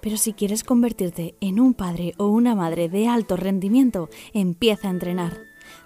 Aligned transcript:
Pero 0.00 0.16
si 0.16 0.32
quieres 0.32 0.64
convertirte 0.64 1.34
en 1.40 1.60
un 1.60 1.74
padre 1.74 2.14
o 2.18 2.28
una 2.28 2.54
madre 2.54 2.88
de 2.88 3.08
alto 3.08 3.36
rendimiento, 3.36 4.08
empieza 4.32 4.88
a 4.88 4.92
entrenar. 4.92 5.38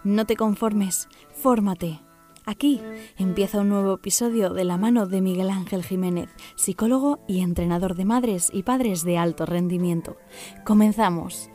No 0.03 0.27
te 0.27 0.37
conformes, 0.37 1.09
fórmate. 1.33 2.01
Aquí 2.47 2.83
empieza 3.17 3.61
un 3.61 3.71
nuevo 3.71 3.95
episodio 3.95 4.53
de 4.53 4.65
la 4.65 4.77
mano 4.77 5.07
de 5.07 5.23
Miguel 5.23 5.49
Ángel 5.49 5.83
Jiménez, 5.83 6.29
psicólogo 6.57 7.25
y 7.27 7.41
entrenador 7.41 7.95
de 7.95 8.05
madres 8.05 8.51
y 8.53 8.65
padres 8.65 9.03
de 9.03 9.17
alto 9.17 9.47
rendimiento. 9.47 10.19
Comenzamos. 10.65 11.49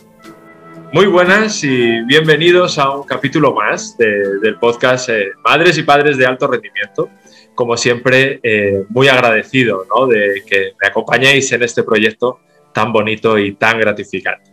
Muy 0.92 1.06
buenas 1.06 1.64
y 1.64 2.02
bienvenidos 2.06 2.80
a 2.80 2.90
un 2.90 3.04
capítulo 3.04 3.54
más 3.54 3.96
del 3.98 4.58
podcast 4.60 5.10
eh, 5.10 5.28
Madres 5.46 5.78
y 5.78 5.84
Padres 5.84 6.18
de 6.18 6.26
Alto 6.26 6.48
Rendimiento. 6.48 7.12
Como 7.60 7.76
siempre, 7.76 8.40
eh, 8.42 8.86
muy 8.88 9.10
agradecido 9.10 9.86
de 10.10 10.44
que 10.48 10.72
me 10.82 10.88
acompañéis 10.88 11.52
en 11.52 11.62
este 11.62 11.84
proyecto 11.84 12.40
tan 12.74 12.94
bonito 12.94 13.38
y 13.38 13.56
tan 13.56 13.78
gratificante. 13.78 14.50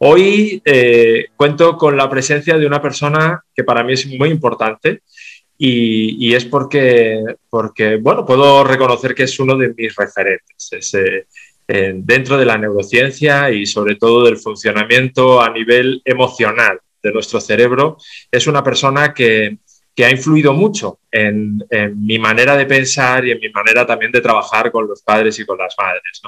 Hoy 0.00 0.60
eh, 0.62 1.28
cuento 1.36 1.78
con 1.78 1.96
la 1.96 2.10
presencia 2.10 2.58
de 2.58 2.66
una 2.66 2.82
persona 2.82 3.42
que 3.56 3.64
para 3.64 3.82
mí 3.82 3.94
es 3.94 4.06
muy 4.08 4.28
importante 4.28 5.00
y, 5.56 6.34
es 6.34 6.44
porque, 6.44 7.24
porque, 7.48 7.96
bueno, 7.96 8.26
puedo 8.26 8.62
reconocer 8.62 9.14
que 9.14 9.22
es 9.22 9.40
uno 9.40 9.56
de 9.56 9.72
mis 9.74 9.96
referentes. 9.96 10.94
Eh, 11.66 11.94
dentro 11.96 12.36
de 12.36 12.44
la 12.44 12.58
neurociencia 12.58 13.50
y 13.52 13.64
sobre 13.64 13.96
todo 13.96 14.22
del 14.22 14.36
funcionamiento 14.36 15.40
a 15.40 15.48
nivel 15.48 16.02
emocional 16.04 16.78
de 17.02 17.10
nuestro 17.10 17.40
cerebro, 17.40 17.96
es 18.30 18.46
una 18.46 18.62
persona 18.62 19.14
que, 19.14 19.60
ha 20.02 20.10
influido 20.10 20.52
mucho 20.52 20.98
en, 21.10 21.62
mi 21.96 22.18
manera 22.18 22.56
de 22.56 22.66
pensar 22.66 23.24
y 23.24 23.30
en 23.30 23.38
mi 23.38 23.48
manera 23.50 23.86
también 23.86 24.10
de 24.10 24.20
trabajar 24.20 24.72
con 24.72 24.88
los 24.88 25.02
padres 25.02 25.38
y 25.38 25.46
con 25.46 25.58
las 25.58 25.74
madres. 25.78 26.20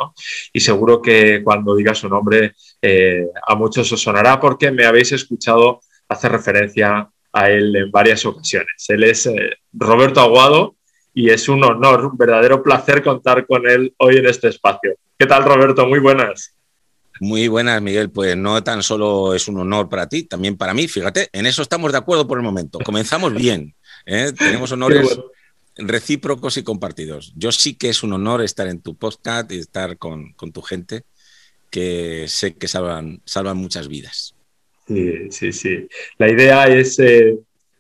Y 0.53 0.61
seguro 0.61 1.03
que 1.03 1.43
cuando 1.43 1.75
diga 1.75 1.95
su 1.95 2.09
nombre 2.09 2.53
eh, 2.81 3.27
a 3.47 3.55
muchos 3.57 3.91
os 3.91 4.01
sonará 4.01 4.39
porque 4.39 4.71
me 4.71 4.85
habéis 4.85 5.13
escuchado 5.13 5.81
hacer 6.09 6.31
referencia 6.31 7.09
a 7.33 7.51
él 7.51 7.75
en 7.75 7.91
varias 7.91 8.25
ocasiones. 8.25 8.87
Él 8.89 9.05
es 9.05 9.27
eh, 9.27 9.59
Roberto 9.73 10.21
Aguado 10.21 10.77
y 11.13 11.31
es 11.31 11.49
un 11.49 11.65
honor, 11.65 12.07
un 12.07 12.17
verdadero 12.17 12.63
placer 12.63 13.03
contar 13.03 13.47
con 13.47 13.69
él 13.69 13.95
hoy 13.99 14.19
en 14.19 14.27
este 14.27 14.49
espacio. 14.49 14.95
¿Qué 15.19 15.27
tal, 15.27 15.45
Roberto? 15.45 15.87
Muy 15.87 15.99
buenas. 15.99 16.55
Muy 17.21 17.49
buenas, 17.49 17.81
Miguel. 17.81 18.11
Pues 18.11 18.37
no 18.37 18.63
tan 18.63 18.83
solo 18.83 19.35
es 19.35 19.49
un 19.49 19.59
honor 19.59 19.89
para 19.89 20.09
ti, 20.09 20.25
también 20.25 20.57
para 20.57 20.75
mí. 20.75 20.89
Fíjate, 20.89 21.29
en 21.33 21.47
eso 21.47 21.63
estamos 21.63 21.93
de 21.93 21.99
acuerdo 21.99 22.27
por 22.27 22.39
el 22.39 22.45
momento. 22.45 22.79
Comenzamos 22.81 23.35
bien. 23.35 23.75
¿eh? 24.05 24.33
Tenemos 24.39 24.73
honores 24.73 25.19
recíprocos 25.77 26.57
y 26.57 26.63
compartidos. 26.63 27.33
Yo 27.37 27.53
sí 27.53 27.75
que 27.75 27.89
es 27.89 28.03
un 28.03 28.13
honor 28.13 28.43
estar 28.43 28.67
en 28.67 28.81
tu 28.81 28.97
podcast 28.97 29.51
y 29.53 29.59
estar 29.59 29.99
con, 29.99 30.35
tu 30.53 30.63
gente, 30.63 31.03
que 31.71 32.27
sé 32.29 32.55
que 32.55 32.69
salvan, 32.69 33.21
salvan 33.25 33.57
muchas 33.57 33.89
vidas. 33.89 34.35
Sí, 34.87 35.31
sí, 35.31 35.53
sí. 35.53 35.89
La 36.19 36.31
idea 36.31 36.69
es, 36.69 36.99
eh, 36.99 37.39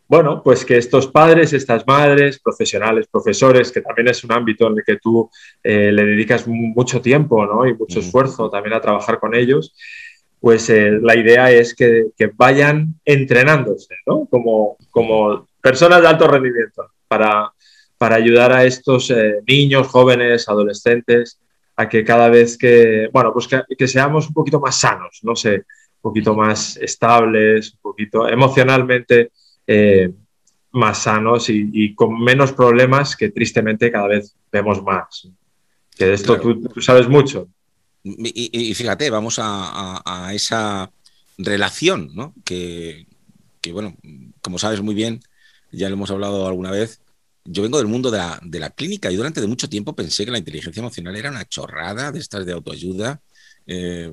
bueno, 0.08 0.42
pues 0.42 0.64
que 0.64 0.76
estos 0.76 1.08
padres, 1.08 1.52
estas 1.52 1.86
madres, 1.86 2.38
profesionales, 2.38 3.08
profesores, 3.10 3.72
que 3.72 3.80
también 3.80 4.08
es 4.08 4.22
un 4.24 4.32
ámbito 4.32 4.68
en 4.68 4.78
el 4.78 4.84
que 4.84 4.96
tú 4.96 5.30
eh, 5.62 5.90
le 5.92 6.04
dedicas 6.04 6.46
mucho 6.46 7.00
tiempo 7.00 7.44
¿no? 7.44 7.66
y 7.66 7.74
mucho 7.74 8.00
esfuerzo 8.00 8.48
también 8.48 8.74
a 8.74 8.80
trabajar 8.80 9.18
con 9.18 9.34
ellos, 9.34 9.74
pues 10.40 10.70
eh, 10.70 10.92
la 11.00 11.16
idea 11.16 11.50
es 11.50 11.74
que, 11.74 12.10
vayan 12.34 12.94
entrenándose 13.04 13.96
¿no? 14.06 14.26
como, 14.26 14.76
como 14.90 15.48
personas 15.60 16.00
de 16.02 16.08
alto 16.08 16.28
rendimiento 16.28 16.90
para, 17.08 17.52
para 17.98 18.16
ayudar 18.16 18.52
a 18.52 18.64
estos 18.64 19.12
niños, 19.46 19.88
jóvenes, 19.88 20.48
adolescentes, 20.48 21.40
a 21.74 21.88
que 21.88 22.04
cada 22.04 22.28
vez 22.28 22.56
que, 22.56 23.08
bueno, 23.12 23.32
pues 23.32 23.48
que, 23.48 23.62
que 23.76 23.88
seamos 23.88 24.28
un 24.28 24.34
poquito 24.34 24.60
más 24.60 24.78
sanos, 24.78 25.20
no 25.22 25.34
sé 25.34 25.64
poquito 26.06 26.36
más 26.36 26.76
estables, 26.76 27.72
un 27.74 27.80
poquito 27.80 28.28
emocionalmente 28.28 29.32
eh, 29.66 30.12
más 30.72 31.02
sanos 31.02 31.48
y, 31.48 31.94
con 31.94 32.20
menos 32.20 32.52
problemas 32.52 33.16
que 33.16 33.30
tristemente 33.30 33.90
cada 33.90 34.08
vez 34.08 34.36
vemos 34.52 34.82
más. 34.82 35.28
Que 35.96 36.06
de 36.06 36.14
esto 36.14 36.38
tú, 36.38 36.80
sabes 36.80 37.08
mucho. 37.08 37.48
Y, 38.04 38.74
fíjate, 38.74 39.08
vamos 39.10 39.38
a, 39.40 40.30
esa 40.34 40.90
relación, 41.38 42.10
¿no? 42.14 42.34
Que, 42.44 43.06
bueno, 43.72 43.96
como 44.42 44.58
sabes 44.58 44.82
muy 44.82 44.94
bien, 44.94 45.20
ya 45.72 45.88
lo 45.88 45.94
hemos 45.94 46.10
hablado 46.10 46.46
alguna 46.46 46.70
vez, 46.70 47.00
yo 47.44 47.62
vengo 47.62 47.78
del 47.78 47.86
mundo 47.86 48.10
de 48.10 48.18
la, 48.18 48.38
de 48.42 48.60
la, 48.60 48.70
clínica 48.70 49.10
y 49.10 49.16
durante 49.16 49.40
de 49.40 49.46
mucho 49.46 49.68
tiempo 49.68 49.94
pensé 49.94 50.24
que 50.24 50.30
la 50.30 50.38
inteligencia 50.38 50.80
emocional 50.80 51.16
era 51.16 51.30
una 51.30 51.44
chorrada 51.44 52.12
de 52.12 52.18
estas 52.18 52.44
de 52.44 52.52
autoayuda 52.52 53.20
eh, 53.68 54.12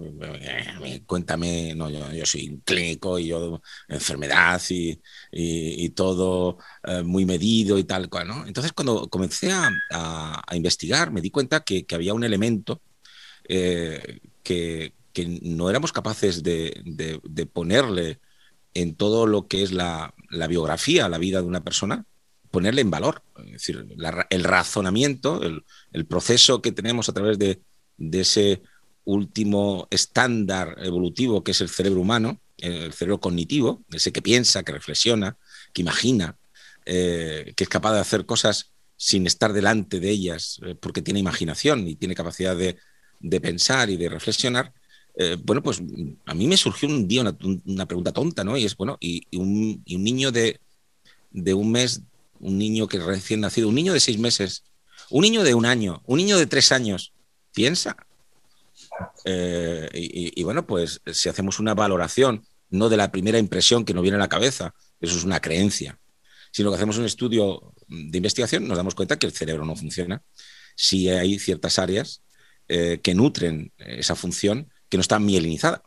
eh, 0.83 1.03
cuéntame, 1.05 1.75
no, 1.75 1.87
yo, 1.89 2.25
soy 2.25 2.59
clínico 2.65 3.19
y 3.19 3.27
yo 3.27 3.61
enfermedad 3.87 4.59
y, 4.69 4.99
y, 5.31 5.89
todo 5.89 6.57
eh, 6.83 7.03
muy 7.03 7.25
medido 7.25 7.77
y 7.77 7.83
tal 7.83 8.09
cual, 8.09 8.27
¿no? 8.27 8.47
Entonces 8.47 8.73
cuando 8.73 9.07
comencé 9.09 9.51
a, 9.51 9.71
a, 9.91 10.55
investigar 10.55 11.11
me 11.11 11.21
di 11.21 11.29
cuenta 11.29 11.63
que, 11.63 11.85
que 11.85 11.95
había 11.95 12.15
un 12.15 12.23
elemento 12.23 12.81
que, 13.47 14.19
que, 15.13 15.39
no 15.43 15.69
éramos 15.69 15.91
capaces 15.91 16.41
de, 16.41 16.81
de, 16.85 17.45
ponerle 17.45 18.19
en 18.73 18.95
todo 18.95 19.27
lo 19.27 19.47
que 19.47 19.61
es 19.63 19.71
la, 19.71 20.15
la, 20.31 20.47
biografía, 20.47 21.09
la 21.09 21.17
vida 21.19 21.41
de 21.41 21.47
una 21.47 21.63
persona, 21.63 22.05
ponerle 22.49 22.81
en 22.81 22.91
valor. 22.91 23.23
Es 23.45 23.51
decir, 23.51 23.85
el 24.29 24.43
razonamiento, 24.43 25.43
el, 25.43 25.63
el 25.91 26.05
proceso 26.07 26.61
que 26.61 26.71
tenemos 26.71 27.09
a 27.09 27.13
través 27.13 27.37
de, 27.37 27.61
de 27.97 28.21
ese 28.21 28.63
último 29.05 29.87
estándar 29.91 30.77
evolutivo 30.79 31.43
que 31.43 31.51
es 31.51 31.61
el 31.61 31.69
cerebro 31.69 32.01
humano, 32.01 32.39
el 32.57 32.93
cerebro 32.93 33.19
cognitivo, 33.19 33.83
ese 33.91 34.11
que 34.11 34.21
piensa, 34.21 34.63
que 34.63 34.71
reflexiona, 34.71 35.37
que 35.73 35.81
imagina, 35.81 36.37
eh, 36.85 37.53
que 37.55 37.63
es 37.63 37.69
capaz 37.69 37.93
de 37.93 37.99
hacer 37.99 38.25
cosas 38.25 38.71
sin 38.97 39.27
estar 39.27 39.53
delante 39.53 39.99
de 39.99 40.09
ellas, 40.09 40.59
eh, 40.65 40.75
porque 40.75 41.01
tiene 41.01 41.19
imaginación 41.19 41.87
y 41.87 41.95
tiene 41.95 42.15
capacidad 42.15 42.55
de, 42.55 42.77
pensar 43.41 43.89
y 43.89 43.97
de 43.97 44.09
reflexionar. 44.09 44.73
Eh, 45.15 45.37
bueno, 45.43 45.61
pues 45.61 45.81
a 46.25 46.33
mí 46.33 46.47
me 46.47 46.57
surgió 46.57 46.87
un 46.87 47.07
día 47.07 47.21
una, 47.65 47.85
pregunta 47.85 48.11
tonta, 48.11 48.43
¿no? 48.43 48.57
Y 48.57 48.65
es, 48.65 48.75
bueno, 48.75 48.97
y, 48.99 49.27
un, 49.37 49.83
niño 49.85 50.31
de, 50.31 50.59
de 51.31 51.53
un 51.53 51.71
mes, 51.71 52.01
un 52.39 52.57
niño 52.57 52.87
que 52.87 52.99
recién 52.99 53.41
nacido, 53.41 53.69
un 53.69 53.75
niño 53.75 53.93
de 53.93 53.99
seis 53.99 54.17
meses, 54.17 54.63
un 55.09 55.21
niño 55.21 55.43
de 55.43 55.53
un 55.53 55.65
año, 55.65 56.01
un 56.05 56.17
niño 56.17 56.37
de 56.37 56.47
tres 56.47 56.71
años, 56.71 57.13
piensa, 57.53 57.95
eh, 59.25 59.89
y, 59.93 60.43
bueno, 60.43 60.65
pues 60.65 61.01
si 61.11 61.29
hacemos 61.29 61.59
una 61.59 61.73
valoración, 61.73 62.45
no 62.69 62.89
de 62.89 62.97
la 62.97 63.11
primera 63.11 63.37
impresión 63.37 63.85
que 63.85 63.93
nos 63.93 64.03
viene 64.03 64.17
a 64.17 64.19
la 64.19 64.29
cabeza, 64.29 64.73
eso 64.99 65.17
es 65.17 65.23
una 65.23 65.39
creencia, 65.39 65.99
sino 66.51 66.69
que 66.69 66.75
hacemos 66.75 66.97
un 66.97 67.05
estudio 67.05 67.73
de 67.87 68.17
investigación, 68.17 68.67
nos 68.67 68.77
damos 68.77 68.95
cuenta 68.95 69.17
que 69.17 69.25
el 69.25 69.33
cerebro 69.33 69.65
no 69.65 69.75
funciona 69.75 70.21
si 70.75 71.09
hay 71.09 71.37
ciertas 71.39 71.77
áreas 71.79 72.21
eh, 72.67 72.99
que 73.03 73.13
nutren 73.13 73.71
esa 73.77 74.15
función 74.15 74.71
que 74.89 74.97
no 74.97 75.01
está 75.01 75.19
mielinizada. 75.19 75.83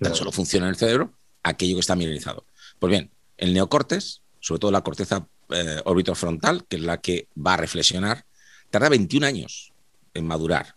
Tan 0.00 0.14
solo 0.14 0.32
funciona 0.32 0.66
en 0.66 0.70
el 0.70 0.76
cerebro 0.76 1.12
aquello 1.42 1.76
que 1.76 1.80
está 1.80 1.96
mielinizado. 1.96 2.46
Pues 2.78 2.90
bien, 2.90 3.10
el 3.36 3.54
neocortes, 3.54 4.22
sobre 4.40 4.60
todo 4.60 4.70
la 4.70 4.82
corteza 4.82 5.26
eh, 5.50 5.80
orbitofrontal, 5.84 6.66
que 6.66 6.76
es 6.76 6.82
la 6.82 7.00
que 7.00 7.28
va 7.34 7.54
a 7.54 7.58
reflexionar, 7.58 8.24
tarda 8.70 8.88
21 8.88 9.26
años 9.26 9.72
en 10.14 10.26
madurar 10.26 10.74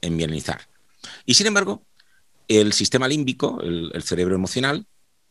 en 0.00 0.16
mielinizar. 0.16 0.68
Y 1.26 1.34
sin 1.34 1.46
embargo, 1.46 1.84
el 2.48 2.72
sistema 2.72 3.06
límbico, 3.06 3.60
el, 3.62 4.02
cerebro 4.02 4.34
emocional, 4.34 4.86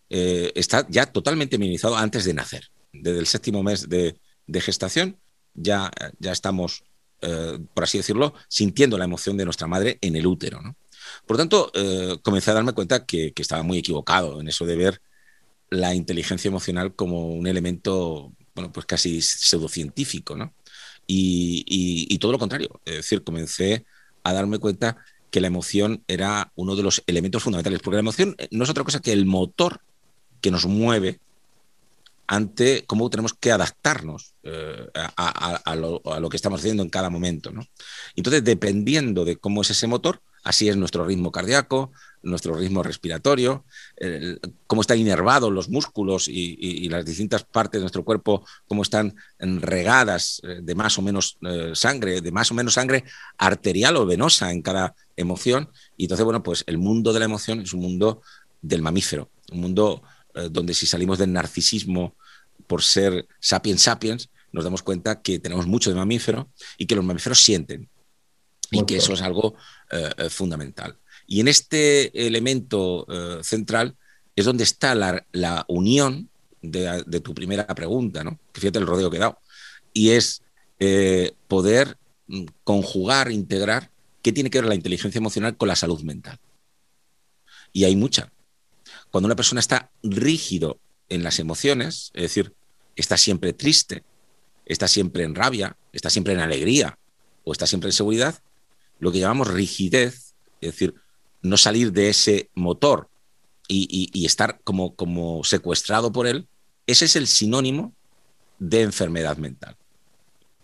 eh, 0.10 0.51
está 0.56 0.88
ya 0.89 1.06
totalmente 1.06 1.57
mielinizado 1.57 1.98
antes 1.98 2.24
de 2.25 2.33
nacer. 2.33 2.71
Desde 2.94 3.19
el 3.19 3.27
séptimo 3.27 3.62
mes 3.62 3.89
de, 3.89 4.18
gestación 4.62 5.19
ya, 5.54 5.92
ya 6.19 6.31
estamos, 6.31 6.83
eh, 7.21 7.60
por 7.74 7.83
así 7.83 7.98
decirlo, 7.98 8.33
sintiendo 8.48 8.98
la 8.98 9.06
emoción 9.06 9.38
de 9.38 9.45
nuestra 9.45 9.68
madre 9.68 9.98
en 10.01 10.16
el 10.16 10.25
útero. 10.25 10.62
Por 11.25 11.36
lo 11.36 11.38
tanto, 11.38 11.72
eh, 11.74 12.18
comencé 12.22 12.51
a 12.51 12.56
darme 12.56 12.74
cuenta 12.74 13.06
que, 13.06 13.33
estaba 13.36 13.63
muy 13.63 13.80
equivocado 13.80 14.39
en 14.39 14.48
eso 14.48 14.65
de 14.65 14.75
ver 14.75 15.01
la 15.69 15.94
inteligencia 15.94 16.48
emocional 16.48 16.95
como 16.95 17.27
un 17.27 17.48
elemento, 17.48 18.33
bueno, 18.56 18.72
pues 18.72 18.86
casi 18.86 19.22
pseudocientífico, 19.22 20.36
¿no? 20.36 20.54
Y, 21.06 21.65
y 21.68 22.18
todo 22.19 22.31
lo 22.31 22.39
contrario. 22.39 22.80
Es 22.86 22.98
decir, 22.98 23.24
comencé 23.24 23.86
a 24.24 24.33
darme 24.33 24.60
cuenta 24.60 24.98
que 25.31 25.42
la 25.42 25.48
emoción 25.48 26.04
era 26.07 26.51
uno 26.56 26.75
de 26.75 26.83
los 26.83 27.04
elementos 27.07 27.44
fundamentales, 27.44 27.81
porque 27.81 27.95
la 27.95 28.01
emoción 28.01 28.36
no 28.51 28.63
es 28.63 28.69
otra 28.69 28.83
cosa 28.83 29.00
que 29.00 29.13
el 29.13 29.25
motor 29.25 29.81
que 30.42 30.51
nos 30.51 30.66
mueve 30.66 31.19
ante 32.27 32.86
cómo 32.86 33.10
tenemos 33.10 33.33
que 33.33 33.51
adaptarnos 33.51 34.36
eh, 34.44 34.88
a, 34.94 35.75
lo, 35.75 36.30
que 36.30 36.38
estamos 36.38 36.60
haciendo 36.60 36.83
en 36.83 36.89
cada 36.89 37.10
momento. 37.10 37.51
¿no? 37.51 37.66
Entonces, 38.16 38.44
dependiendo 38.44 39.25
de 39.25 39.38
cómo 39.38 39.62
es 39.62 39.71
ese 39.71 39.88
motor, 39.88 40.22
así 40.44 40.69
es 40.69 40.77
nuestro 40.77 41.06
ritmo 41.06 41.31
cardíaco, 41.31 41.92
nuestro 42.21 42.54
ritmo 42.56 42.83
respiratorio, 42.83 43.66
cómo 44.68 44.81
están 44.81 45.00
inervados 45.00 45.51
los 45.51 45.69
músculos 45.69 46.27
y, 46.27 46.88
las 46.89 47.06
distintas 47.06 47.44
partes 47.44 47.80
de 47.80 47.83
nuestro 47.83 48.04
cuerpo, 48.04 48.45
cómo 48.68 48.81
están 48.81 49.16
regadas 49.39 50.42
eh, 50.44 50.60
de 50.62 50.75
más 50.75 50.98
o 50.98 51.01
menos 51.01 51.38
eh, 51.42 51.71
sangre, 51.74 52.21
de 52.21 52.31
más 52.31 52.51
o 52.51 52.56
menos 52.56 52.74
sangre 52.74 53.04
arterial 53.38 53.98
o 53.98 54.06
venosa 54.06 54.51
en 54.51 54.62
cada 54.62 54.95
emoción. 55.16 55.69
Y 55.98 56.06
entonces, 56.06 56.25
bueno, 56.25 56.44
pues 56.44 56.63
el 56.68 56.77
mundo 56.77 57.13
de 57.13 57.19
la 57.19 57.25
emoción 57.25 57.62
es 57.62 57.74
un 57.74 57.81
mundo 57.81 58.22
del 58.62 58.81
mamífero, 58.81 59.30
un 59.51 59.62
mundo 59.62 60.01
eh, 60.36 60.50
donde 60.51 60.74
si 60.74 60.86
salimos 60.86 61.18
del 61.18 61.31
narcisismo 61.33 62.15
por 62.68 62.83
ser 62.83 63.27
sapiens 63.39 63.81
sapiens, 63.81 64.30
nos 64.51 64.63
damos 64.63 64.83
cuenta 64.83 65.22
que 65.22 65.39
tenemos 65.39 65.68
mucho 65.68 65.89
de 65.89 65.95
mamífero 65.95 66.50
y 66.77 66.86
que 66.86 66.95
los 66.95 67.06
mamíferos 67.06 67.39
sienten 67.42 67.89
y 68.72 68.86
que 68.86 68.98
eso 68.98 69.13
es 69.13 69.22
algo 69.22 69.56
eh, 69.92 70.10
eh, 70.18 70.30
fundamental. 70.30 70.95
Y 71.29 71.39
en 71.39 71.47
este 71.47 72.25
elemento 72.25 73.05
central 73.43 73.95
es 74.35 74.45
donde 74.45 74.63
está 74.63 74.95
la, 74.95 75.65
unión 75.67 76.27
de, 76.61 77.21
tu 77.23 77.33
primera 77.33 77.67
pregunta, 77.67 78.23
¿no? 78.23 78.37
que 78.51 78.59
fíjate 78.59 78.79
el 78.79 78.87
rodeo 78.87 79.11
que 79.11 79.17
he 79.17 79.21
dado, 79.21 79.37
y 79.93 80.09
es 80.09 80.41
poder 81.47 81.97
mm, 82.27 82.45
conjugar, 82.63 83.31
integrar 83.31 83.91
qué 84.23 84.31
tiene 84.31 84.49
que 84.49 84.59
ver 84.59 84.67
la 84.67 84.75
inteligencia 84.75 85.19
emocional 85.19 85.55
con 85.55 85.67
la 85.67 85.75
salud 85.75 86.01
mental. 86.01 86.39
Y 87.71 87.83
hay 87.83 87.95
mucha 87.95 88.31
cuando 89.11 89.25
una 89.25 89.35
persona 89.35 89.59
está 89.59 89.91
rígido 90.03 90.79
en 91.09 91.23
las 91.23 91.39
emociones, 91.39 92.11
es 92.13 92.23
decir, 92.23 92.53
está 92.95 93.17
siempre 93.17 93.53
triste, 93.53 94.03
está 94.65 94.87
siempre 94.87 95.23
en 95.23 95.35
rabia, 95.35 95.75
está 95.93 96.09
siempre 96.09 96.33
en 96.33 96.39
alegría 96.39 96.97
o 97.43 97.51
está 97.51 97.65
siempre 97.65 97.89
en 97.89 97.93
seguridad, 97.93 98.41
lo 98.99 99.11
que 99.11 99.19
llamamos 99.19 99.47
rigidez, 99.47 100.35
es 100.61 100.71
decir, 100.71 100.93
no 101.41 101.57
salir 101.57 101.91
de 101.91 102.09
ese 102.09 102.50
motor 102.56 103.09
y, 103.68 104.25
estar 104.25 104.59
como, 104.63 105.44
secuestrado 105.44 106.12
por 106.12 106.27
él, 106.27 106.47
ese 106.88 107.06
es 107.06 107.15
el 107.15 107.27
sinónimo 107.27 107.94
de 108.57 108.81
enfermedad 108.81 109.38
mental. 109.38 109.75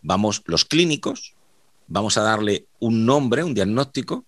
Vamos, 0.01 0.41
los 0.45 0.65
clínicos, 0.65 1.35
vamos 1.87 2.17
a 2.17 2.23
darle 2.23 2.67
un 2.79 3.05
nombre, 3.05 3.43
un 3.43 3.53
diagnóstico 3.53 4.25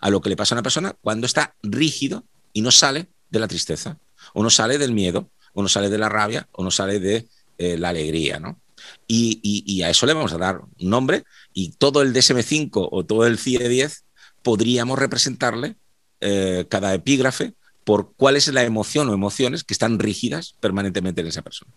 a 0.00 0.10
lo 0.10 0.20
que 0.20 0.28
le 0.28 0.36
pasa 0.36 0.54
a 0.54 0.56
una 0.56 0.62
persona 0.62 0.96
cuando 1.00 1.26
está 1.26 1.54
rígido 1.62 2.24
y 2.52 2.62
no 2.62 2.70
sale 2.70 3.08
de 3.30 3.38
la 3.38 3.48
tristeza, 3.48 3.98
o 4.34 4.42
no 4.42 4.50
sale 4.50 4.76
del 4.78 4.92
miedo, 4.92 5.30
o 5.52 5.62
no 5.62 5.68
sale 5.68 5.88
de 5.88 5.98
la 5.98 6.08
rabia, 6.08 6.48
o 6.52 6.64
no 6.64 6.70
sale 6.70 6.98
de 6.98 7.28
eh, 7.58 7.78
la 7.78 7.90
alegría, 7.90 8.40
¿no? 8.40 8.58
Y, 9.06 9.82
a 9.82 9.90
eso 9.90 10.06
le 10.06 10.14
vamos 10.14 10.32
a 10.32 10.38
dar 10.38 10.60
un 10.60 10.90
nombre 10.90 11.24
y 11.52 11.72
todo 11.72 12.02
el 12.02 12.14
DSM5 12.14 12.88
o 12.90 13.04
todo 13.04 13.26
el 13.26 13.38
CIE10 13.38 14.02
podríamos 14.42 14.98
representarle 14.98 15.76
eh, 16.20 16.66
cada 16.68 16.94
epígrafe 16.94 17.54
por 17.84 18.14
cuál 18.14 18.36
es 18.36 18.48
la 18.48 18.62
emoción 18.62 19.08
o 19.08 19.14
emociones 19.14 19.64
que 19.64 19.74
están 19.74 19.98
rígidas 19.98 20.54
permanentemente 20.60 21.20
en 21.20 21.28
esa 21.28 21.42
persona. 21.42 21.72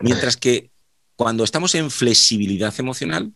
Mientras 0.00 0.36
que 0.36 0.70
cuando 1.14 1.44
estamos 1.44 1.74
en 1.74 1.90
flexibilidad 1.90 2.74
emocional, 2.78 3.32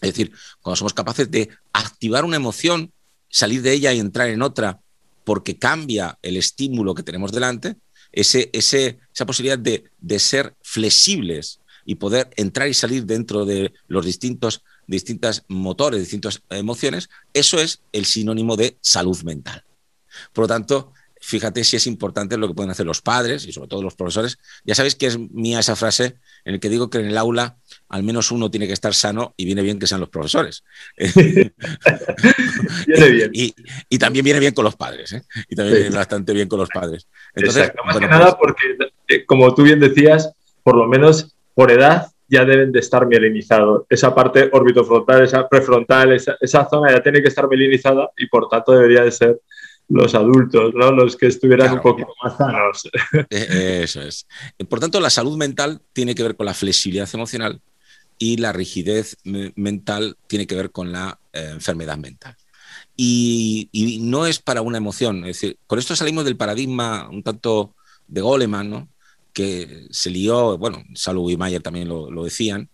es 0.00 0.10
decir, 0.10 0.32
cuando 0.60 0.76
somos 0.76 0.94
capaces 0.94 1.30
de 1.30 1.50
activar 1.72 2.24
una 2.24 2.36
emoción, 2.36 2.92
salir 3.28 3.62
de 3.62 3.72
ella 3.72 3.92
y 3.92 3.98
entrar 3.98 4.28
en 4.28 4.42
otra 4.42 4.80
porque 5.24 5.58
cambia 5.58 6.18
el 6.22 6.36
estímulo 6.36 6.94
que 6.94 7.02
tenemos 7.02 7.32
delante, 7.32 7.76
ese, 8.12 8.50
esa 8.52 9.26
posibilidad 9.26 9.58
de, 9.58 9.84
de, 9.98 10.18
ser 10.18 10.56
flexibles 10.62 11.60
y 11.88 11.94
poder 11.94 12.28
entrar 12.36 12.68
y 12.68 12.74
salir 12.74 13.06
dentro 13.06 13.46
de 13.46 13.72
los 13.86 14.04
distintos 14.04 14.62
distintos 14.86 15.44
motores, 15.48 16.00
distintas 16.00 16.42
emociones, 16.50 17.08
eso 17.32 17.58
es 17.58 17.80
el 17.92 18.04
sinónimo 18.04 18.56
de 18.56 18.76
salud 18.82 19.18
mental. 19.22 19.64
Por 20.34 20.44
lo 20.44 20.48
tanto, 20.48 20.92
fíjate 21.18 21.64
si 21.64 21.76
es 21.76 21.86
importante 21.86 22.36
lo 22.36 22.46
que 22.46 22.52
pueden 22.52 22.70
hacer 22.70 22.84
los 22.84 23.00
padres 23.00 23.46
y 23.46 23.52
sobre 23.52 23.68
todo 23.68 23.82
los 23.82 23.94
profesores. 23.94 24.38
Ya 24.64 24.74
sabéis 24.74 24.96
que 24.96 25.06
es 25.06 25.18
mía 25.18 25.60
esa 25.60 25.76
frase 25.76 26.16
en 26.44 26.52
la 26.52 26.58
que 26.58 26.68
digo 26.68 26.90
que 26.90 26.98
en 26.98 27.06
el 27.06 27.16
aula 27.16 27.56
al 27.88 28.02
menos 28.02 28.30
uno 28.32 28.50
tiene 28.50 28.66
que 28.66 28.74
estar 28.74 28.92
sano 28.92 29.32
y 29.38 29.46
viene 29.46 29.62
bien 29.62 29.78
que 29.78 29.86
sean 29.86 30.00
los 30.00 30.10
profesores. 30.10 30.64
viene 31.16 31.52
bien. 32.86 33.30
Y, 33.32 33.98
también 33.98 34.26
viene 34.26 34.40
bien 34.40 34.52
con 34.52 34.64
los 34.64 34.76
padres, 34.76 35.12
¿eh? 35.12 35.22
y 35.48 35.56
también 35.56 35.78
viene 35.78 35.96
bastante 35.96 36.34
bien 36.34 36.48
con 36.48 36.58
los 36.58 36.68
padres. 36.68 37.08
Entonces, 37.34 37.72
más 37.86 37.96
que 37.96 38.06
nada 38.06 38.36
pues 38.36 38.52
porque, 38.52 38.92
eh, 39.08 39.24
como 39.24 39.54
tú 39.54 39.62
bien 39.62 39.80
decías, 39.80 40.30
por 40.62 40.76
lo 40.76 40.86
menos 40.86 41.34
por 41.58 41.72
edad 41.72 42.06
ya 42.28 42.44
deben 42.44 42.70
de 42.70 42.78
estar 42.78 43.04
mielinizados. 43.04 43.82
Esa 43.90 44.14
parte 44.14 44.48
orbitofrontal, 44.52 45.24
esa 45.24 45.48
prefrontal, 45.48 46.12
esa, 46.12 46.36
esa 46.40 46.68
zona 46.70 46.92
ya 46.92 47.02
tiene 47.02 47.20
que 47.20 47.26
estar 47.26 47.48
mielinizada 47.48 48.12
y 48.16 48.28
por 48.28 48.48
tanto 48.48 48.70
debería 48.70 49.02
de 49.02 49.10
ser 49.10 49.40
los 49.88 50.14
adultos, 50.14 50.72
¿no? 50.72 50.92
Los 50.92 51.16
que 51.16 51.26
estuvieran 51.26 51.72
un 51.72 51.80
poquito 51.80 52.12
más 52.22 52.36
sanos. 52.36 52.88
Eh, 53.30 53.80
eso 53.82 54.00
es. 54.02 54.28
Por 54.68 54.78
tanto, 54.78 55.00
la 55.00 55.10
salud 55.10 55.36
mental 55.36 55.80
tiene 55.92 56.14
que 56.14 56.22
ver 56.22 56.36
con 56.36 56.46
la 56.46 56.54
flexibilidad 56.54 57.08
emocional 57.12 57.60
y 58.18 58.36
la 58.36 58.52
rigidez 58.52 59.16
mental 59.24 60.16
tiene 60.28 60.46
que 60.46 60.54
ver 60.54 60.70
con 60.70 60.92
la 60.92 61.18
eh, 61.32 61.50
enfermedad 61.54 61.98
mental. 61.98 62.36
Y, 62.94 63.98
no 64.02 64.26
es 64.26 64.38
para 64.38 64.62
una 64.62 64.78
emoción. 64.78 65.24
Es 65.24 65.40
decir, 65.40 65.58
con 65.66 65.80
esto 65.80 65.96
salimos 65.96 66.24
del 66.24 66.36
paradigma 66.36 67.08
un 67.08 67.24
tanto 67.24 67.74
de 68.06 68.20
Goleman, 68.20 68.70
¿no? 68.70 68.88
Que 69.38 69.86
se 69.92 70.10
lió, 70.10 70.58
bueno, 70.58 70.82
Salud 70.96 71.30
y 71.30 71.36
Mayer 71.36 71.62
también 71.62 71.86
lo, 71.86 72.10
lo, 72.10 72.24
decían, 72.24 72.70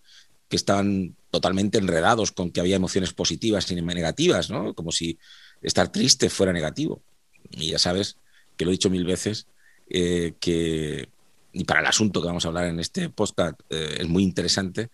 que 0.48 0.56
estaban 0.56 1.14
totalmente 1.30 1.76
enredados 1.76 2.32
con 2.32 2.50
que 2.50 2.60
había 2.60 2.76
emociones 2.76 3.12
positivas 3.12 3.70
y 3.70 3.74
negativas, 3.74 4.48
¿no? 4.48 4.72
como 4.72 4.90
si 4.90 5.18
estar 5.60 5.92
triste 5.92 6.30
fuera 6.30 6.54
negativo. 6.54 7.02
Y 7.50 7.72
ya 7.72 7.78
sabes, 7.78 8.16
que 8.56 8.64
lo 8.64 8.70
he 8.70 8.72
dicho 8.72 8.88
mil 8.88 9.04
veces, 9.04 9.46
eh, 9.90 10.36
que, 10.40 11.10
y 11.52 11.64
para 11.64 11.80
el 11.80 11.86
asunto 11.86 12.22
que 12.22 12.28
vamos 12.28 12.46
a 12.46 12.48
hablar 12.48 12.64
en 12.64 12.80
este 12.80 13.10
podcast, 13.10 13.60
eh, 13.68 13.98
es 14.00 14.08
muy 14.08 14.22
interesante 14.22 14.88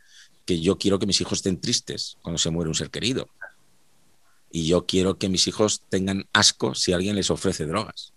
que 0.47 0.61
yo 0.61 0.77
quiero 0.77 0.99
que 0.99 1.07
mis 1.07 1.21
hijos 1.21 1.39
estén 1.39 1.61
tristes 1.61 2.17
cuando 2.21 2.39
se 2.39 2.51
muere 2.51 2.69
un 2.69 2.75
ser 2.75 2.91
querido. 2.91 3.29
Y 4.51 4.67
yo 4.67 4.87
quiero 4.87 5.19
que 5.19 5.29
mis 5.29 5.47
hijos 5.47 5.85
tengan 5.89 6.27
asco 6.33 6.75
si 6.75 6.93
alguien 6.93 7.15
les 7.15 7.31
ofrece 7.31 7.65
drogas. 7.65 8.13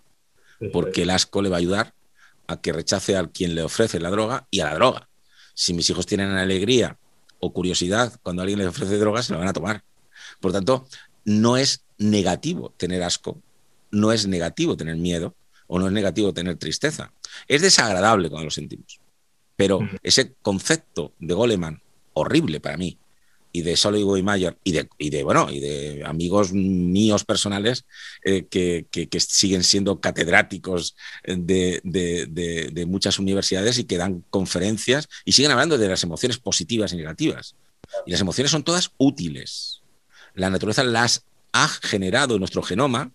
Porque 0.71 1.03
el 1.03 1.11
asco 1.11 1.43
le 1.43 1.49
va 1.49 1.57
a 1.57 1.59
ayudar 1.59 1.93
a 2.53 2.61
que 2.61 2.73
rechace 2.73 3.17
a 3.17 3.27
quien 3.27 3.55
le 3.55 3.63
ofrece 3.63 3.99
la 3.99 4.09
droga 4.09 4.47
y 4.49 4.61
a 4.61 4.65
la 4.65 4.75
droga. 4.75 5.09
Si 5.53 5.73
mis 5.73 5.89
hijos 5.89 6.05
tienen 6.05 6.31
alegría 6.31 6.97
o 7.39 7.53
curiosidad 7.53 8.19
cuando 8.23 8.41
alguien 8.41 8.59
les 8.59 8.67
ofrece 8.67 8.97
drogas, 8.97 9.25
se 9.25 9.33
la 9.33 9.39
van 9.39 9.49
a 9.49 9.53
tomar. 9.53 9.83
Por 10.39 10.51
tanto, 10.51 10.87
no 11.25 11.57
es 11.57 11.83
negativo 11.97 12.73
tener 12.77 13.03
asco, 13.03 13.41
no 13.91 14.11
es 14.11 14.27
negativo 14.27 14.75
tener 14.75 14.95
miedo 14.95 15.35
o 15.67 15.79
no 15.79 15.87
es 15.87 15.93
negativo 15.93 16.33
tener 16.33 16.57
tristeza. 16.57 17.13
Es 17.47 17.61
desagradable 17.61 18.29
cuando 18.29 18.45
lo 18.45 18.51
sentimos. 18.51 18.99
Pero 19.55 19.79
ese 20.01 20.33
concepto 20.41 21.13
de 21.19 21.33
Goleman, 21.33 21.81
horrible 22.13 22.59
para 22.59 22.77
mí, 22.77 22.97
y 23.55 23.61
de 23.61 23.77
Solo 23.77 24.17
y 24.17 24.23
Mayer, 24.23 24.57
y 24.63 24.71
de, 24.71 24.89
y 24.97 25.11
de, 25.11 25.23
bueno, 25.23 25.49
y 25.51 25.59
de 25.59 26.03
amigos 26.05 26.51
míos 26.51 27.23
personales 27.23 27.85
eh, 28.25 28.47
que, 28.49 28.87
siguen 29.19 29.63
siendo 29.63 30.01
catedráticos 30.01 30.95
de, 31.23 31.79
de, 31.83 32.85
muchas 32.87 33.19
universidades 33.19 33.77
y 33.77 33.83
que 33.83 33.97
dan 33.97 34.25
conferencias 34.31 35.07
y 35.23 35.33
siguen 35.33 35.51
hablando 35.51 35.77
de 35.77 35.87
las 35.87 36.03
emociones 36.03 36.39
positivas 36.39 36.93
y 36.93 36.97
negativas. 36.97 37.55
Y 38.07 38.11
las 38.11 38.21
emociones 38.21 38.51
son 38.51 38.63
todas 38.63 38.91
útiles. 38.97 39.83
La 40.33 40.49
naturaleza 40.49 40.83
las 40.83 41.23
ha 41.51 41.67
generado 41.67 42.33
en 42.33 42.39
nuestro 42.39 42.63
genoma 42.63 43.11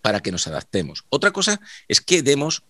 para 0.00 0.20
que 0.20 0.30
nos 0.30 0.46
adaptemos. 0.46 1.04
Otra 1.08 1.32
cosa 1.32 1.60
es 1.88 2.00
que 2.00 2.22
demos 2.22 2.62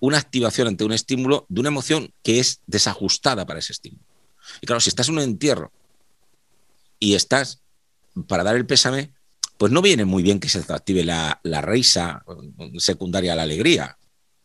una 0.00 0.18
activación 0.18 0.68
ante 0.68 0.84
un 0.84 0.92
estímulo 0.92 1.46
de 1.48 1.60
una 1.60 1.70
emoción 1.70 2.12
que 2.22 2.40
es 2.40 2.60
desajustada 2.66 3.46
para 3.46 3.60
ese 3.60 3.72
estímulo. 3.72 4.04
Y 4.60 4.66
claro, 4.66 4.80
si 4.80 4.88
estás 4.88 5.08
en 5.08 5.14
un 5.14 5.22
entierro 5.22 5.72
y 6.98 7.14
estás 7.14 7.62
para 8.26 8.44
dar 8.44 8.56
el 8.56 8.66
pésame, 8.66 9.12
pues 9.56 9.72
no 9.72 9.82
viene 9.82 10.04
muy 10.04 10.22
bien 10.22 10.40
que 10.40 10.48
se 10.48 10.62
te 10.62 10.72
active 10.72 11.04
la, 11.04 11.40
risa 11.62 12.24
secundaria 12.78 13.32
a 13.32 13.36
la 13.36 13.42
alegría. 13.42 13.98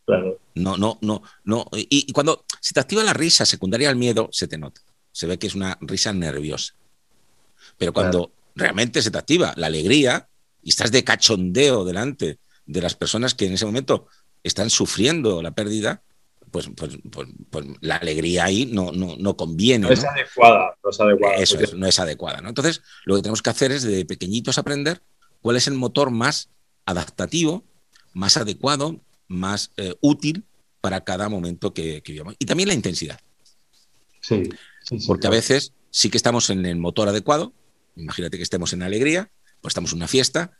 Claro. 0.04 0.38
No, 0.54 0.76
no, 0.76 0.98
no, 1.00 1.22
no. 1.44 1.66
Y, 1.72 2.06
y, 2.08 2.12
cuando 2.12 2.44
se 2.60 2.74
te 2.74 2.80
activa 2.80 3.02
la 3.02 3.12
risa 3.12 3.46
secundaria 3.46 3.88
al 3.88 3.96
miedo, 3.96 4.28
se 4.32 4.48
te 4.48 4.58
nota. 4.58 4.80
Se 5.12 5.26
ve 5.26 5.38
que 5.38 5.46
es 5.46 5.54
una 5.54 5.78
risa 5.80 6.12
nerviosa. 6.12 6.74
Pero 7.78 7.92
cuando 7.92 8.32
realmente 8.54 9.02
se 9.02 9.10
te 9.10 9.18
activa 9.18 9.52
la 9.56 9.66
alegría 9.66 10.28
y 10.62 10.70
estás 10.70 10.92
de 10.92 11.04
cachondeo 11.04 11.84
delante 11.84 12.38
de 12.66 12.80
las 12.80 12.94
personas 12.94 13.34
que 13.34 13.46
en 13.46 13.54
ese 13.54 13.66
momento 13.66 14.06
están 14.42 14.70
sufriendo 14.70 15.42
la 15.42 15.52
pérdida, 15.52 16.02
pues, 16.54 16.70
pues, 16.76 16.98
pues, 17.10 17.28
pues, 17.50 17.66
la 17.80 17.96
alegría 17.96 18.44
ahí 18.44 18.64
no, 18.66 18.92
no, 18.92 19.16
no 19.18 19.36
conviene. 19.36 19.88
No, 19.88 19.92
es 19.92 20.04
adecuada, 20.04 20.78
no 20.84 20.90
es 20.90 21.00
adecuada. 21.00 21.34
Eso 21.34 21.58
es, 21.58 21.74
no 21.74 21.84
es 21.84 21.98
adecuada. 21.98 22.40
¿no? 22.42 22.48
Entonces, 22.48 22.80
lo 23.06 23.16
que 23.16 23.22
tenemos 23.22 23.42
que 23.42 23.50
hacer 23.50 23.72
es 23.72 23.82
de 23.82 24.04
pequeñitos 24.04 24.56
aprender 24.56 25.02
cuál 25.42 25.56
es 25.56 25.66
el 25.66 25.74
motor 25.74 26.12
más 26.12 26.50
adaptativo, 26.86 27.64
más 28.12 28.36
adecuado, 28.36 29.00
más 29.26 29.72
eh, 29.78 29.96
útil 30.00 30.44
para 30.80 31.02
cada 31.02 31.28
momento 31.28 31.74
que, 31.74 32.00
vivamos. 32.06 32.36
Y 32.38 32.46
también 32.46 32.68
la 32.68 32.74
intensidad. 32.74 33.18
Sí. 34.20 34.48
Porque 35.08 35.26
a 35.26 35.30
veces 35.30 35.72
sí 35.90 36.08
que 36.08 36.18
estamos 36.18 36.50
en 36.50 36.66
el 36.66 36.76
motor 36.76 37.08
adecuado. 37.08 37.52
Imagínate 37.96 38.36
que 38.36 38.44
estemos 38.44 38.72
en 38.74 38.84
alegría, 38.84 39.28
pues 39.60 39.72
estamos 39.72 39.90
en 39.90 39.96
una 39.96 40.06
fiesta, 40.06 40.56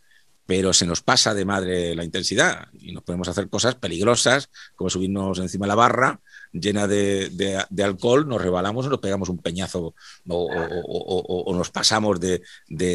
pero 0.46 0.72
se 0.72 0.86
nos 0.86 1.00
pasa 1.00 1.34
de 1.34 1.44
madre 1.44 1.94
la 1.94 2.04
intensidad 2.04 2.68
y 2.78 2.92
nos 2.92 3.02
podemos 3.02 3.28
hacer 3.28 3.48
cosas 3.48 3.76
peligrosas, 3.76 4.50
como 4.76 4.90
subirnos 4.90 5.38
encima 5.38 5.66
de 5.66 5.68
la 5.68 5.74
barra 5.74 6.20
llena 6.54 6.86
de, 6.86 7.66
alcohol, 7.82 8.28
nos 8.28 8.40
rebalamos, 8.40 8.88
nos 8.88 9.00
pegamos 9.00 9.28
un 9.28 9.38
peñazo 9.38 9.94
o, 10.28 11.54
nos 11.54 11.70
pasamos 11.70 12.20
de, 12.20 12.42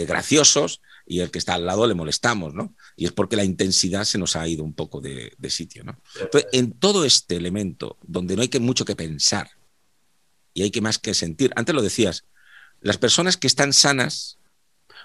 graciosos 0.05 0.81
y 1.05 1.19
el 1.19 1.29
que 1.31 1.39
está 1.39 1.55
al 1.55 1.65
lado 1.65 1.85
le 1.85 1.93
molestamos, 1.93 2.53
¿no? 2.53 2.73
Y 2.95 3.05
es 3.05 3.11
porque 3.11 3.35
la 3.35 3.43
intensidad 3.43 4.05
se 4.05 4.17
nos 4.17 4.35
ha 4.35 4.47
ido 4.47 4.63
un 4.63 4.73
poco 4.73 5.01
de, 5.01 5.35
sitio, 5.49 5.83
¿no? 5.83 5.99
en 6.51 6.71
todo 6.73 7.03
este 7.03 7.35
elemento, 7.35 7.97
donde 8.03 8.35
no 8.35 8.43
hay 8.43 8.49
que 8.49 8.59
mucho 8.59 8.85
que 8.85 8.95
pensar 8.95 9.49
y 10.53 10.61
hay 10.61 10.71
que 10.71 10.81
más 10.81 10.99
que 10.99 11.13
sentir, 11.13 11.51
antes 11.55 11.75
lo 11.75 11.81
decías, 11.81 12.25
las 12.81 12.97
personas 12.97 13.35
que 13.35 13.47
están 13.47 13.73
sanas 13.73 14.38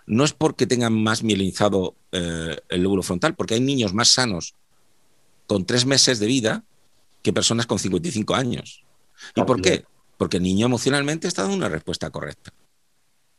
no 0.07 0.25
es 0.25 0.33
porque 0.33 0.67
tengan 0.67 0.93
más 0.93 1.23
mielinizado 1.23 1.95
eh, 2.13 2.59
el 2.69 2.83
lóbulo 2.83 3.03
frontal, 3.03 3.35
porque 3.35 3.55
hay 3.55 3.61
niños 3.61 3.95
más 3.95 4.11
sanos 4.11 4.55
con 5.47 5.65
tres 5.65 5.87
meses 5.87 6.19
de 6.19 6.27
vida 6.27 6.65
que 7.23 7.33
personas 7.33 7.67
con 7.67 7.79
55 7.79 8.35
años. 8.35 8.85
¿Y 9.35 9.43
por 9.43 9.63
qué? 9.63 9.85
Porque 10.19 10.37
el 10.37 10.43
niño 10.43 10.67
emocionalmente 10.67 11.27
está 11.27 11.43
dando 11.43 11.57
una 11.57 11.69
respuesta 11.69 12.11
correcta. 12.11 12.53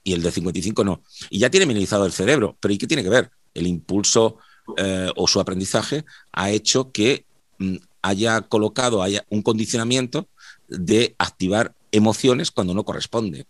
Y 0.03 0.13
el 0.13 0.21
de 0.21 0.31
55 0.31 0.83
no. 0.83 1.01
Y 1.29 1.39
ya 1.39 1.49
tiene 1.49 1.65
mielinizado 1.65 2.05
el 2.05 2.11
cerebro. 2.11 2.57
Pero 2.59 2.73
¿y 2.73 2.77
qué 2.77 2.87
tiene 2.87 3.03
que 3.03 3.09
ver? 3.09 3.31
El 3.53 3.67
impulso 3.67 4.37
eh, 4.77 5.09
o 5.15 5.27
su 5.27 5.39
aprendizaje 5.39 6.05
ha 6.31 6.49
hecho 6.49 6.91
que 6.91 7.25
mm, 7.59 7.75
haya 8.01 8.41
colocado 8.41 9.03
haya 9.03 9.25
un 9.29 9.41
condicionamiento 9.41 10.27
de 10.67 11.15
activar 11.17 11.75
emociones 11.91 12.51
cuando 12.51 12.73
no 12.73 12.83
corresponde. 12.83 13.45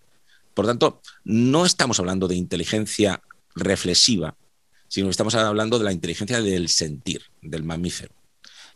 Por 0.56 0.66
tanto, 0.66 1.02
no 1.26 1.66
estamos 1.66 2.00
hablando 2.00 2.28
de 2.28 2.36
inteligencia 2.36 3.22
reflexiva, 3.56 4.36
sino 4.88 5.08
que 5.08 5.12
estamos 5.12 5.36
hablando 5.36 5.78
de 5.78 5.86
la 5.86 5.92
inteligencia 5.92 6.42
del 6.42 6.70
sentir, 6.70 7.22
del 7.42 7.64
mamífero. 7.64 8.14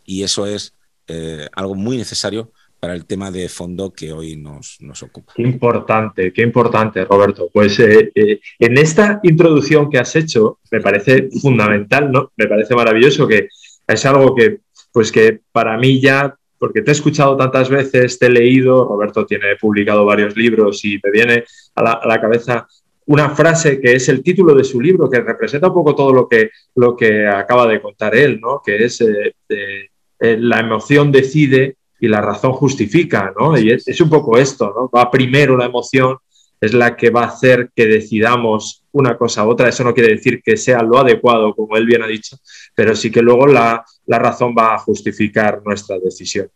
Y 0.04 0.22
eso 0.22 0.46
es 0.46 0.74
eh, 1.08 1.48
algo 1.54 1.74
muy 1.74 1.96
necesario 1.96 2.52
para 2.78 2.94
el 2.94 3.06
tema 3.06 3.30
de 3.30 3.48
fondo 3.48 3.92
que 3.92 4.12
hoy 4.12 4.36
nos, 4.36 4.78
ocupa. 5.02 5.32
Qué 5.34 5.42
importante, 5.42 6.32
qué 6.32 6.42
importante, 6.42 7.04
Roberto. 7.04 7.48
Pues 7.52 7.78
eh, 7.80 8.12
eh, 8.14 8.40
en 8.58 8.78
esta 8.78 9.20
introducción 9.22 9.90
que 9.90 9.98
has 9.98 10.14
hecho, 10.16 10.58
me 10.70 10.80
parece 10.80 11.28
fundamental, 11.40 12.12
¿no? 12.12 12.32
Me 12.36 12.46
parece 12.46 12.74
maravilloso 12.74 13.26
que 13.26 13.48
es 13.86 14.06
algo 14.06 14.34
que, 14.34 14.60
pues 14.92 15.10
que 15.12 15.40
para 15.52 15.78
mí 15.78 16.00
ya 16.00 16.36
porque 16.60 16.82
te 16.82 16.90
he 16.90 16.92
escuchado 16.92 17.38
tantas 17.38 17.70
veces, 17.70 18.18
te 18.18 18.26
he 18.26 18.30
leído, 18.30 18.84
Roberto 18.84 19.24
tiene 19.24 19.56
publicado 19.58 20.04
varios 20.04 20.36
libros 20.36 20.84
y 20.84 21.00
me 21.02 21.10
viene 21.10 21.44
a 21.74 21.82
la, 22.06 22.20
cabeza 22.20 22.68
una 23.06 23.30
frase 23.30 23.80
que 23.80 23.94
es 23.94 24.10
el 24.10 24.22
título 24.22 24.54
de 24.54 24.62
su 24.62 24.78
libro, 24.78 25.08
que 25.08 25.20
representa 25.20 25.68
un 25.68 25.74
poco 25.74 25.94
todo 25.94 26.12
lo 26.12 26.28
que, 26.28 26.50
lo 26.74 26.94
que 26.94 27.26
acaba 27.26 27.66
de 27.66 27.80
contar 27.80 28.14
él, 28.14 28.38
¿no? 28.42 28.60
que 28.62 28.84
es 28.84 29.00
eh, 29.00 29.34
eh, 29.48 30.36
la 30.38 30.60
emoción 30.60 31.10
decide 31.10 31.76
y 31.98 32.08
la 32.08 32.20
razón 32.20 32.52
justifica, 32.52 33.32
¿no? 33.40 33.58
y 33.58 33.70
es, 33.70 33.88
es, 33.88 33.98
un 34.02 34.10
poco 34.10 34.36
esto, 34.36 34.70
¿no? 34.76 34.90
va 34.94 35.10
primero 35.10 35.56
la 35.56 35.64
emoción, 35.64 36.18
es 36.60 36.74
la 36.74 36.96
que 36.96 37.10
va 37.10 37.22
a 37.22 37.28
hacer 37.28 37.70
que 37.74 37.86
decidamos 37.86 38.84
una 38.92 39.16
cosa 39.16 39.46
u 39.46 39.50
otra. 39.50 39.68
Eso 39.68 39.82
no 39.82 39.94
quiere 39.94 40.14
decir 40.14 40.42
que 40.42 40.56
sea 40.56 40.82
lo 40.82 40.98
adecuado, 40.98 41.54
como 41.54 41.76
él 41.76 41.86
bien 41.86 42.02
ha 42.02 42.06
dicho, 42.06 42.36
pero 42.74 42.94
sí 42.94 43.10
que 43.10 43.22
luego 43.22 43.46
la, 43.46 43.84
razón 44.06 44.54
va 44.58 44.74
a 44.74 44.78
justificar 44.78 45.62
nuestras 45.64 46.02
decisiones. 46.02 46.52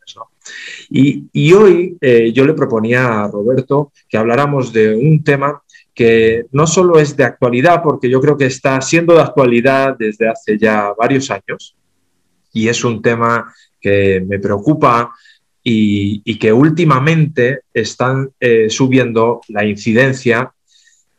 Y, 0.91 1.53
hoy 1.53 1.97
eh, 2.01 2.33
yo 2.33 2.45
le 2.45 2.53
proponía 2.53 3.25
a 3.25 3.29
Roberto 3.29 3.93
que 4.09 4.19
habláramos 4.19 4.73
de 4.73 4.95
un 4.95 5.23
tema 5.25 5.63
que 5.95 6.47
no 6.51 6.67
solo 6.67 6.99
es 6.99 7.17
de 7.17 7.25
actualidad, 7.25 7.81
porque 7.83 8.11
yo 8.11 8.21
creo 8.21 8.37
que 8.37 8.47
está 8.47 8.81
siendo 8.81 9.15
de 9.15 9.23
actualidad 9.23 9.97
desde 9.97 10.29
hace 10.29 10.59
ya 10.59 10.93
varios 10.99 11.31
años, 11.31 11.77
y 12.53 12.69
es 12.69 12.85
un 12.85 13.01
tema 13.01 13.55
que 13.81 14.25
me 14.27 14.39
preocupa 14.41 15.13
y, 15.67 16.39
que 16.39 16.53
últimamente 16.53 17.61
están 17.73 18.31
eh, 18.39 18.69
subiendo 18.69 19.41
la 19.49 19.65
incidencia 19.65 20.53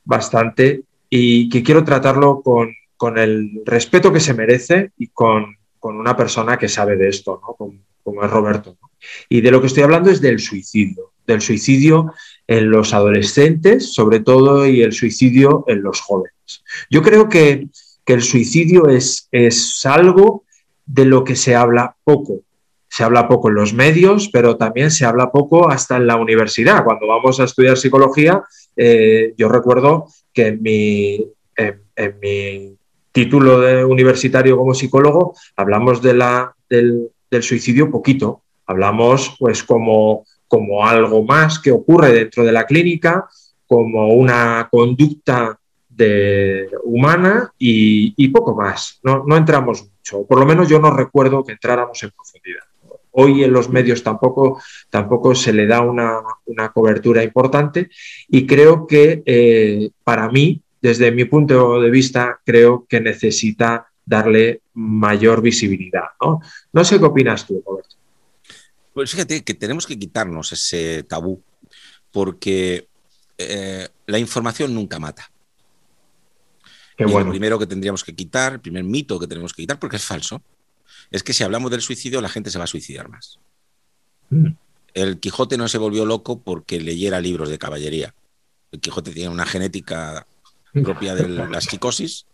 bastante 0.03 0.83
y 1.09 1.49
que 1.49 1.63
quiero 1.63 1.83
tratarlo 1.83 2.41
con, 2.41 2.69
el 3.17 3.61
respeto 3.65 4.13
que 4.13 4.19
se 4.19 4.33
merece 4.33 4.91
y 4.97 5.07
con, 5.07 5.57
una 5.81 6.17
persona 6.17 6.57
que 6.57 6.67
sabe 6.67 6.95
de 6.95 7.09
esto, 7.09 7.39
como, 8.03 8.23
es 8.23 8.31
Roberto. 8.31 8.77
Y 9.29 9.41
de 9.41 9.51
lo 9.51 9.61
que 9.61 9.67
estoy 9.67 9.83
hablando 9.83 10.09
es 10.09 10.19
del 10.19 10.39
suicidio, 10.39 11.11
del 11.27 11.41
suicidio 11.41 12.11
en 12.47 12.71
los 12.71 12.91
adolescentes, 12.93 13.93
sobre 13.93 14.19
todo, 14.19 14.65
y 14.65 14.81
el 14.81 14.93
suicidio 14.93 15.63
en 15.67 15.83
los 15.83 16.01
jóvenes. 16.01 16.63
Yo 16.89 17.01
creo 17.01 17.29
que, 17.29 17.67
el 18.07 18.21
suicidio 18.21 18.87
es, 18.87 19.27
es 19.31 19.83
algo 19.85 20.43
de 20.85 21.05
lo 21.05 21.23
que 21.23 21.35
se 21.35 21.55
habla 21.55 21.95
poco 22.03 22.43
se 22.95 23.03
habla 23.03 23.27
poco 23.27 23.49
en 23.49 23.55
los 23.55 23.73
medios, 23.73 24.29
pero 24.31 24.55
también 24.55 24.89
se 24.89 25.03
habla 25.03 25.29
poco 25.29 25.69
hasta 25.69 25.97
en 25.97 26.07
la 26.07 26.15
universidad. 26.15 26.85
Cuando 26.85 27.07
vamos 27.07 27.41
a 27.41 27.43
estudiar 27.43 27.75
psicología, 27.75 28.41
eh, 28.73 29.33
yo 29.37 29.49
recuerdo 29.49 30.07
que 30.31 30.47
en 30.47 30.61
mi, 30.61 31.27
título 33.11 33.59
de 33.59 33.83
universitario 33.83 34.55
como 34.55 34.73
psicólogo 34.73 35.35
hablamos 35.57 36.01
de 36.01 36.13
la, 36.13 36.55
del, 36.69 37.11
suicidio 37.41 37.91
poquito. 37.91 38.43
Hablamos 38.65 39.35
pues 39.39 39.61
como, 39.61 40.23
como 40.47 40.87
algo 40.87 41.25
más 41.25 41.59
que 41.59 41.73
ocurre 41.73 42.13
dentro 42.13 42.45
de 42.45 42.53
la 42.53 42.65
clínica, 42.65 43.27
como 43.67 44.07
una 44.13 44.69
conducta 44.71 45.59
de, 45.89 46.69
humana 46.85 47.51
y, 47.59 48.25
poco 48.29 48.55
más. 48.55 49.01
No, 49.03 49.25
no, 49.27 49.35
entramos 49.35 49.83
mucho. 49.83 50.25
Por 50.25 50.39
lo 50.39 50.45
menos 50.45 50.69
yo 50.69 50.79
no 50.79 50.91
recuerdo 50.91 51.43
que 51.43 51.51
entráramos 51.51 52.01
en 52.03 52.11
profundidad. 52.11 52.63
Hoy 53.17 53.43
en 53.43 53.53
los 53.53 53.69
medios 53.69 54.03
tampoco, 54.03 54.61
tampoco 54.89 55.33
se 55.35 55.53
le 55.53 55.65
da 55.67 55.81
una, 55.81 56.21
cobertura 56.73 57.23
importante 57.23 57.89
y 58.27 58.45
creo 58.45 58.85
que 58.85 59.23
eh, 59.25 59.89
para 60.03 60.29
mí, 60.29 60.61
desde 60.81 61.11
mi 61.11 61.25
punto 61.25 61.79
de 61.79 61.89
vista, 61.89 62.39
creo 62.43 62.85
que 62.87 62.99
necesita 62.99 63.87
darle 64.05 64.61
mayor 64.73 65.41
visibilidad. 65.41 66.09
No, 66.73 66.83
sé 66.83 66.99
qué 66.99 67.05
opinas 67.05 67.47
tú, 67.47 67.63
Roberto. 67.65 67.95
Pues 68.93 69.11
fíjate 69.11 69.43
que 69.43 69.53
tenemos 69.53 69.87
que 69.87 69.97
quitarnos 69.97 70.51
ese 70.51 71.03
tabú 71.03 71.41
porque 72.11 72.87
eh, 73.37 73.87
la 74.05 74.19
información 74.19 74.73
nunca 74.73 74.99
mata. 74.99 75.31
Qué 76.97 77.05
bueno. 77.05 77.27
Lo 77.27 77.31
primero 77.31 77.59
que 77.59 77.67
tendríamos 77.67 78.03
que 78.03 78.15
quitar, 78.15 78.53
el 78.53 78.59
primer 78.61 78.83
mito 78.83 79.19
que 79.19 79.27
tenemos 79.27 79.53
que 79.53 79.63
quitar, 79.63 79.79
porque 79.79 79.97
es 79.97 80.05
falso, 80.05 80.41
es 81.11 81.23
que 81.23 81.33
si 81.33 81.43
hablamos 81.43 81.71
del 81.71 81.81
suicidio, 81.81 82.21
la 82.21 82.29
gente 82.29 82.49
se 82.49 82.57
va 82.57 82.63
a 82.63 82.67
suicidar 82.67 83.09
más. 83.09 83.39
Mm. 84.29 84.49
El 84.93 85.19
Quijote 85.19 85.57
no 85.57 85.67
se 85.67 85.77
volvió 85.77 86.05
loco 86.05 86.39
porque 86.39 86.79
leyera 86.79 87.19
libros 87.19 87.49
de 87.49 87.57
caballería. 87.57 88.13
El 88.71 88.79
Quijote 88.79 89.11
tiene 89.11 89.29
una 89.29 89.45
genética 89.45 90.25
propia 90.71 91.15
de 91.15 91.27
la 91.49 91.61
psicosis 91.61 92.25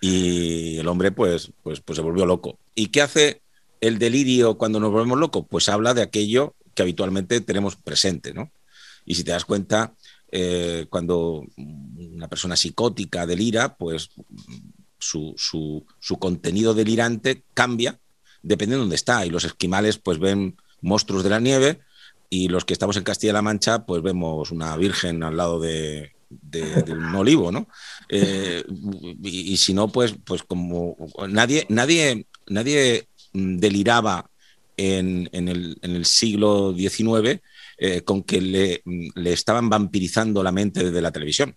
y 0.00 0.78
el 0.78 0.88
hombre 0.88 1.12
pues, 1.12 1.52
pues, 1.62 1.80
pues 1.80 1.96
se 1.96 2.02
volvió 2.02 2.26
loco. 2.26 2.58
¿Y 2.74 2.88
qué 2.88 3.02
hace 3.02 3.42
el 3.80 3.98
delirio 3.98 4.56
cuando 4.58 4.80
nos 4.80 4.92
volvemos 4.92 5.18
locos? 5.18 5.46
Pues 5.48 5.68
habla 5.68 5.94
de 5.94 6.02
aquello 6.02 6.54
que 6.74 6.82
habitualmente 6.82 7.40
tenemos 7.40 7.76
presente, 7.76 8.34
¿no? 8.34 8.50
Y 9.06 9.14
si 9.14 9.24
te 9.24 9.32
das 9.32 9.44
cuenta, 9.44 9.94
eh, 10.30 10.86
cuando 10.90 11.44
una 11.56 12.28
persona 12.28 12.56
psicótica 12.56 13.26
delira, 13.26 13.76
pues 13.76 14.10
su, 14.98 15.34
su, 15.36 16.18
contenido 16.18 16.74
delirante 16.74 17.44
cambia 17.54 18.00
dependiendo 18.44 18.82
de 18.82 18.84
dónde 18.84 18.96
está. 18.96 19.26
Y 19.26 19.30
los 19.30 19.44
esquimales 19.44 19.98
pues 19.98 20.18
ven 20.18 20.56
monstruos 20.80 21.24
de 21.24 21.30
la 21.30 21.40
nieve 21.40 21.80
y 22.30 22.48
los 22.48 22.64
que 22.64 22.72
estamos 22.72 22.96
en 22.96 23.04
Castilla-La 23.04 23.42
Mancha 23.42 23.84
pues 23.86 24.02
vemos 24.02 24.50
una 24.50 24.76
virgen 24.76 25.22
al 25.22 25.36
lado 25.36 25.58
de, 25.58 26.12
un 26.88 27.14
olivo, 27.16 27.50
¿no? 27.50 27.68
Eh, 28.08 28.64
y, 29.22 29.56
si 29.56 29.74
no, 29.74 29.88
pues, 29.88 30.14
pues 30.24 30.42
como 30.42 30.96
nadie, 31.28 31.66
nadie, 31.68 32.26
nadie 32.46 33.08
deliraba 33.32 34.30
en, 34.76 35.28
el, 35.32 36.04
siglo 36.04 36.74
XIX 36.76 37.40
eh, 37.78 38.02
con 38.02 38.22
que 38.22 38.40
le, 38.40 38.82
le, 39.14 39.32
estaban 39.32 39.68
vampirizando 39.68 40.42
la 40.42 40.52
mente 40.52 40.84
desde 40.84 41.00
la 41.00 41.12
televisión. 41.12 41.56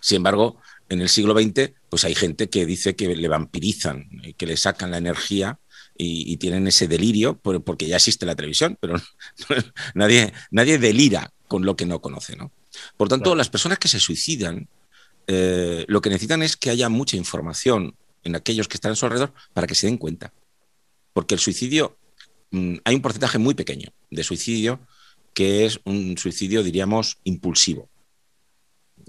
Sin 0.00 0.16
embargo, 0.16 0.60
en 0.88 1.00
el 1.00 1.08
siglo 1.08 1.34
XX, 1.38 1.72
pues 1.88 2.04
hay 2.04 2.14
gente 2.14 2.48
que 2.48 2.66
dice 2.66 2.96
que 2.96 3.14
le 3.14 3.28
vampirizan, 3.28 4.08
que 4.36 4.46
le 4.46 4.56
sacan 4.56 4.90
la 4.90 4.98
energía 4.98 5.58
y, 5.96 6.36
tienen 6.36 6.66
ese 6.68 6.86
delirio 6.86 7.38
porque 7.38 7.86
ya 7.86 7.96
existe 7.96 8.24
la 8.24 8.36
televisión, 8.36 8.78
pero 8.80 8.94
nadie, 9.94 10.32
nadie 10.50 10.78
delira 10.78 11.32
con 11.48 11.64
lo 11.64 11.76
que 11.76 11.86
no 11.86 12.00
conoce. 12.00 12.36
¿no? 12.36 12.52
Por 12.96 13.08
tanto, 13.08 13.34
las 13.34 13.50
personas 13.50 13.78
que 13.78 13.88
se 13.88 13.98
suicidan, 13.98 14.68
eh, 15.26 15.84
lo 15.88 16.00
que 16.00 16.10
necesitan 16.10 16.42
es 16.42 16.56
que 16.56 16.70
haya 16.70 16.88
mucha 16.88 17.16
información 17.16 17.96
en 18.24 18.36
aquellos 18.36 18.68
que 18.68 18.76
están 18.76 18.92
a 18.92 18.94
su 18.94 19.06
alrededor 19.06 19.32
para 19.52 19.66
que 19.66 19.74
se 19.74 19.86
den 19.86 19.98
cuenta. 19.98 20.32
Porque 21.12 21.34
el 21.34 21.40
suicidio, 21.40 21.98
mm, 22.52 22.76
hay 22.84 22.94
un 22.94 23.02
porcentaje 23.02 23.38
muy 23.38 23.54
pequeño 23.54 23.90
de 24.10 24.22
suicidio 24.22 24.80
que 25.34 25.66
es 25.66 25.80
un 25.84 26.16
suicidio, 26.18 26.62
diríamos, 26.62 27.18
impulsivo. 27.24 27.88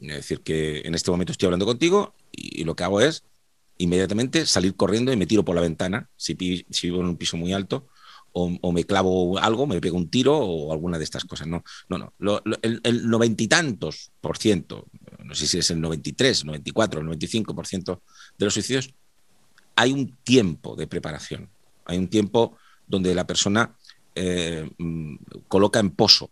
Es 0.02 0.16
decir, 0.16 0.42
que 0.42 0.82
en 0.82 0.96
este 0.96 1.12
momento 1.12 1.32
estoy 1.32 1.48
hablando 1.48 1.66
contigo 1.66 2.14
y, 2.32 2.64
lo 2.64 2.76
que 2.76 2.84
hago 2.84 3.02
es 3.02 3.24
inmediatamente 3.78 4.46
salir 4.46 4.76
corriendo 4.76 5.12
y 5.12 5.18
me 5.18 5.26
tiro 5.26 5.46
por 5.46 5.56
la 5.56 5.62
ventana, 5.62 6.10
si, 6.16 6.34
vivo 6.34 7.00
en 7.00 7.06
un 7.06 7.18
piso 7.18 7.38
muy 7.38 7.54
alto, 7.54 7.88
o, 8.32 8.72
me 8.72 8.84
clavo 8.84 9.38
algo, 9.40 9.66
me 9.66 9.82
pego 9.82 9.98
un 9.98 10.10
tiro 10.10 10.38
o 10.38 10.72
alguna 10.72 10.98
de 10.98 11.04
estas 11.04 11.26
cosas. 11.26 11.48
No, 11.48 11.64
no, 11.90 12.14
no. 12.20 12.42
el 12.62 13.10
noventa 13.10 13.44
y 13.44 13.48
tantos 13.48 14.12
por 14.22 14.38
ciento, 14.38 14.86
no 15.24 15.36
sé 15.36 15.48
si 15.48 15.58
es 15.58 15.72
el 15.72 15.82
93, 15.82 16.46
94, 16.46 17.00
el 17.00 17.06
95 17.06 17.56
por 17.56 17.68
ciento 17.68 18.02
de 18.38 18.46
los 18.46 18.54
suicidios, 18.54 18.94
hay 19.76 19.92
un 19.92 20.16
tiempo 20.24 20.76
de 20.76 20.88
preparación. 20.88 21.50
Hay 21.86 21.98
un 21.98 22.08
tiempo 22.08 22.58
donde 22.88 23.16
la 23.16 23.26
persona 23.26 23.76
eh, 24.16 24.70
mm, 24.78 25.16
coloca 25.48 25.80
en 25.80 25.92
poso 25.92 26.30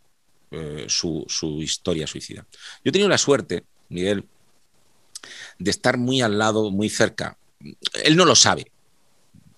eh, 0.51 0.86
su, 0.88 1.25
historia 1.62 2.08
suicida. 2.08 2.46
Yo 2.84 2.89
he 2.89 2.92
tenido 2.92 3.10
la 3.10 3.18
suerte, 3.18 3.66
Miguel, 3.89 4.25
de 5.60 5.72
estar 5.72 5.98
muy 5.98 6.22
al 6.22 6.38
lado, 6.38 6.72
muy 6.72 6.89
cerca. 6.89 7.38
Él 8.04 8.16
no 8.16 8.25
lo 8.25 8.36
sabe, 8.36 8.72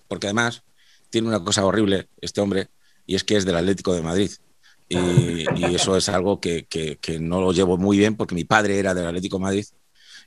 porque 0.08 0.26
además 0.26 0.62
tiene 1.10 1.28
una 1.28 1.42
cosa 1.44 1.64
horrible 1.64 2.08
este 2.20 2.40
hombre, 2.40 2.68
y 3.06 3.14
es 3.14 3.24
que 3.24 3.36
es 3.36 3.44
del 3.44 3.56
Atlético 3.56 3.94
de 3.94 4.02
Madrid. 4.02 4.30
Y, 4.88 5.44
eso 5.72 5.96
es 5.96 6.08
algo 6.08 6.40
que, 6.40 6.66
no 7.20 7.40
lo 7.40 7.52
llevo 7.52 7.76
muy 7.78 7.96
bien 7.96 8.16
porque 8.16 8.34
mi 8.34 8.42
padre 8.42 8.78
era 8.78 8.92
del 8.92 9.06
Atlético 9.06 9.36
de 9.38 9.42
Madrid 9.42 9.64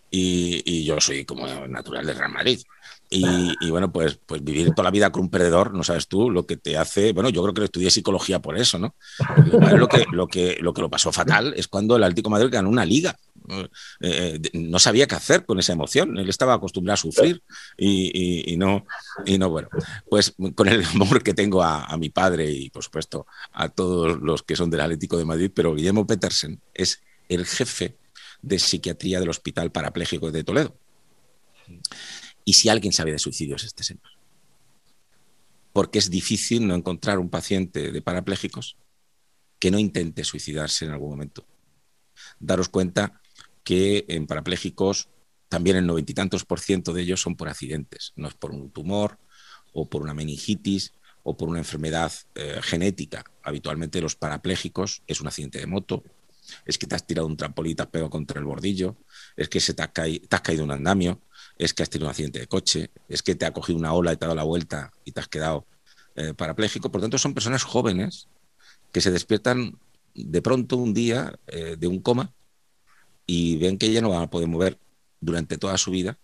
y, 0.10 0.62
y, 0.63 0.86
yo 0.86 1.01
soy 1.01 1.25
como 1.25 1.46
natural 1.67 2.05
de 2.05 2.13
Real 2.13 2.32
Madrid. 2.32 2.62
Y, 3.10 3.69
bueno, 3.69 3.91
pues, 3.91 4.19
pues 4.25 4.43
vivir 4.43 4.72
toda 4.72 4.86
la 4.86 4.91
vida 4.91 5.12
con 5.12 5.24
un 5.24 5.29
perdedor, 5.29 5.74
no 5.74 5.83
sabes 5.83 6.07
tú 6.07 6.31
lo 6.31 6.48
que 6.48 6.57
te 6.57 6.77
hace. 6.77 7.13
Bueno, 7.13 7.29
yo 7.29 7.43
creo 7.43 7.53
que 7.53 7.63
estudié 7.63 7.91
psicología 7.91 8.39
por 8.39 8.57
eso, 8.57 8.79
¿no? 8.79 8.95
Lo 9.77 9.88
que, 9.88 10.05
lo 10.12 10.27
que, 10.27 10.57
lo 10.60 10.74
que 10.74 10.81
lo 10.81 10.89
pasó 10.89 11.12
fatal 11.12 11.53
es 11.55 11.67
cuando 11.67 11.95
el 11.95 12.03
Atlético 12.03 12.29
de 12.29 12.31
Madrid 12.31 12.50
ganó 12.51 12.69
una 12.69 12.86
liga. 12.86 13.15
Eh, 13.50 13.69
eh, 14.01 14.39
no 14.53 14.79
sabía 14.79 15.05
qué 15.05 15.15
hacer 15.15 15.45
con 15.45 15.60
esa 15.60 15.74
emoción. 15.74 16.17
Él 16.17 16.29
estaba 16.29 16.53
acostumbrado 16.53 16.95
a 16.95 16.98
sufrir 16.98 17.43
y, 17.77 18.55
no, 18.57 18.86
y 19.25 19.38
no, 19.38 19.50
bueno, 19.50 19.69
pues 20.10 20.33
con 20.55 20.67
el 20.67 20.83
amor 20.86 21.22
que 21.24 21.33
tengo 21.33 21.62
a, 21.62 21.86
a, 21.86 21.98
mi 21.98 22.10
padre 22.10 22.50
y 22.50 22.69
por 22.69 22.83
supuesto 22.83 23.27
a 23.51 23.69
todos 23.69 24.19
los 24.22 24.43
que 24.43 24.55
son 24.55 24.69
del 24.69 24.81
Atlético 24.81 25.17
de 25.17 25.25
Madrid, 25.25 25.51
pero 25.53 25.75
Guillermo 25.75 26.07
Petersen 26.07 26.62
es 26.74 27.01
el 27.29 27.45
jefe 27.45 27.98
de 28.41 28.60
psiquiatría 28.60 29.19
del 29.19 29.29
Hospital 29.29 29.72
Parapléjico 29.72 30.31
de 30.31 30.43
Toledo. 30.43 30.75
Y 32.45 32.53
si 32.53 32.69
alguien 32.69 32.93
sabe 32.93 33.12
de 33.12 33.19
suicidios, 33.19 33.63
este 33.63 33.83
señor. 33.83 34.03
Porque 35.71 36.00
es 36.00 36.09
difícil 36.09 36.67
no 36.67 36.75
encontrar 36.75 37.19
un 37.19 37.29
paciente 37.29 37.91
de 37.91 38.01
parapléjicos 38.01 38.77
que 39.59 39.71
no 39.71 39.79
intente 39.79 40.23
suicidarse 40.23 40.85
en 40.85 40.91
algún 40.91 41.12
momento. 41.12 41.45
Daros 42.39 42.69
cuenta 42.69 43.21
que 43.63 44.05
en 44.07 44.27
parapléjicos 44.27 45.09
también 45.47 45.77
el 45.77 45.85
noventa 45.85 46.12
y 46.12 46.15
tantos 46.15 46.45
por 46.45 46.59
ciento 46.59 46.93
de 46.93 47.03
ellos 47.03 47.21
son 47.21 47.35
por 47.35 47.47
accidentes, 47.47 48.12
no 48.15 48.27
es 48.27 48.33
por 48.33 48.51
un 48.51 48.71
tumor 48.71 49.19
o 49.71 49.88
por 49.88 50.01
una 50.01 50.13
meningitis 50.13 50.93
o 51.21 51.38
por 51.38 51.47
una 51.47 51.59
enfermedad 51.59 52.12
eh, 52.35 52.59
genética. 52.62 53.23
Habitualmente 53.43 54.01
los 54.01 54.15
parapléjicos 54.15 55.03
es 55.07 55.21
un 55.21 55.27
accidente 55.27 55.59
de 55.59 55.67
moto, 55.67 56.03
es 56.65 56.77
que 56.77 56.88
te 56.88 56.95
has 56.95 57.05
tirado 57.05 57.27
un 57.27 57.38
trampolín 57.38 57.71
y 57.71 57.75
te 57.75 57.83
has 57.83 57.89
pegado 57.89 58.09
contra 58.09 58.39
el 58.39 58.45
bordillo, 58.45 58.97
es 59.38 59.47
que 59.47 59.59
se 59.59 59.73
te, 59.73 59.88
te 59.88 60.35
has 60.35 60.41
caído 60.41 60.63
un 60.63 60.71
andamio, 60.71 61.21
es 61.57 61.74
que 61.74 61.83
has 61.83 61.89
tenido 61.89 62.07
un 62.07 62.12
accidente 62.12 62.39
de 62.39 62.48
coche, 62.48 62.91
es 63.07 63.22
que 63.22 63.36
te 63.36 63.45
ha 63.45 63.53
cogido 63.53 63.77
una 63.77 63.93
ola 63.93 64.13
y 64.13 64.17
te 64.17 64.25
ha 64.25 64.27
dado 64.27 64.36
la 64.36 64.43
vuelta 64.43 64.91
y 65.05 65.11
te 65.11 65.20
has 65.20 65.27
quedado 65.27 65.66
eh. 66.16 66.33
Por 66.33 67.01
tanto, 67.01 67.18
son 67.18 67.33
personas 67.33 67.63
jóvenes 67.63 68.27
que 68.92 69.01
se 69.01 69.11
despiertan 69.11 69.79
de 70.13 70.42
pronto 70.42 70.77
un 70.77 70.94
día 70.94 71.39
eh, 71.48 71.75
de 71.77 71.87
un 71.87 72.00
coma 72.00 72.31
y 73.25 73.57
ven 73.57 73.77
que 73.77 73.92
ya 73.92 74.01
no 74.01 74.09
van 74.09 74.24
a 74.24 74.29
poder 74.29 74.48
mover 74.48 74.77
durante 75.22 75.57
toda 75.57 75.77
su 75.77 75.92
vida, 75.92 76.18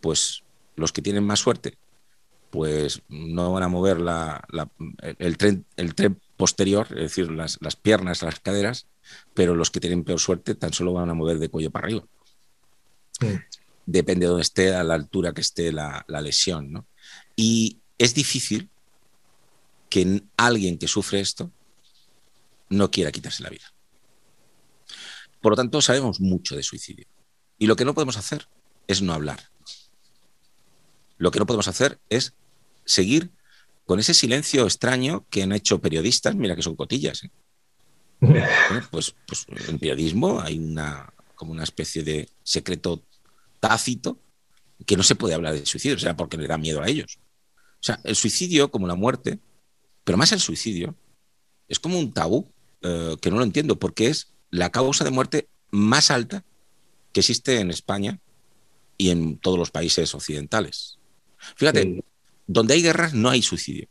pues 0.00 0.42
los 0.76 0.92
que 0.92 1.00
tienen 1.00 1.24
más 1.24 1.40
suerte, 1.40 1.78
pues 2.50 3.02
no 3.08 3.52
van 3.52 3.62
a 3.62 3.68
mover 3.68 3.98
el, 5.18 5.38
tren, 5.38 5.64
el 5.76 5.94
tren 5.94 6.20
posterior, 6.36 6.88
es 6.90 7.02
decir, 7.02 7.30
las, 7.30 7.58
las 7.62 7.76
piernas, 7.76 8.22
las 8.22 8.40
caderas, 8.40 8.86
pero 9.32 9.54
los 9.54 9.70
que 9.70 9.80
tienen 9.80 10.04
peor 10.04 10.18
suerte 10.18 10.54
tan 10.54 10.72
solo 10.72 10.92
van 10.92 11.08
a 11.08 11.14
mover 11.14 11.38
de 11.38 11.48
cuello 11.48 11.70
para 11.70 11.86
arriba 11.86 12.04
depende 13.86 14.26
de 14.26 14.30
dónde 14.30 14.42
esté, 14.42 14.74
a 14.74 14.84
la 14.84 14.94
altura 14.94 15.32
que 15.32 15.40
esté 15.40 15.72
la, 15.72 16.04
lesión. 16.08 16.72
¿no? 16.72 16.86
Y 17.36 17.78
es 17.98 18.14
difícil 18.14 18.70
que 19.88 20.22
alguien 20.36 20.78
que 20.78 20.88
sufre 20.88 21.20
esto 21.20 21.50
no 22.68 22.90
quiera 22.90 23.12
quitarse 23.12 23.42
la 23.42 23.50
vida. 23.50 23.72
Por 25.40 25.52
lo 25.52 25.56
tanto, 25.56 25.80
sabemos 25.80 26.20
mucho 26.20 26.56
de 26.56 26.62
suicidio. 26.62 27.06
Y 27.58 27.66
lo 27.66 27.76
que 27.76 27.84
no 27.84 27.94
podemos 27.94 28.16
hacer 28.16 28.48
es 28.86 29.02
no 29.02 29.12
hablar. 29.12 29.50
Lo 31.18 31.30
que 31.30 31.38
no 31.38 31.46
podemos 31.46 31.68
hacer 31.68 32.00
es 32.08 32.32
seguir 32.84 33.30
con 33.84 34.00
ese 34.00 34.14
silencio 34.14 34.64
extraño 34.64 35.26
que 35.30 35.42
han 35.42 35.52
hecho 35.52 35.80
periodistas, 35.80 36.34
mira 36.34 36.56
que 36.56 36.62
son 36.62 36.76
cotillas. 36.76 37.24
¿eh? 37.24 37.30
pues, 38.90 39.14
pues 39.26 39.46
en 39.68 39.78
periodismo 39.78 40.40
hay 40.40 40.58
una, 40.58 41.12
como 41.34 41.52
una 41.52 41.64
especie 41.64 42.02
de 42.02 42.28
secreto 42.42 43.02
tácito 43.64 44.18
que 44.84 44.94
no 44.94 45.02
se 45.02 45.14
puede 45.14 45.32
hablar 45.32 45.54
de 45.54 45.64
suicidio, 45.64 45.96
o 45.96 45.98
sea, 45.98 46.14
porque 46.14 46.36
le 46.36 46.46
da 46.46 46.58
miedo 46.58 46.82
a 46.82 46.88
ellos. 46.88 47.18
O 47.56 47.82
sea, 47.86 47.98
el 48.04 48.14
suicidio, 48.14 48.70
como 48.70 48.86
la 48.86 48.94
muerte, 48.94 49.38
pero 50.04 50.18
más 50.18 50.32
el 50.32 50.40
suicidio, 50.40 50.94
es 51.66 51.78
como 51.78 51.98
un 51.98 52.12
tabú 52.12 52.52
eh, 52.82 53.16
que 53.22 53.30
no 53.30 53.38
lo 53.38 53.44
entiendo, 53.44 53.78
porque 53.78 54.08
es 54.08 54.34
la 54.50 54.70
causa 54.70 55.02
de 55.02 55.10
muerte 55.10 55.48
más 55.70 56.10
alta 56.10 56.44
que 57.12 57.20
existe 57.20 57.60
en 57.60 57.70
España 57.70 58.20
y 58.98 59.08
en 59.08 59.38
todos 59.38 59.58
los 59.58 59.70
países 59.70 60.14
occidentales. 60.14 60.98
Fíjate, 61.56 62.04
donde 62.46 62.74
hay 62.74 62.82
guerras 62.82 63.14
no 63.14 63.30
hay 63.30 63.40
suicidio. 63.40 63.88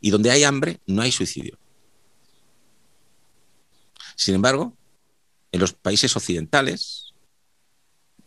Y 0.00 0.10
donde 0.10 0.30
hay 0.30 0.44
hambre 0.44 0.80
no 0.86 1.00
hay 1.00 1.12
suicidio. 1.12 1.58
Sin 4.16 4.34
embargo, 4.34 4.76
en 5.50 5.60
los 5.60 5.72
países 5.72 6.14
occidentales, 6.14 7.13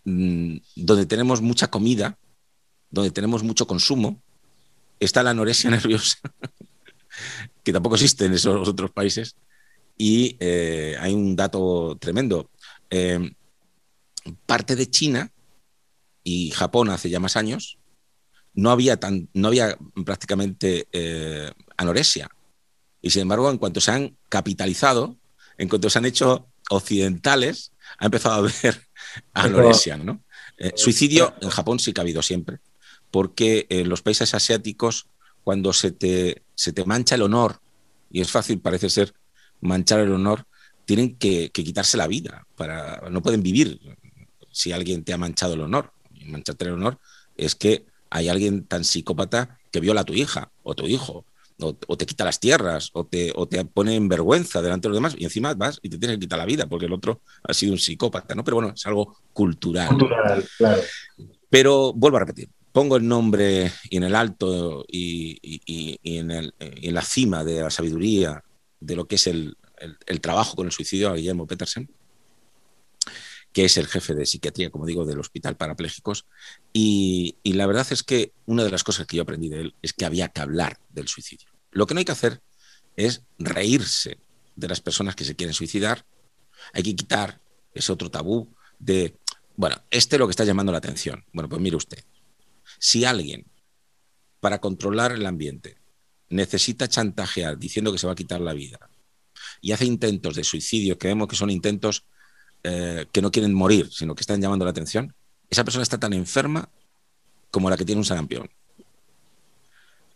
Mm, 0.10 0.60
donde 0.78 1.06
tenemos 1.06 1.42
mucha 1.42 1.68
comida, 1.68 2.18
donde 2.90 3.12
tenemos 3.12 3.44
mucho 3.44 3.68
consumo, 3.68 4.24
está 5.02 5.22
la 5.22 5.32
anorexia 5.32 5.70
nerviosa, 5.78 6.18
que 7.62 7.74
tampoco 7.74 7.96
existe 7.96 8.24
en 8.24 8.34
esos 8.34 8.70
otros 8.70 8.90
países, 8.92 9.36
y 9.98 10.38
eh, 10.40 10.96
hay 10.98 11.14
un 11.14 11.36
dato 11.36 11.98
tremendo. 12.00 12.50
Em, 12.90 13.34
parte 14.46 14.78
de 14.78 14.90
China 14.90 15.30
y 16.24 16.52
Japón 16.52 16.90
hace 16.90 17.10
ya 17.10 17.20
más 17.20 17.36
años, 17.36 17.78
no 18.54 18.72
había, 18.72 18.98
tan, 18.98 19.28
no 19.34 19.50
había 19.50 19.78
prácticamente 20.06 20.88
eh, 20.94 21.52
anorexia. 21.76 22.30
Y 23.02 23.10
sin 23.10 23.24
embargo, 23.24 23.52
en 23.52 23.58
cuanto 23.58 23.82
se 23.82 23.92
han 23.92 24.18
capitalizado, 24.30 25.18
en 25.58 25.68
cuanto 25.68 25.90
se 25.90 26.00
han 26.00 26.06
hecho 26.06 26.48
occidentales, 26.70 27.74
ha 28.00 28.06
empezado 28.06 28.36
a 28.36 28.38
haber 28.38 28.87
anorexia, 29.34 29.98
¿no? 29.98 30.22
Eh, 30.58 30.74
suicidio 30.76 31.36
en 31.42 31.50
Japón 31.50 31.80
sí 31.80 31.94
que 31.94 32.02
ha 32.02 32.04
habido 32.04 32.22
siempre, 32.22 32.60
porque 33.12 33.68
en 33.70 33.90
los 33.90 34.02
países 34.02 34.34
asiáticos, 34.34 35.08
cuando 35.44 35.74
se 35.74 35.92
te, 35.92 36.44
se 36.56 36.74
te 36.74 36.86
mancha 36.86 37.16
el 37.16 37.22
honor, 37.22 37.60
y 38.12 38.22
es 38.22 38.32
fácil, 38.32 38.60
parece 38.60 38.90
ser, 38.90 39.14
manchar 39.62 40.00
el 40.00 40.12
honor, 40.12 40.46
tienen 40.86 41.16
que, 41.18 41.52
quitarse 41.52 41.98
la 41.98 42.08
vida, 42.08 42.48
para, 42.56 43.10
no 43.10 43.22
pueden 43.22 43.44
vivir 43.44 43.80
si 44.52 44.72
alguien 44.72 45.04
te 45.04 45.14
ha 45.14 45.18
manchado 45.18 45.54
el 45.54 45.62
honor. 45.62 45.92
mancharte 46.26 46.66
el 46.66 46.72
honor 46.72 46.98
es 47.36 47.56
que 47.56 47.86
hay 48.10 48.30
alguien 48.30 48.66
tan 48.66 48.84
psicópata 48.84 49.60
que 49.72 49.80
viola 49.80 50.02
a 50.02 50.06
tu 50.06 50.14
hija 50.14 50.50
o 50.64 50.76
tu 50.76 50.88
hijo 50.88 51.26
o, 51.60 51.74
te 51.74 52.06
quita 52.06 52.26
las 52.26 52.40
tierras, 52.40 52.92
o 52.94 53.06
te, 53.06 53.32
o 53.36 53.48
te 53.48 53.64
pone 53.66 53.96
en 53.96 54.08
vergüenza 54.08 54.62
delante 54.62 54.88
de 54.88 54.90
los 54.90 54.98
demás, 54.98 55.16
y 55.18 55.24
encima 55.24 55.54
vas 55.54 55.80
y 55.82 55.90
te 55.90 55.98
tienes 55.98 56.18
que 56.18 56.22
quitar 56.22 56.40
la 56.40 56.46
vida, 56.46 56.68
porque 56.68 56.86
el 56.86 56.94
otro 56.94 57.22
ha 57.44 57.54
sido 57.54 57.74
un 57.74 57.80
psicópata, 57.80 58.36
¿no? 58.36 58.44
Pero 58.44 58.58
bueno, 58.58 58.74
es 58.76 58.86
algo 58.86 59.18
cultural. 59.34 59.90
Cultural, 59.90 60.46
claro. 60.58 60.82
Pero 61.50 61.94
vuelvo 61.94 62.18
a 62.18 62.22
repetir, 62.22 62.50
pongo 62.72 62.98
el 62.98 63.08
nombre 63.08 63.72
y 63.90 63.98
en 63.98 64.04
el 64.04 64.16
alto 64.16 64.86
y, 64.88 65.40
en, 66.04 66.32
el, 66.32 66.54
en, 66.60 66.94
la 66.94 67.02
cima 67.02 67.44
de 67.44 67.62
la 67.62 67.70
sabiduría 67.70 68.44
de 68.80 68.96
lo 68.96 69.08
que 69.08 69.16
es 69.16 69.28
el, 69.28 69.58
el, 70.06 70.22
trabajo 70.22 70.56
con 70.56 70.68
el 70.68 70.72
suicidio 70.72 71.10
a 71.10 71.16
Guillermo 71.16 71.48
Petersen, 71.48 71.90
que 73.58 73.66
es 73.66 73.76
el 73.78 73.88
jefe 73.88 74.14
de 74.14 74.28
psiquiatría, 74.28 74.70
como 74.70 74.86
digo, 74.86 75.04
del 75.04 75.18
Hospital 75.18 75.58
Parapléjicos. 75.58 76.28
Y, 76.74 77.38
y, 77.42 77.54
la 77.54 77.66
verdad 77.66 77.88
es 77.90 78.04
que 78.04 78.32
una 78.46 78.64
de 78.64 78.70
las 78.70 78.84
cosas 78.84 79.08
que 79.08 79.18
yo 79.18 79.24
aprendí 79.24 79.50
de 79.50 79.62
él 79.62 79.76
es 79.82 79.94
que 79.94 80.06
había 80.06 80.28
que 80.28 80.42
hablar 80.42 80.80
del 80.90 81.08
suicidio. 81.08 81.48
Lo 81.72 81.88
que 81.88 81.96
no 81.96 81.98
hay 81.98 82.06
que 82.06 82.12
hacer 82.12 82.44
es 82.98 83.24
reírse 83.40 84.20
de 84.56 84.68
las 84.68 84.80
personas 84.80 85.16
que 85.16 85.26
se 85.26 85.36
quieren 85.36 85.56
suicidar. 85.56 86.06
Hay 86.72 86.84
que 86.84 86.96
quitar 86.96 87.42
ese 87.74 87.92
otro 87.92 88.12
tabú 88.12 88.48
de, 88.78 89.16
bueno, 89.56 89.82
este 89.90 90.18
es 90.18 90.20
lo 90.20 90.28
que 90.28 90.34
está 90.34 90.44
llamando 90.44 90.72
la 90.72 90.78
atención. 90.78 91.26
Bueno, 91.34 91.50
pues 91.50 91.60
mire 91.60 91.78
usted, 91.78 92.04
si 92.78 93.06
alguien, 93.06 93.48
para 94.40 94.62
controlar 94.62 95.14
el 95.14 95.26
ambiente, 95.26 95.80
necesita 96.30 96.88
chantajear 96.88 97.58
diciendo 97.58 97.92
que 97.92 97.98
se 97.98 98.06
va 98.06 98.14
a 98.14 98.18
quitar 98.18 98.40
la 98.40 98.54
vida 98.54 98.88
y 99.62 99.72
hace 99.72 99.86
intentos 99.86 100.36
de 100.36 100.44
suicidio 100.44 101.00
que 101.00 101.08
vemos 101.08 101.28
que 101.28 101.36
son 101.36 101.50
intentos 101.50 102.06
eh, 102.64 103.06
que 103.12 103.22
no 103.22 103.32
quieren 103.32 103.54
morir, 103.54 103.90
sino 103.92 104.16
que 104.16 104.22
están 104.22 104.42
llamando 104.42 104.66
la 104.66 104.72
atención, 104.72 105.14
esa 105.50 105.64
persona 105.64 105.84
está 105.84 106.00
tan 106.00 106.14
enferma 106.14 106.70
como 107.52 107.70
la 107.70 107.78
que 107.78 107.86
tiene 107.86 108.00
un 108.00 108.06
sarampión. 108.06 108.50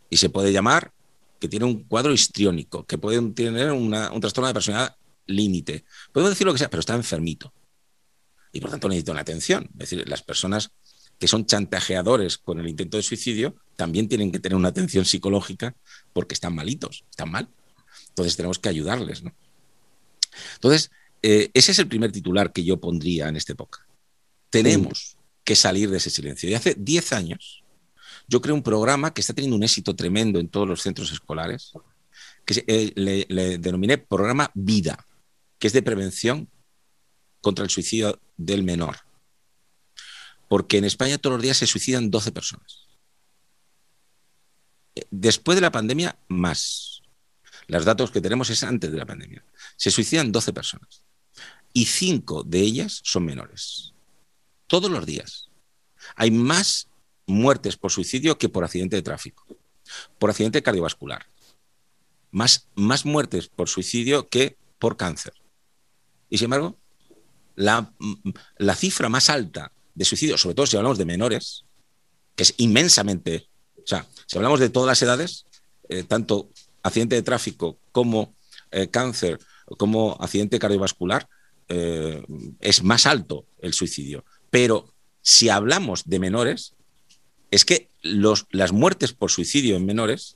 Y 0.10 0.18
se 0.18 0.30
puede 0.30 0.52
llamar 0.52 0.92
que 1.40 1.48
tiene 1.48 1.66
un 1.66 1.84
cuadro 1.84 2.14
histriónico, 2.14 2.86
que 2.86 2.98
puede 2.98 3.22
tener 3.32 3.72
un 3.72 3.92
trastorno 4.20 4.48
de 4.48 4.54
personalidad 4.54 4.96
límite. 5.26 5.86
Podemos 6.12 6.32
decir 6.32 6.46
lo 6.46 6.54
que 6.54 6.60
sea, 6.60 6.70
pero 6.70 6.82
está 6.82 6.94
enfermito. 6.94 7.54
Y 8.52 8.60
por 8.60 8.70
tanto 8.70 8.90
necesita 8.90 9.14
una 9.14 9.22
atención. 9.22 9.70
Es 9.74 9.90
decir, 9.90 10.08
las 10.08 10.22
personas 10.22 10.72
que 11.18 11.28
son 11.28 11.46
chantajeadores 11.46 12.38
con 12.38 12.60
el 12.60 12.68
intento 12.68 12.98
de 12.98 13.04
suicidio 13.04 13.56
también 13.76 14.10
tienen 14.10 14.32
que 14.32 14.40
tener 14.40 14.56
una 14.56 14.70
atención 14.70 15.06
psicológica 15.06 15.76
porque 16.14 16.34
están 16.34 16.54
malitos, 16.54 17.06
están 17.10 17.32
mal. 17.32 17.48
Entonces 18.10 18.36
tenemos 18.36 18.60
que 18.60 18.70
ayudarles. 18.70 19.24
¿no? 19.24 19.34
Entonces, 20.56 20.92
eh, 21.22 21.50
ese 21.54 21.72
es 21.72 21.80
el 21.80 21.88
primer 21.88 22.12
titular 22.12 22.52
que 22.52 22.64
yo 22.64 22.80
pondría 22.80 23.28
en 23.28 23.36
esta 23.36 23.54
época. 23.54 23.86
Tenemos 24.50 25.18
que 25.44 25.56
salir 25.56 25.90
de 25.90 25.98
ese 25.98 26.10
silencio. 26.10 26.50
Y 26.50 26.54
hace 26.54 26.76
10 26.78 27.14
años 27.14 27.64
yo 28.28 28.42
creo 28.42 28.56
un 28.56 28.64
programa 28.64 29.14
que 29.14 29.22
está 29.22 29.34
teniendo 29.34 29.58
un 29.58 29.64
éxito 29.64 29.96
tremendo 29.96 30.40
en 30.40 30.50
todos 30.50 30.68
los 30.68 30.82
centros 30.82 31.12
escolares, 31.12 31.74
que 32.46 32.64
eh, 32.68 32.94
le 32.96 33.58
denominé 33.58 33.98
programa 33.98 34.52
Vida, 34.54 35.06
que 35.60 35.68
es 35.68 35.74
de 35.74 35.82
prevención 35.82 36.50
contra 37.42 37.64
el 37.64 37.70
suicidio 37.70 38.20
del 38.38 38.64
menor 38.64 38.98
porque 40.52 40.78
en 40.78 40.84
España 40.84 41.18
todos 41.18 41.36
los 41.36 41.44
días 41.44 41.56
se 41.56 41.66
suicidan 41.66 42.12
12 42.12 42.34
personas. 42.34 42.86
Después 45.10 45.56
de 45.56 45.62
la 45.62 45.72
pandemia, 45.72 46.20
más. 46.28 47.04
Los 47.68 47.86
datos 47.86 48.12
que 48.12 48.20
tenemos 48.20 48.50
es 48.50 48.62
antes 48.64 48.92
de 48.92 48.98
la 48.98 49.06
pandemia. 49.06 49.46
Se 49.78 49.90
suicidan 49.92 50.30
12 50.30 50.52
personas 50.52 51.06
y 51.74 51.86
5 51.86 52.44
de 52.44 52.60
ellas 52.60 53.02
son 53.04 53.26
menores. 53.26 53.94
Todos 54.68 54.90
los 54.90 55.06
días. 55.06 55.50
Hay 56.16 56.32
más 56.32 56.88
muertes 57.26 57.78
por 57.78 57.92
suicidio 57.92 58.38
que 58.38 58.50
por 58.50 58.64
accidente 58.64 58.96
de 58.96 59.02
tráfico, 59.02 59.46
por 60.20 60.30
accidente 60.30 60.62
cardiovascular. 60.62 61.26
Más, 62.32 62.68
más 62.76 63.06
muertes 63.06 63.48
por 63.48 63.68
suicidio 63.68 64.30
que 64.30 64.58
por 64.80 64.98
cáncer. 64.98 65.34
Y 66.30 66.38
sin 66.38 66.46
embargo, 66.46 66.78
la, 67.56 67.94
la 68.58 68.76
cifra 68.76 69.10
más 69.10 69.30
alta 69.30 69.72
de 69.94 70.06
suicidio, 70.06 70.38
sobre 70.38 70.56
todo 70.56 70.66
si 70.66 70.78
hablamos 70.78 70.98
de 70.98 71.06
menores, 71.06 71.66
que 72.36 72.44
es 72.44 72.54
inmensamente, 72.58 73.50
o 73.78 73.86
sea, 73.86 74.08
si 74.26 74.38
hablamos 74.38 74.60
de 74.60 74.70
todas 74.70 74.88
las 74.88 75.02
edades, 75.02 75.46
eh, 75.90 76.04
tanto 76.04 76.50
accidente 76.84 77.16
de 77.16 77.22
tráfico 77.22 77.78
como 77.92 78.34
eh, 78.72 78.88
cáncer, 78.88 79.40
como 79.78 80.18
accidente 80.20 80.60
cardiovascular, 80.60 81.28
eh, 81.74 82.22
es 82.60 82.84
más 82.84 83.06
alto 83.06 83.46
el 83.60 83.74
suicidio. 83.74 84.26
Pero 84.50 84.94
si 85.22 85.48
hablamos 85.48 86.04
de 86.06 86.20
menores, 86.20 86.76
es 87.50 87.64
que 87.64 87.90
los, 88.02 88.46
las 88.52 88.74
muertes 88.74 89.14
por 89.14 89.32
suicidio 89.32 89.78
en 89.78 89.86
menores 89.86 90.36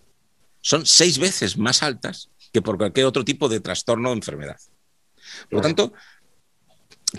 son 0.61 0.85
seis 0.85 1.17
veces 1.17 1.57
más 1.57 1.83
altas 1.83 2.29
que 2.53 2.61
por 2.61 2.77
cualquier 2.77 3.05
otro 3.05 3.25
tipo 3.25 3.49
de 3.49 3.59
trastorno 3.59 4.11
o 4.11 4.13
enfermedad. 4.13 4.61
Por 5.49 5.57
lo 5.57 5.61
tanto, 5.61 5.91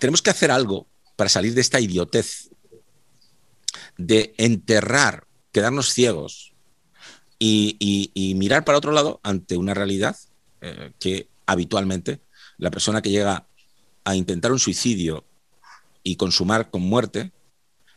tenemos 0.00 0.22
que 0.22 0.31
hacer 0.31 0.50
algo 0.50 0.88
para 1.16 1.29
salir 1.29 1.52
de 1.52 1.61
esta 1.61 1.79
idiotez 1.79 2.48
de 3.98 4.35
enterrar, 4.38 5.26
quedarnos 5.52 5.92
ciegos 5.92 6.55
y, 7.38 8.33
mirar 8.38 8.64
para 8.64 8.79
otro 8.79 8.92
lado 8.92 9.20
ante 9.22 9.59
una 9.59 9.74
realidad 9.74 10.16
eh, 10.62 10.92
que 10.98 11.29
habitualmente 11.44 12.20
la 12.57 12.70
persona 12.70 13.02
que 13.02 13.11
llega 13.11 13.46
a 14.07 14.14
intentar 14.14 14.53
un 14.53 14.61
suicidio 14.61 15.25
y 16.05 16.14
consumar 16.14 16.71
con 16.71 16.81
muerte 16.81 17.33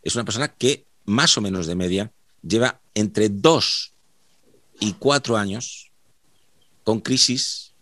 es 0.02 0.15
una 0.15 0.26
persona 0.26 0.48
que 0.48 0.88
más 1.06 1.38
o 1.38 1.41
menos 1.41 1.67
de 1.67 1.76
media 1.76 2.12
lleva 2.41 2.82
entre 2.95 3.30
dos 3.30 3.93
y 4.80 4.93
cuatro 4.93 5.38
años 5.38 5.91
con 6.84 7.00
crisis 7.00 7.74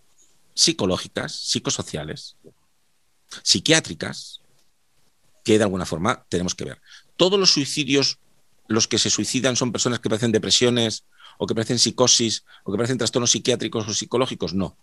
psicológicas, 0.53 1.33
psicosociales, 1.35 2.35
psiquiátricas, 3.43 4.41
que 5.45 5.57
de 5.57 5.63
alguna 5.63 5.85
forma 5.85 6.25
tenemos 6.27 6.53
que 6.53 6.65
ver. 6.65 6.81
Todos 7.15 7.39
los 7.39 7.51
suicidios, 7.51 8.19
los 8.67 8.89
que 8.89 8.99
se 8.99 9.09
suicidan 9.09 9.55
son 9.55 9.71
personas 9.71 9.99
que 9.99 10.09
padecen 10.09 10.33
depresiones 10.33 11.05
o 11.37 11.47
que 11.47 11.55
padecen 11.55 11.79
psicosis 11.79 12.43
o 12.65 12.73
que 12.73 12.77
padecen 12.77 12.97
trastornos 12.97 13.31
psiquiátricos 13.31 13.87
o 13.87 13.93
psicológicos. 13.93 14.53
No. 14.53 14.75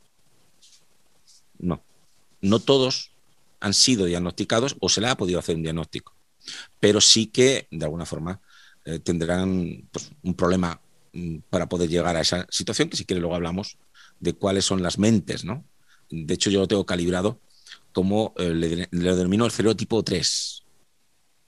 No. 1.59 1.85
No 2.41 2.59
todos 2.61 3.14
han 3.61 3.75
sido 3.75 4.07
diagnosticados 4.07 4.77
o 4.81 4.89
se 4.89 5.01
le 5.01 5.09
ha 5.09 5.17
podido 5.17 5.39
hacer 5.39 5.57
un 5.57 5.63
diagnóstico. 5.63 6.15
Pero 6.81 7.01
sí 7.01 7.27
que, 7.27 7.67
de 7.71 7.85
alguna 7.85 8.07
forma, 8.07 8.41
eh, 8.85 8.99
tendrán 8.99 9.89
pues, 9.91 10.11
un 10.23 10.35
problema 10.35 10.81
mm, 11.13 11.39
para 11.49 11.69
poder 11.69 11.89
llegar 11.89 12.17
a 12.17 12.21
esa 12.21 12.47
situación, 12.51 12.89
que 12.89 12.97
si 12.97 13.05
quiere 13.05 13.21
luego 13.21 13.35
hablamos 13.35 13.79
de 14.21 14.35
cuáles 14.35 14.65
son 14.65 14.83
las 14.83 14.99
mentes, 14.99 15.45
¿no? 15.45 15.65
De 16.11 16.35
hecho, 16.35 16.51
yo 16.51 16.61
lo 16.61 16.69
tengo 16.69 16.85
calibrado 16.85 17.41
como 17.93 18.35
eh, 18.37 18.53
le, 18.53 18.89
denomino 18.91 19.47
el 19.47 19.53
cerotipo 19.53 20.03
3. 20.03 20.63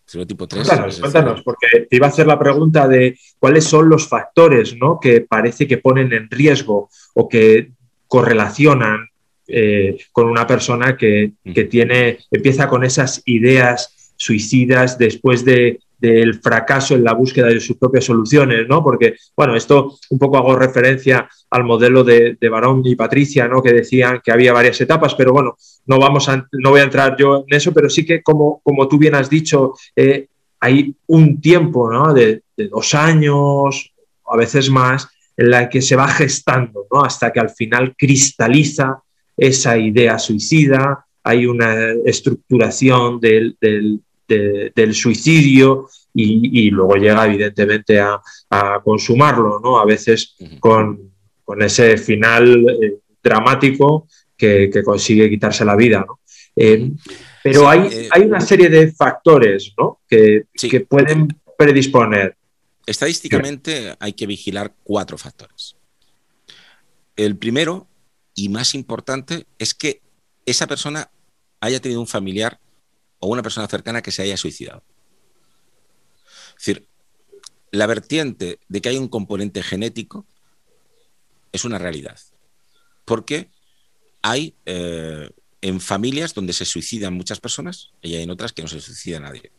Cerotipo 0.06 0.46
3. 0.46 0.66
Cuéntanos, 0.66 1.00
cuéntanos, 1.00 1.42
porque 1.42 1.86
te 1.90 1.96
iba 1.96 2.06
a 2.06 2.10
hacer 2.10 2.26
la 2.26 2.38
pregunta 2.38 2.86
de 2.86 3.18
cuáles 3.38 3.64
son 3.64 3.88
los 3.88 4.08
factores 4.08 4.76
¿no? 4.76 5.00
que 5.00 5.22
parece 5.22 5.66
que 5.66 5.78
ponen 5.78 6.12
en 6.12 6.30
riesgo 6.30 6.88
o 7.14 7.28
que 7.28 7.72
correlacionan 8.06 9.08
eh, 9.48 9.96
con 10.12 10.28
una 10.28 10.46
persona 10.46 10.96
que, 10.96 11.32
que, 11.54 11.64
tiene, 11.64 12.18
empieza 12.30 12.68
con 12.68 12.84
esas 12.84 13.22
ideas 13.26 14.12
suicidas 14.16 14.98
después 14.98 15.44
de 15.44 15.80
del 15.98 16.40
fracaso 16.40 16.94
en 16.94 17.04
la 17.04 17.14
búsqueda 17.14 17.46
de 17.46 17.60
sus 17.60 17.76
propias 17.76 18.04
soluciones, 18.04 18.68
¿no? 18.68 18.82
Porque, 18.82 19.16
bueno, 19.36 19.56
esto 19.56 19.98
un 20.10 20.18
poco 20.18 20.36
hago 20.36 20.56
referencia 20.56 21.28
al 21.50 21.64
modelo 21.64 22.04
de, 22.04 22.36
de 22.38 22.48
Barón 22.48 22.82
y 22.84 22.96
Patricia, 22.96 23.48
¿no? 23.48 23.62
Que 23.62 23.72
decían 23.72 24.20
que 24.22 24.32
había 24.32 24.52
varias 24.52 24.80
etapas, 24.80 25.14
pero 25.14 25.32
bueno, 25.32 25.56
no, 25.86 25.98
vamos 25.98 26.28
a, 26.28 26.46
no 26.52 26.70
voy 26.70 26.80
a 26.80 26.84
entrar 26.84 27.16
yo 27.18 27.44
en 27.48 27.56
eso, 27.56 27.72
pero 27.72 27.88
sí 27.88 28.04
que, 28.04 28.22
como, 28.22 28.60
como 28.62 28.88
tú 28.88 28.98
bien 28.98 29.14
has 29.14 29.30
dicho, 29.30 29.74
eh, 29.94 30.28
hay 30.60 30.94
un 31.06 31.40
tiempo, 31.40 31.90
¿no? 31.90 32.12
De, 32.12 32.42
dos 32.70 32.94
años, 32.94 33.92
a 34.26 34.36
veces 34.36 34.70
más, 34.70 35.08
en 35.36 35.50
la 35.50 35.68
que 35.68 35.82
se 35.82 35.94
va 35.94 36.08
gestando, 36.08 36.86
¿no? 36.90 37.04
Hasta 37.04 37.32
que 37.32 37.40
al 37.40 37.50
final 37.50 37.94
cristaliza 37.96 39.02
esa 39.36 39.76
idea 39.78 40.18
suicida, 40.18 41.06
hay 41.22 41.46
una 41.46 41.92
estructuración 42.04 43.20
del, 43.20 43.56
del 44.28 44.94
suicidio 44.94 45.88
y, 46.18 46.70
luego 46.70 46.94
llega 46.96 47.26
evidentemente 47.26 48.00
a, 48.00 48.20
consumarlo, 48.82 49.60
¿no? 49.62 49.78
A 49.78 49.84
veces 49.84 50.34
con, 50.60 51.12
ese 51.60 51.96
final 51.96 52.66
eh, 52.82 52.98
dramático 53.22 54.08
que, 54.36 54.70
consigue 54.84 55.28
quitarse 55.28 55.64
la 55.64 55.76
vida, 55.76 56.04
¿no? 56.06 56.20
Eh, 56.56 56.90
pero 57.42 57.68
hay, 57.68 57.80
eh, 57.92 58.08
hay, 58.10 58.22
una 58.22 58.40
serie 58.40 58.68
de 58.68 58.90
factores 58.90 59.72
¿no? 59.78 60.00
que, 60.08 60.46
que 60.54 60.80
pueden 60.80 61.28
predisponer. 61.56 62.36
Estadísticamente 62.86 63.94
hay 64.00 64.14
que 64.14 64.26
vigilar 64.26 64.74
cuatro 64.82 65.18
factores. 65.18 65.76
El 67.14 67.36
primero 67.36 67.86
y 68.36 68.50
más 68.50 68.74
importante 68.74 69.48
es 69.58 69.74
que 69.74 70.02
esa 70.44 70.68
persona 70.68 71.10
haya 71.60 71.80
tenido 71.80 72.00
un 72.00 72.06
familiar 72.06 72.60
o 73.18 73.28
una 73.28 73.42
persona 73.42 73.66
cercana 73.66 74.02
que 74.02 74.12
se 74.12 74.22
haya 74.22 74.36
suicidado. 74.36 74.84
Es 76.50 76.66
decir, 76.66 76.88
la 77.72 77.86
vertiente 77.86 78.60
de 78.68 78.80
que 78.80 78.90
hay 78.90 78.98
un 78.98 79.08
componente 79.08 79.62
genético 79.62 80.26
es 81.50 81.64
una 81.64 81.78
realidad. 81.78 82.20
Porque 83.06 83.50
hay 84.22 84.54
eh, 84.66 85.30
en 85.62 85.80
familias 85.80 86.34
donde 86.34 86.52
se 86.52 86.66
suicidan 86.66 87.14
muchas 87.14 87.40
personas 87.40 87.92
y 88.02 88.16
hay 88.16 88.22
en 88.22 88.30
otras 88.30 88.52
que 88.52 88.62
no 88.62 88.68
se 88.68 88.80
suicida 88.80 89.18
nadie. 89.18 89.50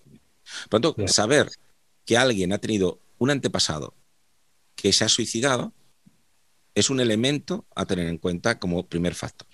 Por 0.69 0.81
lo 0.81 0.93
tanto, 0.93 1.07
saber 1.07 1.49
que 2.05 2.15
alguien 2.15 2.53
ha 2.53 2.59
tenido 2.59 2.99
un 3.17 3.31
antepasado 3.31 3.95
que 4.75 4.93
se 4.93 5.03
ha 5.03 5.09
suicidado 5.09 5.73
es 6.77 6.91
un 6.91 6.99
elemento 6.99 7.65
a 7.75 7.87
tener 7.87 8.07
en 8.07 8.19
cuenta 8.19 8.59
como 8.59 8.85
primer 8.85 9.15
factor. 9.15 9.47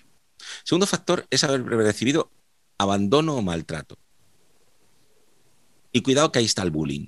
Segundo 0.62 0.86
factor 0.86 1.26
es 1.30 1.42
haber 1.42 1.64
recibido 1.64 2.30
abandono 2.76 3.34
o 3.36 3.40
maltrato. 3.40 3.96
Y 5.90 6.02
cuidado 6.02 6.30
que 6.30 6.40
ahí 6.40 6.44
está 6.44 6.62
el 6.62 6.70
bullying. 6.70 7.06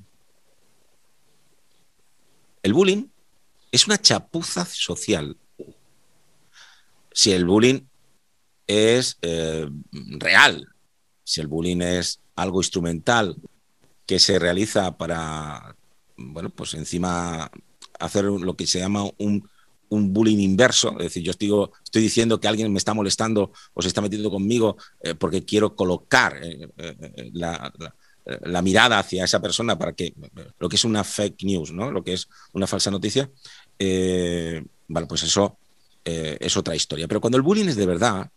El 2.63 2.73
bullying 2.73 3.09
es 3.71 3.87
una 3.87 4.01
chapuza 4.01 4.65
social. 4.65 5.37
Si 7.13 7.33
el 7.33 7.45
bullying 7.45 7.83
es 8.67 9.19
eh, 9.21 9.69
real, 10.19 10.67
si 11.25 11.43
el 11.43 11.47
bullying 11.47 11.83
es 11.83 12.21
algo 12.37 12.61
instrumental 12.61 13.37
que 14.07 14.19
se 14.19 14.39
realiza 14.39 14.97
para, 14.97 15.77
bueno, 16.17 16.49
pues 16.49 16.73
encima 16.73 17.51
hacer 18.01 18.25
lo 18.25 18.57
que 18.57 18.67
se 18.67 18.79
llama 18.79 19.05
un, 19.19 19.47
bullying 19.91 20.39
inverso, 20.39 20.93
es 20.99 21.05
decir, 21.05 21.23
yo 21.23 21.31
estoy, 21.31 22.03
diciendo 22.03 22.41
que 22.41 22.49
alguien 22.49 22.73
me 22.73 22.79
está 22.79 22.95
molestando 22.95 23.53
o 23.75 23.83
se 23.83 23.89
está 23.89 24.01
metiendo 24.01 24.31
conmigo 24.31 24.77
eh, 25.03 25.15
porque 25.15 25.45
quiero 25.45 25.75
colocar 25.75 26.39
eh, 26.43 26.69
la, 27.33 27.73
la 28.27 28.63
mirada 28.63 28.99
hacia 28.99 29.25
esa 29.25 29.41
persona 29.41 29.79
para 29.79 29.93
que 29.93 30.15
lo 30.59 30.69
que 30.69 30.77
es 30.77 30.85
una 30.85 31.05
fake 31.05 31.45
news, 31.45 31.73
¿no? 31.73 31.91
lo 31.91 32.03
que 32.03 32.15
es 32.15 32.29
una 32.53 32.67
falsa 32.67 32.91
noticia, 32.91 33.31
eh, 33.79 34.65
vale, 34.89 35.07
pues 35.07 35.23
eso 35.23 35.59
eh, 36.05 36.37
es 36.41 36.57
otra 36.57 36.75
historia. 36.75 37.07
Pero 37.07 37.21
cuando 37.21 37.37
el 37.37 37.43
bullying 37.43 37.69
es 37.69 37.77
de 37.77 37.87
verdad, 37.87 38.31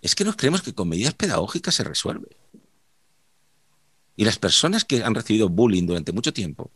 es 0.00 0.14
que 0.14 0.24
nos 0.24 0.36
creemos 0.36 0.62
que 0.62 0.74
con 0.74 0.88
medidas 0.88 1.14
pedagógicas 1.14 1.74
se 1.74 1.84
resuelve. 1.84 2.28
Y 4.16 4.24
las 4.24 4.38
personas 4.38 4.84
que 4.84 5.02
han 5.02 5.14
recibido 5.14 5.48
bullying 5.48 5.86
durante 5.86 6.12
mucho 6.12 6.32
tiempo 6.32 6.70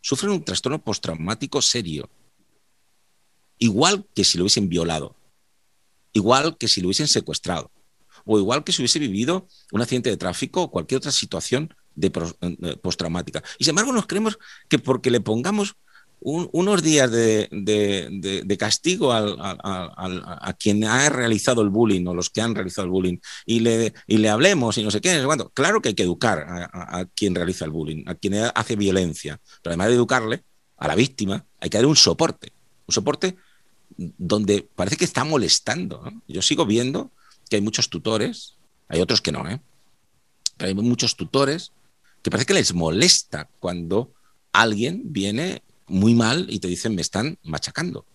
sufren 0.00 0.32
un 0.32 0.44
trastorno 0.44 0.82
postraumático 0.82 1.62
serio, 1.62 2.10
igual 3.64 4.06
que 4.14 4.24
si 4.24 4.36
lo 4.36 4.44
hubiesen 4.44 4.68
violado, 4.68 5.16
igual 6.12 6.56
que 6.58 6.68
si 6.68 6.80
lo 6.82 6.88
hubiesen 6.88 7.08
secuestrado 7.08 7.70
o 8.26 8.38
igual 8.38 8.62
que 8.62 8.72
si 8.72 8.82
hubiese 8.82 8.98
vivido 8.98 9.46
un 9.72 9.80
accidente 9.80 10.10
de 10.10 10.18
tráfico 10.18 10.62
o 10.62 10.70
cualquier 10.70 10.98
otra 10.98 11.12
situación 11.12 11.74
de 11.94 12.08
eh, 12.40 12.76
postraumática. 12.76 13.42
Y 13.58 13.64
sin 13.64 13.72
embargo 13.72 13.92
nos 13.92 14.06
creemos 14.06 14.38
que 14.68 14.78
porque 14.78 15.10
le 15.10 15.20
pongamos 15.20 15.76
unos 16.20 16.82
días 16.82 17.10
de, 17.10 18.56
castigo 18.58 19.12
a 19.12 20.56
quien 20.58 20.84
ha 20.84 21.10
realizado 21.10 21.60
el 21.60 21.68
bullying 21.68 22.06
o 22.06 22.14
los 22.14 22.30
que 22.30 22.40
han 22.40 22.54
realizado 22.54 22.86
el 22.86 22.92
bullying 22.92 23.18
y 23.44 23.60
le, 23.60 23.92
y 24.06 24.16
le 24.16 24.30
hablemos 24.30 24.78
y 24.78 24.82
no 24.82 24.90
sé 24.90 25.02
qué, 25.02 25.22
claro 25.52 25.82
que 25.82 25.90
hay 25.90 25.94
que 25.94 26.02
educar 26.02 26.38
a, 26.48 27.00
a, 27.00 27.04
quien 27.04 27.34
realiza 27.34 27.66
el 27.66 27.72
bullying, 27.72 28.04
a 28.06 28.14
quien 28.14 28.34
hace 28.54 28.74
violencia, 28.74 29.38
pero 29.62 29.72
además 29.72 29.88
de 29.88 29.94
educarle 29.96 30.44
a 30.78 30.88
la 30.88 30.94
víctima 30.94 31.44
hay 31.60 31.68
que 31.68 31.76
dar 31.76 31.86
un 31.86 31.96
soporte, 31.96 32.52
un 32.86 32.94
soporte 32.94 33.36
donde 33.96 34.68
parece 34.74 34.96
que 34.96 35.04
está 35.04 35.24
molestando. 35.24 36.04
Yo 36.28 36.42
sigo 36.42 36.66
viendo 36.66 37.10
que 37.48 37.56
hay 37.56 37.62
muchos 37.62 37.88
tutores, 37.88 38.56
hay 38.88 39.00
otros 39.00 39.20
que 39.20 39.32
no, 39.32 39.48
¿eh? 39.48 39.60
pero 40.56 40.68
hay 40.68 40.74
muchos 40.74 41.16
tutores 41.16 41.72
que 42.22 42.30
parece 42.30 42.46
que 42.46 42.54
les 42.54 42.74
molesta 42.74 43.48
cuando 43.60 44.12
alguien 44.52 45.02
viene 45.12 45.62
muy 45.86 46.14
mal 46.14 46.46
y 46.48 46.58
te 46.58 46.68
dicen 46.68 46.94
me 46.94 47.02
están 47.02 47.38
machacando. 47.42 48.06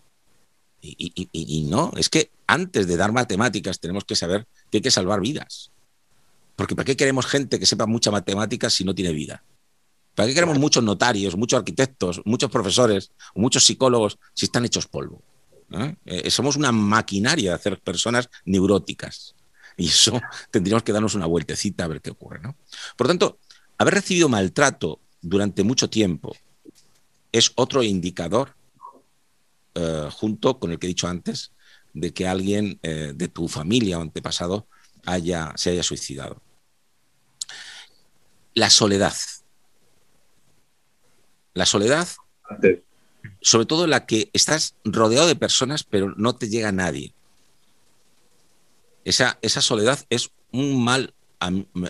Y, 0.82 1.68
no, 1.70 1.92
es 1.98 2.08
que 2.08 2.32
antes 2.48 2.88
de 2.88 2.96
dar 2.96 3.12
matemáticas 3.12 3.82
tenemos 3.82 4.06
que 4.06 4.16
saber 4.16 4.48
que 4.72 4.78
hay 4.78 4.82
que 4.82 4.92
salvar 4.92 5.20
vidas. 5.20 5.72
Porque 6.56 6.76
¿para 6.76 6.86
qué 6.86 6.96
queremos 6.96 7.26
gente 7.26 7.60
que 7.60 7.66
sepa 7.66 7.86
mucha 7.86 8.12
matemáticas 8.12 8.74
si 8.74 8.86
no 8.86 8.96
tiene 8.96 9.12
vida? 9.12 9.44
¿Para 10.16 10.28
qué 10.28 10.34
queremos 10.34 10.58
muchos 10.58 10.84
notarios, 10.84 11.36
muchos 11.36 11.60
arquitectos, 11.60 12.22
muchos 12.26 12.50
profesores, 12.50 13.12
muchos 13.36 13.66
psicólogos 13.66 14.18
si 14.34 14.46
están 14.46 14.66
hechos 14.66 14.88
polvo? 14.88 15.22
¿Eh? 15.72 15.96
Eh, 16.06 16.32
somos 16.32 16.56
una 16.56 16.72
maquinaria 16.72 17.52
de 17.52 17.56
hacer 17.56 17.80
personas 17.80 18.30
neuróticas. 18.46 19.36
Y 19.78 19.88
eso 19.88 20.20
tendríamos 20.52 20.84
que 20.84 20.92
darnos 20.92 21.16
una 21.16 21.26
vueltecita 21.26 21.86
a 21.86 21.88
ver 21.88 22.02
qué 22.02 22.12
ocurre. 22.12 22.40
¿no? 22.40 22.56
Por 22.96 23.08
lo 23.08 23.10
tanto, 23.10 23.40
haber 23.78 23.96
recibido 23.96 24.30
maltrato 24.30 25.00
durante 25.22 25.64
mucho 25.64 25.90
tiempo 25.90 26.36
es 27.32 27.52
otro 27.56 27.84
indicador, 27.84 28.56
eh, 29.76 30.10
junto 30.12 30.60
con 30.60 30.72
el 30.72 30.80
que 30.80 30.88
he 30.88 30.90
dicho 30.90 31.08
antes, 31.08 31.54
de 31.94 32.14
que 32.14 32.28
alguien 32.28 32.80
de 32.82 33.28
tu 33.30 33.48
familia 33.48 33.98
o 33.98 34.02
antepasado 34.02 34.68
haya, 35.06 35.54
se 35.56 35.72
haya 35.72 35.82
suicidado. 35.82 36.40
La 38.54 38.70
soledad. 38.70 39.14
La 41.56 41.66
soledad 41.66 42.08
sobre 43.42 43.66
todo 43.66 43.88
la 43.88 44.06
que 44.06 44.30
estás 44.34 44.76
rodeado 44.84 45.28
de 45.28 45.36
personas, 45.36 45.84
pero 45.84 46.14
no 46.18 46.36
te 46.36 46.50
llega 46.50 46.72
nadie. 46.72 47.14
Esa, 49.06 49.40
esa 49.42 49.62
soledad 49.62 50.06
es 50.10 50.32
un 50.52 50.84
mal 50.84 51.14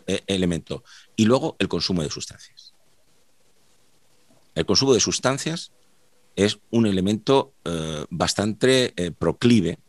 e, 0.07 0.23
elemento. 0.27 0.83
Y 1.15 1.25
luego 1.25 1.55
el 1.59 1.67
consumo 1.67 2.03
de 2.03 2.09
sustancias. 2.09 2.73
El 4.55 4.65
consumo 4.65 4.93
de 4.93 4.99
sustancias 4.99 5.71
es 6.35 6.59
un 6.69 6.85
elemento 6.85 7.53
eh, 7.65 8.05
bastante 8.09 8.93
eh, 8.95 9.11
proclive 9.11 9.79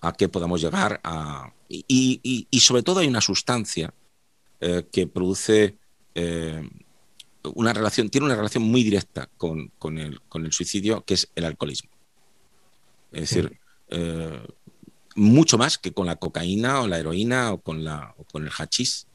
a 0.00 0.12
que 0.12 0.28
podamos 0.28 0.60
llegar 0.60 1.00
a... 1.04 1.52
Y, 1.68 2.48
sobre 2.60 2.82
todo 2.82 3.00
hay 3.00 3.06
una 3.06 3.20
sustancia 3.20 3.94
eh, 4.60 4.84
que 4.90 5.06
produce 5.06 5.76
una 7.54 7.72
relación, 7.72 8.10
tiene 8.10 8.26
una 8.26 8.36
relación 8.36 8.64
muy 8.64 8.82
directa 8.82 9.28
con, 9.36 9.70
el, 9.98 10.20
con 10.28 10.44
el, 10.44 10.52
suicidio, 10.52 11.04
que 11.04 11.14
es 11.14 11.30
el 11.34 11.44
alcoholismo. 11.44 11.90
Es 13.12 13.20
decir, 13.20 13.58
eh, 13.88 14.46
mucho 15.14 15.58
más 15.58 15.78
que 15.78 15.92
con 15.92 16.06
la 16.06 16.16
cocaína 16.16 16.80
o 16.80 16.88
la 16.88 16.98
heroína 16.98 17.52
o 17.52 17.60
con, 17.60 17.84
la, 17.84 18.14
con 18.30 18.44
el 18.44 18.50
hachís, 18.50 19.06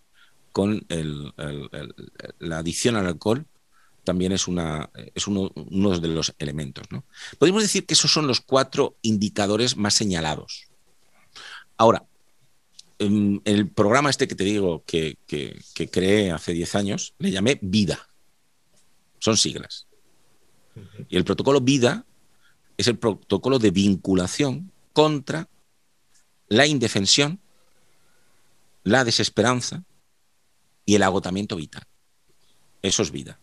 con 0.51 0.85
la 2.39 2.57
adicción 2.57 2.95
al 2.95 3.07
alcohol 3.07 3.45
también 4.03 4.31
es, 4.31 4.47
una, 4.47 4.91
es 5.15 5.27
uno, 5.27 5.49
de 5.99 6.07
los 6.07 6.35
elementos. 6.37 6.85
¿no? 6.91 7.03
Podemos 7.39 7.63
decir 7.63 7.85
que 7.85 7.95
esos 7.95 8.11
son 8.11 8.27
los 8.27 8.39
cuatro 8.39 8.95
indicadores 9.01 9.77
más 9.77 9.95
señalados. 9.95 10.67
Ahora, 11.75 12.05
en 12.99 13.41
el 13.45 13.67
programa 13.67 14.11
este 14.11 14.27
que 14.27 14.35
te 14.35 14.43
digo 14.43 14.83
que, 14.85 15.17
que, 15.25 15.59
que 15.73 15.89
creé 15.89 16.31
hace 16.31 16.53
10 16.53 16.75
años, 16.75 17.15
le 17.17 17.31
llamé 17.31 17.57
Vida 17.61 18.07
son 19.25 19.37
siglas. 19.37 19.87
Y 21.09 21.17
el 21.17 21.25
protocolo 21.25 21.59
vida 21.59 22.05
es 22.77 22.87
el 22.87 22.99
protocolo 22.99 23.57
de 23.57 23.71
vinculación 23.71 24.71
contra 24.93 25.49
la 26.47 26.67
indefensión, 26.67 27.41
la 28.83 29.03
desesperanza 29.03 29.83
y 30.85 30.93
el 30.93 31.01
agotamiento 31.01 31.55
vital. 31.55 31.81
Eso 32.83 33.01
es 33.01 33.09
vida. 33.09 33.39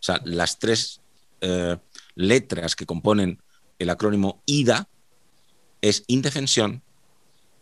O 0.00 0.02
sea, 0.02 0.22
las 0.24 0.58
tres 0.58 1.02
eh, 1.42 1.76
letras 2.14 2.74
que 2.74 2.86
componen 2.86 3.42
el 3.78 3.90
acrónimo 3.90 4.42
IDA 4.46 4.88
es 5.82 6.02
indefensión, 6.06 6.82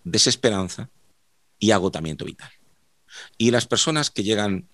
desesperanza 0.05 0.91
y 1.59 1.73
agotamiento 1.73 2.25
vital. 2.25 2.53
Y 3.37 3.51
las 3.51 3.67
personas 3.67 4.13
que 4.13 4.23
llegan 4.23 4.69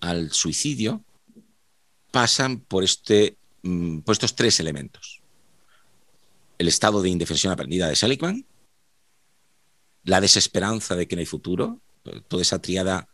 al 0.00 0.30
suicidio 0.32 1.04
pasan 2.10 2.60
por, 2.60 2.84
este, 2.84 3.36
mm, 3.62 4.00
por 4.00 4.12
estos 4.12 4.34
tres 4.34 4.60
elementos. 4.60 5.20
El 6.58 6.68
estado 6.68 7.02
de 7.02 7.08
indefensión 7.08 7.52
aprendida 7.52 7.88
de 7.88 7.96
Seligman, 7.96 8.44
la 10.04 10.20
desesperanza 10.20 10.96
de 10.96 11.06
que 11.06 11.16
no 11.16 11.20
hay 11.20 11.26
futuro, 11.26 11.80
toda 12.28 12.42
esa 12.42 12.58
triada 12.58 13.08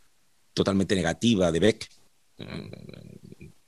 totalmente 0.54 0.94
negativa 0.94 1.50
de 1.50 1.60
Beck, 1.60 1.90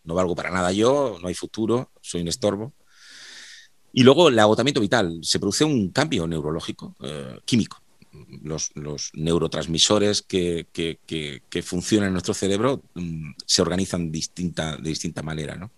no 0.04 0.14
valgo 0.14 0.34
para 0.36 0.50
nada 0.50 0.72
yo, 0.72 1.18
no 1.20 1.28
hay 1.28 1.34
futuro, 1.34 1.90
soy 2.00 2.22
un 2.22 2.28
estorbo. 2.28 2.72
Y 3.92 4.02
luego 4.02 4.28
el 4.28 4.38
agotamiento 4.38 4.80
vital, 4.80 5.18
se 5.22 5.40
produce 5.40 5.64
un 5.64 5.90
cambio 5.90 6.26
neurológico, 6.26 6.94
eh, 7.00 7.40
químico 7.44 7.82
los, 8.42 9.10
neurotransmisores 9.14 10.22
que, 10.22 10.66
funcionan 11.64 12.08
en 12.08 12.12
nuestro 12.12 12.34
cerebro 12.34 12.82
mm, 12.94 13.32
se 13.44 13.62
organizan 13.62 14.10
distinta, 14.10 14.76
de 14.76 14.88
distinta 14.88 15.22
manera. 15.22 15.56
¿no? 15.56 15.70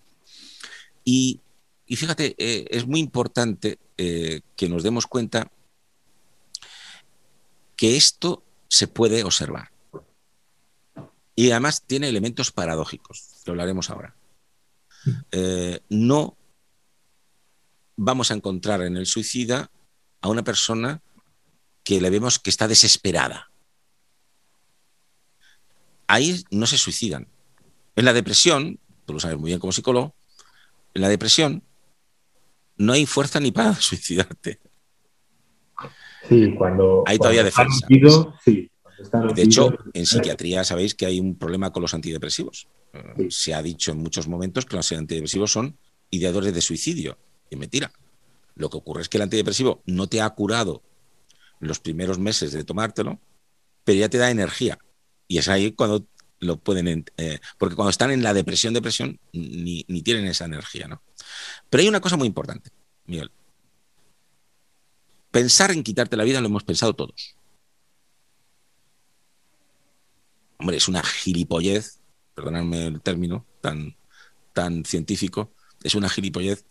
Y, 1.05 1.41
fíjate, 1.89 2.35
eh, 2.39 2.67
es 2.71 2.87
muy 2.87 3.01
importante 3.01 3.79
eh, 3.97 4.41
que 4.57 4.69
nos 4.69 4.83
demos 4.83 5.07
cuenta 5.07 5.51
que 7.77 7.97
esto 7.97 8.43
se 8.69 8.89
puede 8.89 9.25
observar. 9.25 9.71
Y 11.35 11.53
además 11.53 11.85
tiene 11.87 12.09
elementos 12.09 12.51
paradójicos, 12.51 13.41
que 13.45 13.51
hablaremos 13.51 13.91
ahora. 13.91 14.17
Eh, 15.31 15.81
no 15.89 16.37
vamos 17.97 18.31
a 18.31 18.35
encontrar 18.35 18.83
en 18.83 18.97
el 18.97 19.07
suicida 19.07 19.71
a 20.21 20.29
una 20.29 20.43
persona 20.43 21.01
que 21.89 22.03
le 22.03 22.11
vemos 22.11 22.39
que 22.39 22.51
está 22.51 22.69
desesperada. 22.69 23.51
Ahí 26.07 26.45
no 26.51 26.67
se 26.67 26.77
suicidan. 26.77 27.29
En 27.97 28.05
la 28.05 28.13
depresión, 28.13 28.79
tú 29.07 29.15
lo 29.15 29.21
sabes 29.21 29.39
muy 29.39 29.49
bien 29.49 29.59
como 29.59 29.73
psicólogo, 29.73 30.15
en 30.93 31.01
la 31.01 31.09
depresión 31.09 31.63
no 32.77 32.93
hay 32.93 33.07
fuerza 33.07 33.41
ni 33.41 33.53
para 33.53 33.75
suicidarte. 33.81 34.61
Sí, 36.29 36.55
cuando. 36.59 37.05
Hay 37.07 37.17
todavía 37.17 37.43
defensa. 37.43 37.87
sí, 38.45 38.71
De 39.35 39.43
hecho, 39.43 39.73
en 39.95 40.05
psiquiatría 40.05 40.65
sabéis 40.65 40.95
que 40.95 41.07
hay 41.07 41.19
un 41.19 41.39
problema 41.39 41.73
con 41.73 41.81
los 41.81 41.95
antidepresivos. 41.95 42.69
Se 43.31 43.55
ha 43.55 43.63
dicho 43.63 43.93
en 43.93 43.99
muchos 44.03 44.29
momentos 44.29 44.67
que 44.67 44.77
los 44.77 44.93
antidepresivos 44.93 45.51
son 45.51 45.79
ideadores 46.11 46.53
de 46.53 46.61
suicidio. 46.61 47.17
Y 47.49 47.57
mentira. 47.57 47.91
Lo 48.57 48.69
que 48.69 48.77
ocurre 48.77 49.01
es 49.01 49.09
que 49.09 49.17
el 49.17 49.23
antidepresivo 49.23 49.83
no 49.87 50.07
te 50.07 50.21
ha 50.21 50.29
curado 50.29 50.83
los 51.61 51.81
primeros 51.81 52.19
meses 52.19 52.53
de 52.53 52.65
tomártelo, 52.65 53.21
pero 53.85 53.99
ya 53.99 54.09
te 54.09 54.19
da 54.19 54.31
energía. 54.31 54.79
Y 55.27 55.39
es 55.39 55.49
ahí 55.49 55.73
cuando 55.73 56.07
lo 56.41 56.59
pueden... 56.59 57.05
Eh, 57.17 57.41
porque 57.59 57.75
cuando 57.75 57.91
están 57.91 58.11
en 58.11 58.23
la 58.23 58.35
depresión, 58.35 58.75
depresión, 58.75 59.19
ni, 59.33 59.85
ni 59.89 60.03
tienen 60.03 60.27
esa 60.27 60.45
energía, 60.45 60.89
¿no? 60.89 61.03
Pero 61.71 61.83
hay 61.83 61.89
una 61.89 62.01
cosa 62.01 62.17
muy 62.17 62.27
importante, 62.27 62.71
Miguel. 63.07 63.31
Pensar 65.31 65.71
en 65.71 65.83
quitarte 65.83 66.17
la 66.17 66.25
vida 66.25 66.41
lo 66.41 66.47
hemos 66.47 66.65
pensado 66.65 66.95
todos. 66.95 67.37
Hombre, 70.59 70.77
es 70.77 70.89
una 70.89 71.03
gilipollez, 71.03 72.01
perdonadme 72.35 72.87
el 72.87 73.01
término 73.01 73.47
tan, 73.61 73.97
tan 74.53 74.85
científico, 74.85 75.53
es 75.83 75.95
una 75.95 76.09
gilipollez 76.09 76.65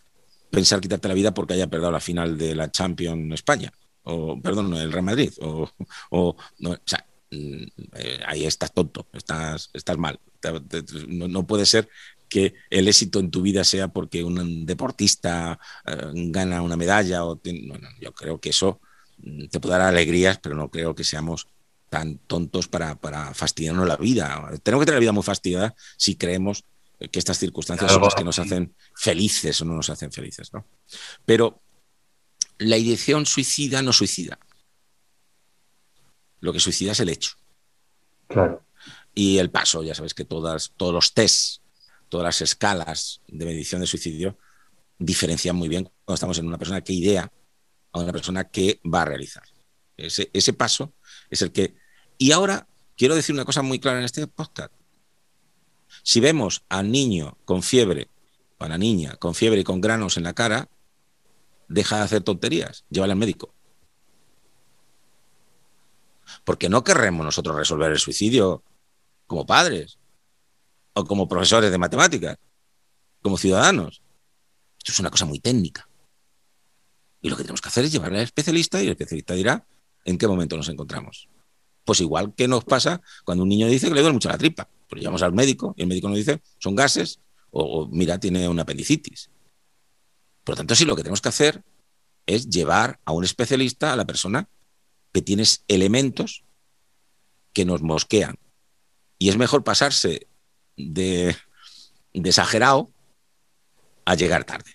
pensar 0.50 0.80
quitarte 0.80 1.08
la 1.08 1.14
vida 1.14 1.34
porque 1.34 1.54
haya 1.54 1.68
perdido 1.68 1.90
la 1.90 2.00
final 2.00 2.38
de 2.38 2.54
la 2.54 2.70
Champions 2.70 3.34
España, 3.34 3.72
o 4.08 4.40
perdón, 4.40 4.74
el 4.74 4.90
Real 4.90 5.04
Madrid, 5.04 5.32
o, 5.40 5.70
o, 6.10 6.36
sea, 6.84 7.06
mm, 7.30 7.62
eh, 7.94 8.20
ahí 8.26 8.46
estás 8.46 8.72
tonto, 8.72 9.06
estás, 9.12 9.70
estás 9.72 9.98
mal. 9.98 10.18
No, 11.08 11.46
puede 11.46 11.66
ser 11.66 11.88
que 12.28 12.54
el 12.70 12.88
éxito 12.88 13.20
en 13.20 13.30
tu 13.30 13.42
vida 13.42 13.64
sea 13.64 13.88
porque 13.88 14.24
un 14.24 14.64
deportista 14.66 15.58
eh, 15.86 16.10
gana 16.14 16.62
una 16.62 16.76
medalla 16.76 17.24
o 17.24 17.40
bueno, 17.44 17.88
yo 18.00 18.14
creo 18.14 18.40
que 18.40 18.50
eso 18.50 18.80
mm, 19.18 19.46
te 19.48 19.60
puede 19.60 19.78
dar 19.78 19.88
alegrías, 19.88 20.38
pero 20.38 20.54
no 20.54 20.70
creo 20.70 20.94
que 20.94 21.04
seamos 21.04 21.48
tan 21.90 22.18
tontos 22.18 22.68
para, 22.68 22.94
para 22.96 23.34
fastidiarnos 23.34 23.86
la 23.86 23.96
vida. 23.96 24.50
Tenemos 24.62 24.82
que 24.82 24.86
tener 24.86 24.98
la 24.98 25.00
vida 25.00 25.12
muy 25.12 25.22
fastidiada 25.22 25.74
si 25.96 26.16
creemos 26.16 26.64
que 26.98 27.18
estas 27.18 27.38
circunstancias 27.38 27.92
son 27.92 28.02
las 28.02 28.14
que 28.14 28.24
nos 28.24 28.38
hacen 28.38 28.74
felices 28.94 29.60
o 29.62 29.64
no 29.64 29.74
nos 29.74 29.88
hacen 29.88 30.12
felices. 30.12 30.52
¿no? 30.52 30.66
Pero 31.24 31.62
la 32.58 32.76
ideación 32.76 33.26
suicida 33.26 33.82
no 33.82 33.92
suicida. 33.92 34.38
Lo 36.40 36.52
que 36.52 36.60
suicida 36.60 36.92
es 36.92 37.00
el 37.00 37.08
hecho. 37.08 37.32
Claro. 38.28 38.64
Y 39.14 39.38
el 39.38 39.50
paso, 39.50 39.82
ya 39.82 39.94
sabes 39.94 40.14
que 40.14 40.24
todas, 40.24 40.72
todos 40.76 40.94
los 40.94 41.14
tests, 41.14 41.62
todas 42.08 42.24
las 42.24 42.42
escalas 42.42 43.22
de 43.26 43.44
medición 43.44 43.80
de 43.80 43.86
suicidio 43.86 44.38
diferencian 44.98 45.56
muy 45.56 45.68
bien 45.68 45.84
cuando 46.04 46.14
estamos 46.14 46.38
en 46.38 46.46
una 46.46 46.58
persona 46.58 46.82
que 46.82 46.92
idea 46.92 47.32
a 47.92 47.98
una 47.98 48.12
persona 48.12 48.44
que 48.44 48.80
va 48.84 49.02
a 49.02 49.06
realizar. 49.06 49.44
Ese, 49.96 50.30
ese 50.32 50.52
paso 50.52 50.94
es 51.30 51.42
el 51.42 51.52
que... 51.52 51.74
Y 52.18 52.32
ahora 52.32 52.68
quiero 52.96 53.14
decir 53.14 53.34
una 53.34 53.44
cosa 53.44 53.62
muy 53.62 53.78
clara 53.78 53.98
en 53.98 54.04
este 54.04 54.26
podcast. 54.26 54.72
Si 56.02 56.20
vemos 56.20 56.64
al 56.68 56.90
niño 56.90 57.38
con 57.44 57.62
fiebre 57.62 58.08
o 58.58 58.64
a 58.64 58.68
la 58.68 58.78
niña 58.78 59.16
con 59.16 59.34
fiebre 59.34 59.60
y 59.60 59.64
con 59.64 59.80
granos 59.80 60.16
en 60.16 60.24
la 60.24 60.34
cara, 60.34 60.68
deja 61.68 61.98
de 61.98 62.02
hacer 62.02 62.22
tonterías, 62.22 62.84
llévala 62.90 63.12
al 63.12 63.18
médico. 63.18 63.54
Porque 66.44 66.68
no 66.68 66.84
querremos 66.84 67.24
nosotros 67.24 67.56
resolver 67.56 67.92
el 67.92 67.98
suicidio 67.98 68.62
como 69.26 69.46
padres 69.46 69.98
o 70.94 71.04
como 71.04 71.28
profesores 71.28 71.70
de 71.70 71.78
matemáticas, 71.78 72.38
como 73.22 73.38
ciudadanos. 73.38 74.02
Esto 74.78 74.92
es 74.92 75.00
una 75.00 75.10
cosa 75.10 75.26
muy 75.26 75.40
técnica. 75.40 75.88
Y 77.20 77.30
lo 77.30 77.36
que 77.36 77.42
tenemos 77.42 77.60
que 77.60 77.68
hacer 77.68 77.84
es 77.84 77.92
llevarle 77.92 78.18
al 78.18 78.24
especialista 78.24 78.82
y 78.82 78.86
el 78.86 78.92
especialista 78.92 79.34
dirá 79.34 79.66
en 80.04 80.18
qué 80.18 80.26
momento 80.26 80.56
nos 80.56 80.68
encontramos. 80.68 81.28
Pues 81.84 82.00
igual 82.00 82.34
que 82.34 82.48
nos 82.48 82.64
pasa 82.64 83.00
cuando 83.24 83.42
un 83.42 83.48
niño 83.48 83.66
dice 83.66 83.88
que 83.88 83.94
le 83.94 84.00
duele 84.00 84.14
mucho 84.14 84.28
la 84.28 84.38
tripa. 84.38 84.68
Pues 84.88 85.00
llevamos 85.00 85.22
al 85.22 85.32
médico 85.32 85.74
y 85.76 85.82
el 85.82 85.88
médico 85.88 86.08
nos 86.08 86.18
dice, 86.18 86.42
son 86.58 86.74
gases 86.74 87.20
o, 87.50 87.86
mira, 87.88 88.18
tiene 88.18 88.48
una 88.48 88.62
apendicitis. 88.62 89.30
Por 90.48 90.54
lo 90.54 90.60
tanto, 90.60 90.74
sí, 90.74 90.86
lo 90.86 90.96
que 90.96 91.02
tenemos 91.02 91.20
que 91.20 91.28
hacer 91.28 91.62
es 92.24 92.48
llevar 92.48 92.98
a 93.04 93.12
un 93.12 93.22
especialista 93.22 93.92
a 93.92 93.96
la 93.96 94.06
persona 94.06 94.48
que 95.12 95.20
tiene 95.20 95.42
elementos 95.68 96.42
que 97.52 97.66
nos 97.66 97.82
mosquean. 97.82 98.36
Y 99.18 99.28
es 99.28 99.36
mejor 99.36 99.62
pasarse 99.62 100.26
de, 100.74 101.36
exagerado 102.14 102.88
a 104.06 104.14
llegar 104.14 104.44
tarde. 104.44 104.70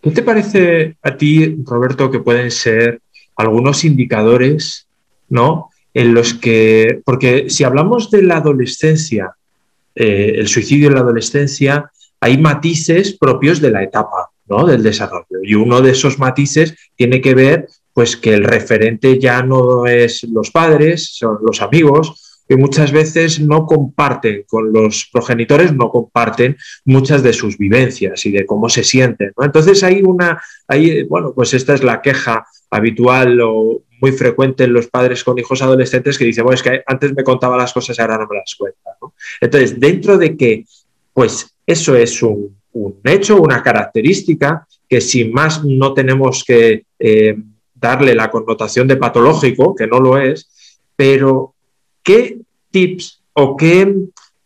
¿Qué 0.00 0.10
te 0.10 0.22
parece 0.22 0.96
a 1.02 1.18
ti, 1.18 1.56
Roberto, 1.62 2.10
que 2.10 2.20
pueden 2.20 2.50
ser 2.50 3.02
algunos 3.36 3.84
indicadores, 3.84 4.88
¿no? 5.28 5.68
En 5.92 6.14
los 6.14 6.32
que, 6.32 7.02
porque 7.04 7.50
si 7.50 7.62
hablamos 7.62 8.10
de 8.10 8.22
la 8.22 8.38
adolescencia, 8.38 9.36
eh, 9.94 10.36
el 10.36 10.48
suicidio 10.48 10.88
en 10.88 10.94
la 10.94 11.00
adolescencia, 11.00 11.90
hay 12.24 12.38
matices 12.38 13.18
propios 13.18 13.60
de 13.60 13.70
la 13.70 13.82
etapa, 13.82 14.30
¿no? 14.46 14.64
Del 14.64 14.82
desarrollo. 14.82 15.42
Y 15.42 15.56
uno 15.56 15.82
de 15.82 15.90
esos 15.90 16.18
matices 16.18 16.74
tiene 16.96 17.20
que 17.20 17.34
ver, 17.34 17.68
pues, 17.92 18.16
que 18.16 18.32
el 18.32 18.44
referente 18.44 19.18
ya 19.18 19.42
no 19.42 19.84
es 19.84 20.24
los 20.24 20.50
padres, 20.50 21.10
son 21.16 21.36
los 21.42 21.60
amigos, 21.60 22.40
que 22.48 22.56
muchas 22.56 22.92
veces 22.92 23.40
no 23.40 23.66
comparten 23.66 24.44
con 24.48 24.72
los 24.72 25.06
progenitores, 25.12 25.74
no 25.74 25.90
comparten 25.90 26.56
muchas 26.86 27.22
de 27.22 27.34
sus 27.34 27.58
vivencias 27.58 28.24
y 28.24 28.30
de 28.30 28.46
cómo 28.46 28.70
se 28.70 28.84
sienten. 28.84 29.32
Entonces 29.42 29.82
hay 29.82 30.00
una, 30.02 30.42
hay, 30.66 31.02
bueno, 31.02 31.34
pues 31.34 31.52
esta 31.52 31.74
es 31.74 31.84
la 31.84 32.00
queja 32.00 32.46
habitual 32.70 33.38
o 33.42 33.82
muy 34.00 34.12
frecuente 34.12 34.64
en 34.64 34.72
los 34.72 34.86
padres 34.86 35.22
con 35.24 35.38
hijos 35.38 35.60
adolescentes 35.60 36.16
que 36.16 36.24
dicen, 36.24 36.44
bueno, 36.44 36.54
es 36.54 36.62
que 36.62 36.82
antes 36.86 37.14
me 37.14 37.22
contaba 37.22 37.58
las 37.58 37.74
cosas 37.74 37.98
y 37.98 38.00
ahora 38.00 38.16
no 38.16 38.26
me 38.30 38.38
las 38.38 38.54
cuenta. 38.54 38.96
Entonces, 39.42 39.78
dentro 39.78 40.16
de 40.16 40.38
que, 40.38 40.64
pues 41.12 41.53
eso 41.66 41.96
es 41.96 42.22
un, 42.22 42.56
hecho, 43.04 43.40
una 43.40 43.62
característica 43.62 44.66
que 44.88 45.00
sin 45.00 45.32
más 45.32 45.64
no 45.64 45.94
tenemos 45.94 46.44
que 46.44 46.84
eh, 46.98 47.36
darle 47.74 48.14
la 48.14 48.30
connotación 48.30 48.88
de 48.88 48.96
patológico, 48.96 49.74
que 49.74 49.86
no 49.86 50.00
lo 50.00 50.18
es, 50.18 50.78
pero 50.96 51.54
¿qué 52.02 52.38
tips 52.70 53.22
o 53.34 53.56
qué, 53.56 53.94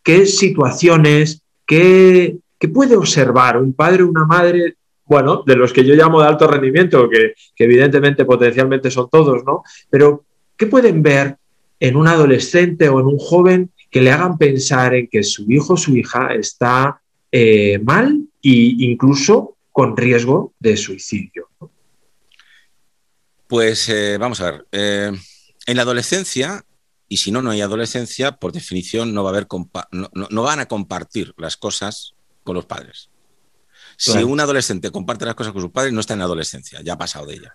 qué 0.02 0.26
situaciones, 0.26 1.42
qué, 1.66 2.38
puede 2.72 2.96
observar 2.96 3.56
un 3.56 3.72
padre 3.72 4.02
o 4.02 4.08
una 4.08 4.24
madre, 4.24 4.76
bueno, 5.04 5.42
de 5.46 5.56
los 5.56 5.72
que 5.72 5.84
yo 5.84 5.94
llamo 5.94 6.20
de 6.20 6.28
alto 6.28 6.46
rendimiento, 6.46 7.08
que, 7.08 7.34
evidentemente 7.56 8.24
potencialmente 8.24 8.90
son 8.90 9.08
todos, 9.10 9.44
¿no? 9.44 9.62
Pero 9.90 10.24
¿qué 10.56 10.66
pueden 10.66 11.02
ver 11.02 11.36
en 11.80 11.96
un 11.96 12.08
adolescente 12.08 12.88
o 12.88 13.00
en 13.00 13.06
un 13.06 13.18
joven 13.18 13.70
que 13.90 14.02
le 14.02 14.10
hagan 14.10 14.36
pensar 14.36 14.94
en 14.94 15.08
que 15.08 15.22
su 15.22 15.50
hijo 15.50 15.74
o 15.74 15.76
su 15.76 15.96
hija 15.96 16.34
está 16.34 17.00
eh, 17.32 17.78
mal 17.78 18.28
e 18.42 18.74
incluso 18.78 19.56
con 19.72 19.96
riesgo 19.96 20.54
de 20.58 20.76
suicidio? 20.76 21.48
Pues 23.46 23.88
eh, 23.88 24.18
vamos 24.18 24.40
a 24.40 24.50
ver. 24.50 24.66
Eh, 24.72 25.12
en 25.66 25.76
la 25.76 25.82
adolescencia 25.82 26.64
y 27.08 27.16
si 27.16 27.32
no, 27.32 27.40
no 27.40 27.50
hay 27.50 27.62
adolescencia, 27.62 28.32
por 28.32 28.52
definición 28.52 29.14
no, 29.14 29.24
va 29.24 29.30
a 29.30 29.32
haber 29.32 29.46
no, 29.92 30.42
van 30.42 30.60
a 30.60 30.66
compartir 30.66 31.34
las 31.38 31.56
cosas 31.56 32.14
con 32.44 32.54
los 32.54 32.66
padres. 32.66 33.08
Si 33.96 34.22
un 34.22 34.38
adolescente 34.38 34.90
comparte 34.92 35.24
las 35.24 35.34
cosas 35.34 35.52
con 35.52 35.62
sus 35.62 35.72
padres, 35.72 35.92
no 35.92 36.00
está 36.00 36.12
en 36.12 36.20
la 36.20 36.26
adolescencia, 36.26 36.80
ya 36.82 36.92
ha 36.92 36.98
pasado 36.98 37.26
de 37.26 37.34
ella. 37.34 37.54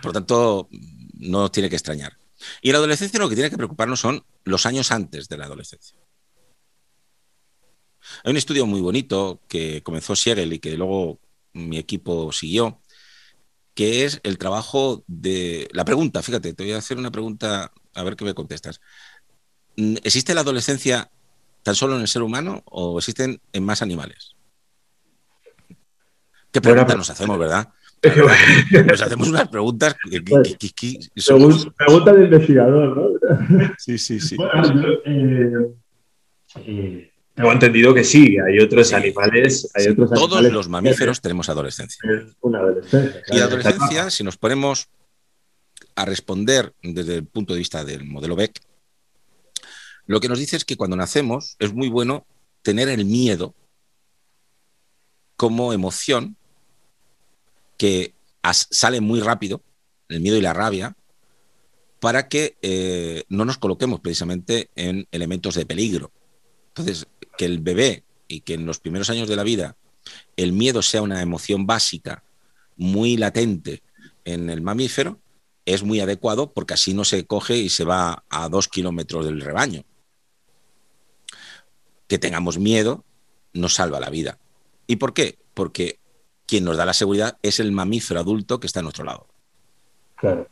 Por 0.00 0.12
tanto, 0.12 0.68
no 1.14 1.50
tiene 1.50 1.68
que 1.68 1.76
extrañar. 1.76 2.16
Y 2.62 2.68
en 2.68 2.72
la 2.72 2.78
adolescencia 2.78 3.18
lo 3.18 3.28
que 3.28 3.34
tiene 3.34 3.50
que 3.50 3.56
preocuparnos 3.56 4.00
son 4.00 4.24
los 4.44 4.64
años 4.64 4.92
antes 4.92 5.28
de 5.28 5.36
la 5.36 5.44
adolescencia. 5.44 5.98
Hay 8.24 8.30
un 8.30 8.36
estudio 8.36 8.66
muy 8.66 8.80
bonito 8.80 9.40
que 9.48 9.82
comenzó 9.82 10.14
Siegel 10.14 10.52
y 10.52 10.58
que 10.58 10.76
luego 10.76 11.18
mi 11.52 11.78
equipo 11.78 12.32
siguió, 12.32 12.80
que 13.74 14.04
es 14.04 14.20
el 14.24 14.38
trabajo 14.38 15.04
de... 15.06 15.68
La 15.72 15.84
pregunta, 15.84 16.22
fíjate, 16.22 16.52
te 16.52 16.64
voy 16.64 16.72
a 16.72 16.78
hacer 16.78 16.98
una 16.98 17.10
pregunta 17.10 17.72
a 17.94 18.02
ver 18.02 18.16
qué 18.16 18.24
me 18.24 18.34
contestas. 18.34 18.80
Mm, 19.76 19.96
¿Existe 20.02 20.34
la 20.34 20.42
adolescencia 20.42 21.10
tan 21.62 21.74
solo 21.74 21.96
en 21.96 22.02
el 22.02 22.08
ser 22.08 22.22
humano 22.22 22.62
o 22.66 22.98
existen 22.98 23.40
en 23.52 23.64
más 23.64 23.82
animales? 23.82 24.36
¿Qué 26.52 26.60
preguntas 26.60 26.96
nos 26.96 27.10
hacemos, 27.10 27.38
verdad? 27.38 27.68
nos 28.86 29.02
hacemos 29.02 29.28
unas 29.28 29.48
preguntas 29.48 29.94
que, 30.10 30.20
Pregunta 30.22 32.12
de 32.12 32.24
investigador, 32.24 32.96
¿no? 32.96 33.74
Sí, 33.78 33.98
sí, 33.98 34.18
sí. 34.18 34.36
Eh, 35.04 35.52
eh, 36.66 37.09
tengo 37.40 37.52
entendido 37.52 37.94
que 37.94 38.04
sí, 38.04 38.36
hay 38.38 38.58
otros 38.58 38.92
animales. 38.92 39.70
Hay 39.74 39.88
otros 39.88 40.10
todos 40.10 40.42
los 40.42 40.68
mamíferos 40.68 41.20
tenemos 41.20 41.48
adolescencia. 41.48 42.02
una 42.40 42.58
adolescencia. 42.58 43.22
Y 43.28 43.40
adolescencia, 43.40 44.10
si 44.10 44.24
nos 44.24 44.36
ponemos 44.36 44.88
a 45.94 46.04
responder 46.04 46.74
desde 46.82 47.16
el 47.16 47.26
punto 47.26 47.54
de 47.54 47.58
vista 47.58 47.84
del 47.84 48.04
modelo 48.04 48.36
Beck, 48.36 48.60
lo 50.06 50.20
que 50.20 50.28
nos 50.28 50.38
dice 50.38 50.56
es 50.56 50.64
que 50.64 50.76
cuando 50.76 50.96
nacemos 50.96 51.56
es 51.58 51.72
muy 51.72 51.88
bueno 51.88 52.26
tener 52.62 52.88
el 52.88 53.04
miedo 53.04 53.54
como 55.36 55.72
emoción 55.72 56.36
que 57.78 58.12
sale 58.52 59.00
muy 59.00 59.20
rápido, 59.20 59.62
el 60.08 60.20
miedo 60.20 60.36
y 60.36 60.42
la 60.42 60.52
rabia, 60.52 60.94
para 62.00 62.28
que 62.28 62.56
eh, 62.60 63.24
no 63.28 63.44
nos 63.44 63.58
coloquemos 63.58 64.00
precisamente 64.00 64.68
en 64.74 65.06
elementos 65.12 65.54
de 65.54 65.64
peligro. 65.64 66.10
Entonces, 66.70 67.06
que 67.36 67.44
el 67.44 67.60
bebé 67.60 68.04
y 68.28 68.40
que 68.40 68.54
en 68.54 68.66
los 68.66 68.78
primeros 68.78 69.10
años 69.10 69.28
de 69.28 69.36
la 69.36 69.42
vida 69.42 69.76
el 70.36 70.52
miedo 70.52 70.82
sea 70.82 71.02
una 71.02 71.22
emoción 71.22 71.66
básica, 71.66 72.24
muy 72.76 73.16
latente 73.16 73.82
en 74.24 74.48
el 74.48 74.62
mamífero, 74.62 75.20
es 75.66 75.82
muy 75.82 76.00
adecuado 76.00 76.52
porque 76.52 76.74
así 76.74 76.94
no 76.94 77.04
se 77.04 77.26
coge 77.26 77.56
y 77.58 77.68
se 77.68 77.84
va 77.84 78.24
a 78.28 78.48
dos 78.48 78.68
kilómetros 78.68 79.26
del 79.26 79.40
rebaño. 79.40 79.84
Que 82.08 82.18
tengamos 82.18 82.58
miedo 82.58 83.04
nos 83.52 83.74
salva 83.74 84.00
la 84.00 84.10
vida. 84.10 84.38
¿Y 84.86 84.96
por 84.96 85.12
qué? 85.12 85.38
Porque 85.54 85.98
quien 86.46 86.64
nos 86.64 86.76
da 86.76 86.84
la 86.84 86.94
seguridad 86.94 87.38
es 87.42 87.60
el 87.60 87.72
mamífero 87.72 88.20
adulto 88.20 88.58
que 88.58 88.66
está 88.66 88.80
a 88.80 88.82
nuestro 88.82 89.04
lado. 89.04 89.28
Claro. 90.16 90.48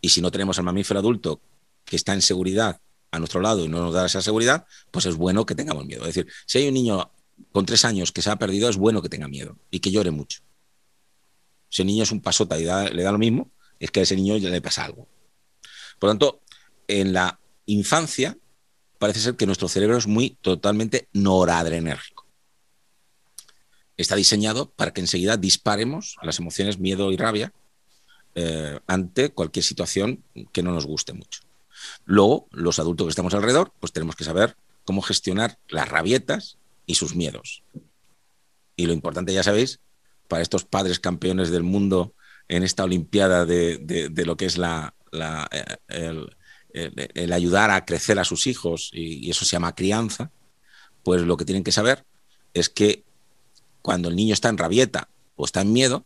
Y 0.00 0.08
si 0.08 0.20
no 0.20 0.30
tenemos 0.30 0.58
al 0.58 0.64
mamífero 0.64 1.00
adulto 1.00 1.40
que 1.84 1.96
está 1.96 2.14
en 2.14 2.22
seguridad 2.22 2.80
a 3.16 3.18
nuestro 3.18 3.40
lado 3.40 3.64
y 3.64 3.68
no 3.68 3.80
nos 3.80 3.94
da 3.94 4.06
esa 4.06 4.22
seguridad, 4.22 4.66
pues 4.90 5.06
es 5.06 5.16
bueno 5.16 5.44
que 5.46 5.54
tengamos 5.54 5.84
miedo. 5.84 6.02
Es 6.02 6.14
decir, 6.14 6.32
si 6.46 6.58
hay 6.58 6.68
un 6.68 6.74
niño 6.74 7.10
con 7.52 7.66
tres 7.66 7.84
años 7.84 8.12
que 8.12 8.22
se 8.22 8.30
ha 8.30 8.36
perdido, 8.36 8.68
es 8.68 8.76
bueno 8.76 9.02
que 9.02 9.08
tenga 9.08 9.28
miedo 9.28 9.58
y 9.70 9.80
que 9.80 9.90
llore 9.90 10.10
mucho. 10.10 10.40
Si 11.68 11.82
el 11.82 11.88
niño 11.88 12.04
es 12.04 12.12
un 12.12 12.20
pasota 12.20 12.58
y 12.58 12.64
le 12.64 13.02
da 13.02 13.12
lo 13.12 13.18
mismo, 13.18 13.50
es 13.78 13.90
que 13.90 14.00
a 14.00 14.02
ese 14.04 14.16
niño 14.16 14.36
ya 14.36 14.48
le 14.48 14.62
pasa 14.62 14.84
algo. 14.84 15.08
Por 15.98 16.08
lo 16.08 16.12
tanto, 16.12 16.42
en 16.88 17.12
la 17.12 17.38
infancia 17.66 18.38
parece 18.98 19.20
ser 19.20 19.36
que 19.36 19.46
nuestro 19.46 19.68
cerebro 19.68 19.96
es 19.96 20.06
muy 20.06 20.30
totalmente 20.40 21.08
noradrenérgico. 21.12 22.26
Está 23.96 24.14
diseñado 24.14 24.70
para 24.70 24.92
que 24.92 25.00
enseguida 25.00 25.36
disparemos 25.36 26.16
las 26.22 26.38
emociones 26.38 26.78
miedo 26.78 27.12
y 27.12 27.16
rabia 27.16 27.52
eh, 28.34 28.78
ante 28.86 29.30
cualquier 29.30 29.64
situación 29.64 30.22
que 30.52 30.62
no 30.62 30.72
nos 30.72 30.84
guste 30.86 31.14
mucho. 31.14 31.45
Luego, 32.04 32.48
los 32.52 32.78
adultos 32.78 33.06
que 33.06 33.10
estamos 33.10 33.34
alrededor, 33.34 33.72
pues 33.80 33.92
tenemos 33.92 34.16
que 34.16 34.24
saber 34.24 34.56
cómo 34.84 35.02
gestionar 35.02 35.58
las 35.68 35.88
rabietas 35.88 36.58
y 36.86 36.94
sus 36.94 37.14
miedos. 37.14 37.62
Y 38.76 38.86
lo 38.86 38.92
importante, 38.92 39.32
ya 39.32 39.42
sabéis, 39.42 39.80
para 40.28 40.42
estos 40.42 40.64
padres 40.64 41.00
campeones 41.00 41.50
del 41.50 41.62
mundo 41.62 42.14
en 42.48 42.62
esta 42.62 42.84
Olimpiada 42.84 43.44
de, 43.44 44.12
lo 44.24 44.36
que 44.36 44.46
es 44.46 44.58
la, 44.58 44.94
eh, 45.88 46.26
el, 47.14 47.32
ayudar 47.32 47.70
a 47.70 47.84
crecer 47.84 48.18
a 48.18 48.24
sus 48.24 48.46
hijos, 48.46 48.90
y, 48.92 49.26
y 49.26 49.30
eso 49.30 49.44
se 49.44 49.52
llama 49.52 49.74
crianza, 49.74 50.30
pues 51.02 51.22
lo 51.22 51.36
que 51.36 51.44
tienen 51.44 51.64
que 51.64 51.72
saber 51.72 52.04
es 52.54 52.68
que 52.68 53.04
cuando 53.82 54.08
el 54.08 54.16
niño 54.16 54.34
está 54.34 54.48
en 54.48 54.58
rabieta 54.58 55.08
o 55.36 55.44
está 55.44 55.60
en 55.60 55.72
miedo, 55.72 56.04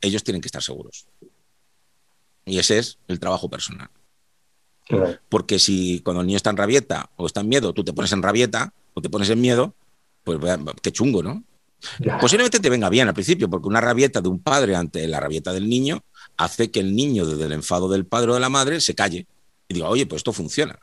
ellos 0.00 0.24
tienen 0.24 0.40
que 0.40 0.48
estar 0.48 0.62
seguros. 0.62 1.06
Y 2.44 2.58
ese 2.58 2.78
es 2.78 2.98
el 3.08 3.20
trabajo 3.20 3.48
personal. 3.48 3.90
Porque 5.28 5.58
si 5.58 6.00
cuando 6.00 6.20
el 6.20 6.26
niño 6.26 6.36
está 6.36 6.50
en 6.50 6.56
rabieta 6.56 7.10
o 7.16 7.26
está 7.26 7.40
en 7.40 7.48
miedo, 7.48 7.72
tú 7.72 7.84
te 7.84 7.92
pones 7.92 8.12
en 8.12 8.22
rabieta 8.22 8.72
o 8.94 9.00
te 9.00 9.08
pones 9.08 9.30
en 9.30 9.40
miedo, 9.40 9.74
pues 10.24 10.38
qué 10.82 10.92
chungo, 10.92 11.22
¿no? 11.22 11.44
Posiblemente 12.20 12.60
te 12.60 12.68
venga 12.68 12.88
bien 12.90 13.08
al 13.08 13.14
principio, 13.14 13.48
porque 13.48 13.68
una 13.68 13.80
rabieta 13.80 14.20
de 14.20 14.28
un 14.28 14.40
padre 14.42 14.76
ante 14.76 15.06
la 15.08 15.20
rabieta 15.20 15.52
del 15.52 15.68
niño 15.68 16.04
hace 16.36 16.70
que 16.70 16.80
el 16.80 16.94
niño, 16.94 17.24
desde 17.24 17.44
el 17.44 17.52
enfado 17.52 17.88
del 17.88 18.04
padre 18.04 18.32
o 18.32 18.34
de 18.34 18.40
la 18.40 18.48
madre, 18.48 18.80
se 18.80 18.94
calle 18.94 19.26
y 19.68 19.74
diga, 19.74 19.88
oye, 19.88 20.06
pues 20.06 20.20
esto 20.20 20.32
funciona. 20.32 20.78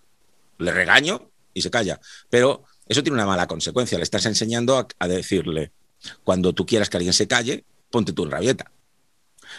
Le 0.57 0.71
regaño 0.71 1.29
y 1.53 1.61
se 1.61 1.69
calla. 1.69 1.99
Pero 2.29 2.63
eso 2.87 3.03
tiene 3.03 3.15
una 3.15 3.25
mala 3.25 3.47
consecuencia. 3.47 3.97
Le 3.97 4.03
estás 4.03 4.25
enseñando 4.25 4.77
a, 4.77 4.87
a 4.97 5.07
decirle, 5.07 5.71
cuando 6.23 6.53
tú 6.53 6.65
quieras 6.65 6.89
que 6.89 6.97
alguien 6.97 7.13
se 7.13 7.27
calle, 7.27 7.63
ponte 7.91 8.13
tú 8.13 8.23
en 8.23 8.31
rabieta. 8.31 8.71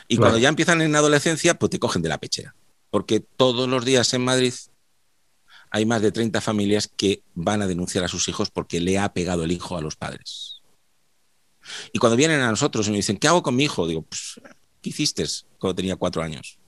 Y 0.08 0.16
cuando 0.16 0.38
ya 0.38 0.48
empiezan 0.48 0.82
en 0.82 0.94
adolescencia, 0.94 1.54
pues 1.54 1.70
te 1.70 1.78
cogen 1.78 2.02
de 2.02 2.08
la 2.08 2.18
pechera. 2.18 2.54
Porque 2.90 3.20
todos 3.20 3.68
los 3.68 3.84
días 3.84 4.12
en 4.14 4.24
Madrid 4.24 4.54
hay 5.70 5.84
más 5.84 6.02
de 6.02 6.12
30 6.12 6.40
familias 6.40 6.88
que 6.88 7.22
van 7.34 7.62
a 7.62 7.66
denunciar 7.66 8.04
a 8.04 8.08
sus 8.08 8.28
hijos 8.28 8.50
porque 8.50 8.80
le 8.80 8.98
ha 8.98 9.12
pegado 9.12 9.44
el 9.44 9.52
hijo 9.52 9.76
a 9.76 9.80
los 9.82 9.96
padres. 9.96 10.62
Y 11.92 11.98
cuando 11.98 12.16
vienen 12.16 12.40
a 12.40 12.50
nosotros 12.50 12.86
y 12.88 12.90
me 12.90 12.96
dicen, 12.96 13.18
¿qué 13.18 13.28
hago 13.28 13.42
con 13.42 13.56
mi 13.56 13.64
hijo? 13.64 13.86
Digo, 13.86 14.02
pues, 14.02 14.40
¿qué 14.80 14.90
hiciste 14.90 15.24
cuando 15.58 15.74
tenía 15.74 15.96
cuatro 15.96 16.22
años? 16.22 16.58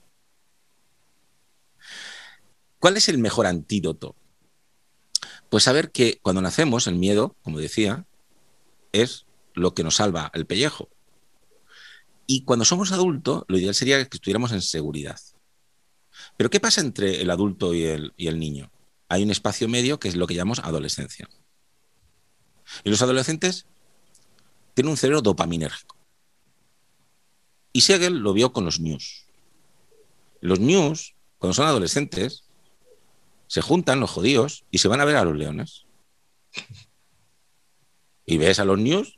¿Cuál 2.79 2.97
es 2.97 3.09
el 3.09 3.17
mejor 3.17 3.47
antídoto? 3.47 4.15
Pues 5.49 5.63
saber 5.63 5.91
que 5.91 6.19
cuando 6.21 6.41
nacemos, 6.41 6.87
el 6.87 6.95
miedo, 6.95 7.35
como 7.41 7.59
decía, 7.59 8.05
es 8.91 9.25
lo 9.53 9.73
que 9.73 9.83
nos 9.83 9.95
salva 9.95 10.31
el 10.33 10.45
pellejo. 10.45 10.89
Y 12.25 12.43
cuando 12.43 12.65
somos 12.65 12.91
adultos, 12.91 13.43
lo 13.47 13.57
ideal 13.57 13.75
sería 13.75 13.97
que 14.07 14.17
estuviéramos 14.17 14.51
en 14.51 14.61
seguridad. 14.61 15.19
Pero 16.37 16.49
¿qué 16.49 16.59
pasa 16.59 16.81
entre 16.81 17.21
el 17.21 17.29
adulto 17.29 17.73
y 17.73 17.83
el, 17.83 18.13
y 18.17 18.27
el 18.27 18.39
niño? 18.39 18.71
Hay 19.07 19.23
un 19.23 19.31
espacio 19.31 19.67
medio 19.67 19.99
que 19.99 20.07
es 20.07 20.15
lo 20.15 20.27
que 20.27 20.35
llamamos 20.35 20.59
adolescencia. 20.59 21.29
Y 22.83 22.89
los 22.89 23.01
adolescentes 23.01 23.65
tienen 24.73 24.91
un 24.91 24.97
cerebro 24.97 25.21
dopaminérgico. 25.21 25.97
Y 27.73 27.81
Segel 27.81 28.19
lo 28.19 28.33
vio 28.33 28.53
con 28.53 28.65
los 28.65 28.79
news. 28.79 29.25
Los 30.39 30.59
news, 30.59 31.15
cuando 31.37 31.53
son 31.53 31.67
adolescentes, 31.67 32.45
se 33.47 33.61
juntan 33.61 33.99
los 33.99 34.11
judíos 34.11 34.65
y 34.71 34.77
se 34.77 34.87
van 34.87 35.01
a 35.01 35.05
ver 35.05 35.15
a 35.15 35.25
los 35.25 35.35
leones. 35.35 35.85
Y 38.25 38.37
ves 38.37 38.59
a 38.59 38.65
los 38.65 38.79
news 38.79 39.17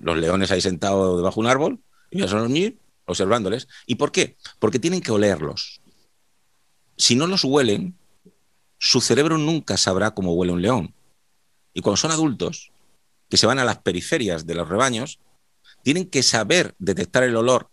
los 0.00 0.16
leones 0.16 0.50
ahí 0.50 0.60
sentados 0.60 1.16
debajo 1.16 1.40
de 1.40 1.46
un 1.46 1.50
árbol 1.50 1.82
y 2.10 2.22
a 2.22 2.26
los 2.26 2.50
niños 2.50 2.74
observándoles. 3.06 3.68
¿Y 3.86 3.96
por 3.96 4.12
qué? 4.12 4.36
Porque 4.58 4.78
tienen 4.78 5.00
que 5.00 5.12
olerlos. 5.12 5.80
Si 6.96 7.16
no 7.16 7.26
los 7.26 7.44
huelen, 7.44 7.96
su 8.78 9.00
cerebro 9.00 9.38
nunca 9.38 9.76
sabrá 9.76 10.12
cómo 10.12 10.34
huele 10.34 10.52
un 10.52 10.62
león. 10.62 10.94
Y 11.72 11.80
cuando 11.80 11.96
son 11.96 12.12
adultos, 12.12 12.70
que 13.28 13.36
se 13.36 13.46
van 13.46 13.58
a 13.58 13.64
las 13.64 13.78
periferias 13.78 14.46
de 14.46 14.54
los 14.54 14.68
rebaños, 14.68 15.18
tienen 15.82 16.08
que 16.08 16.22
saber 16.22 16.74
detectar 16.78 17.24
el 17.24 17.36
olor. 17.36 17.68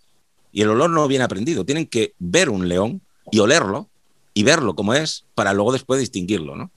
Y 0.52 0.62
el 0.62 0.70
olor 0.70 0.90
no 0.90 1.08
viene 1.08 1.24
aprendido. 1.24 1.66
Tienen 1.66 1.88
que 1.88 2.14
ver 2.20 2.50
un 2.50 2.68
león 2.68 3.02
y 3.32 3.40
olerlo 3.40 3.90
y 4.34 4.44
verlo 4.44 4.76
como 4.76 4.94
es 4.94 5.26
para 5.36 5.54
luego 5.54 5.72
después 5.72 6.00
distinguirlo. 6.00 6.56
¿no? 6.56 6.72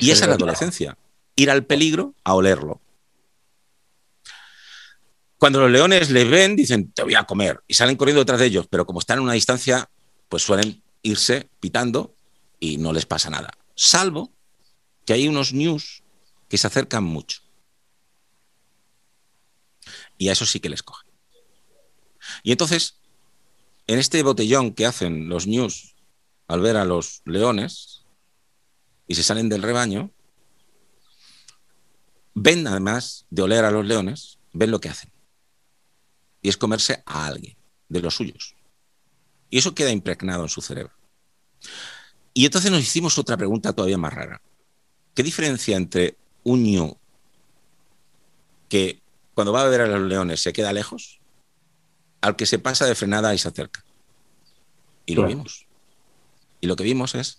Y 0.00 0.10
esa 0.10 0.24
es 0.24 0.28
la 0.28 0.34
adolescencia. 0.34 0.96
Ir 1.36 1.50
al 1.50 1.64
peligro 1.64 2.14
a 2.24 2.34
olerlo. 2.34 2.80
Cuando 5.38 5.60
los 5.60 5.70
leones 5.70 6.10
les 6.10 6.28
ven, 6.28 6.56
dicen, 6.56 6.92
te 6.92 7.02
voy 7.02 7.14
a 7.14 7.24
comer, 7.24 7.62
y 7.66 7.74
salen 7.74 7.96
corriendo 7.96 8.20
detrás 8.20 8.40
de 8.40 8.46
ellos, 8.46 8.66
pero 8.70 8.86
como 8.86 9.00
están 9.00 9.18
en 9.18 9.24
una 9.24 9.32
distancia, 9.32 9.90
pues 10.28 10.42
suelen 10.42 10.82
irse 11.02 11.50
pitando 11.60 12.14
y 12.60 12.78
no 12.78 12.92
les 12.92 13.06
pasa 13.06 13.30
nada. 13.30 13.50
Salvo 13.74 14.32
que 15.04 15.12
hay 15.12 15.28
unos 15.28 15.52
news 15.52 16.02
que 16.48 16.56
se 16.56 16.66
acercan 16.66 17.04
mucho. 17.04 17.40
Y 20.16 20.28
a 20.28 20.32
eso 20.32 20.46
sí 20.46 20.60
que 20.60 20.68
les 20.68 20.82
cogen. 20.82 21.10
Y 22.42 22.52
entonces, 22.52 23.00
en 23.86 23.98
este 23.98 24.22
botellón 24.22 24.72
que 24.72 24.86
hacen 24.86 25.28
los 25.28 25.46
news 25.46 25.94
al 26.46 26.60
ver 26.60 26.76
a 26.76 26.84
los 26.84 27.20
leones 27.26 28.04
y 29.06 29.16
se 29.16 29.24
salen 29.24 29.48
del 29.48 29.62
rebaño, 29.62 30.10
ven 32.34 32.66
además 32.66 33.26
de 33.28 33.42
oler 33.42 33.64
a 33.64 33.70
los 33.70 33.84
leones, 33.84 34.38
ven 34.52 34.70
lo 34.70 34.80
que 34.80 34.88
hacen 34.88 35.13
y 36.44 36.50
es 36.50 36.58
comerse 36.58 37.02
a 37.06 37.26
alguien 37.26 37.56
de 37.88 38.02
los 38.02 38.16
suyos. 38.16 38.54
Y 39.48 39.56
eso 39.56 39.74
queda 39.74 39.90
impregnado 39.90 40.42
en 40.42 40.50
su 40.50 40.60
cerebro. 40.60 40.92
Y 42.34 42.44
entonces 42.44 42.70
nos 42.70 42.82
hicimos 42.82 43.16
otra 43.16 43.38
pregunta 43.38 43.72
todavía 43.72 43.96
más 43.96 44.12
rara. 44.12 44.42
¿Qué 45.14 45.22
diferencia 45.22 45.74
entre 45.74 46.18
un 46.42 46.62
ñu 46.62 46.98
que 48.68 49.00
cuando 49.32 49.54
va 49.54 49.62
a 49.62 49.68
ver 49.68 49.80
a 49.80 49.86
los 49.86 50.02
leones 50.02 50.42
se 50.42 50.52
queda 50.52 50.74
lejos 50.74 51.18
al 52.20 52.36
que 52.36 52.44
se 52.44 52.58
pasa 52.58 52.84
de 52.84 52.94
frenada 52.94 53.34
y 53.34 53.38
se 53.38 53.48
acerca? 53.48 53.82
Y 55.06 55.14
lo 55.14 55.26
vimos. 55.26 55.66
Y 56.60 56.66
lo 56.66 56.76
que 56.76 56.84
vimos 56.84 57.14
es 57.14 57.38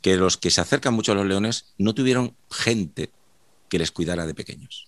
que 0.00 0.16
los 0.16 0.36
que 0.36 0.52
se 0.52 0.60
acercan 0.60 0.94
mucho 0.94 1.10
a 1.10 1.16
los 1.16 1.26
leones 1.26 1.74
no 1.76 1.92
tuvieron 1.92 2.36
gente 2.52 3.10
que 3.68 3.80
les 3.80 3.90
cuidara 3.90 4.26
de 4.26 4.34
pequeños 4.34 4.86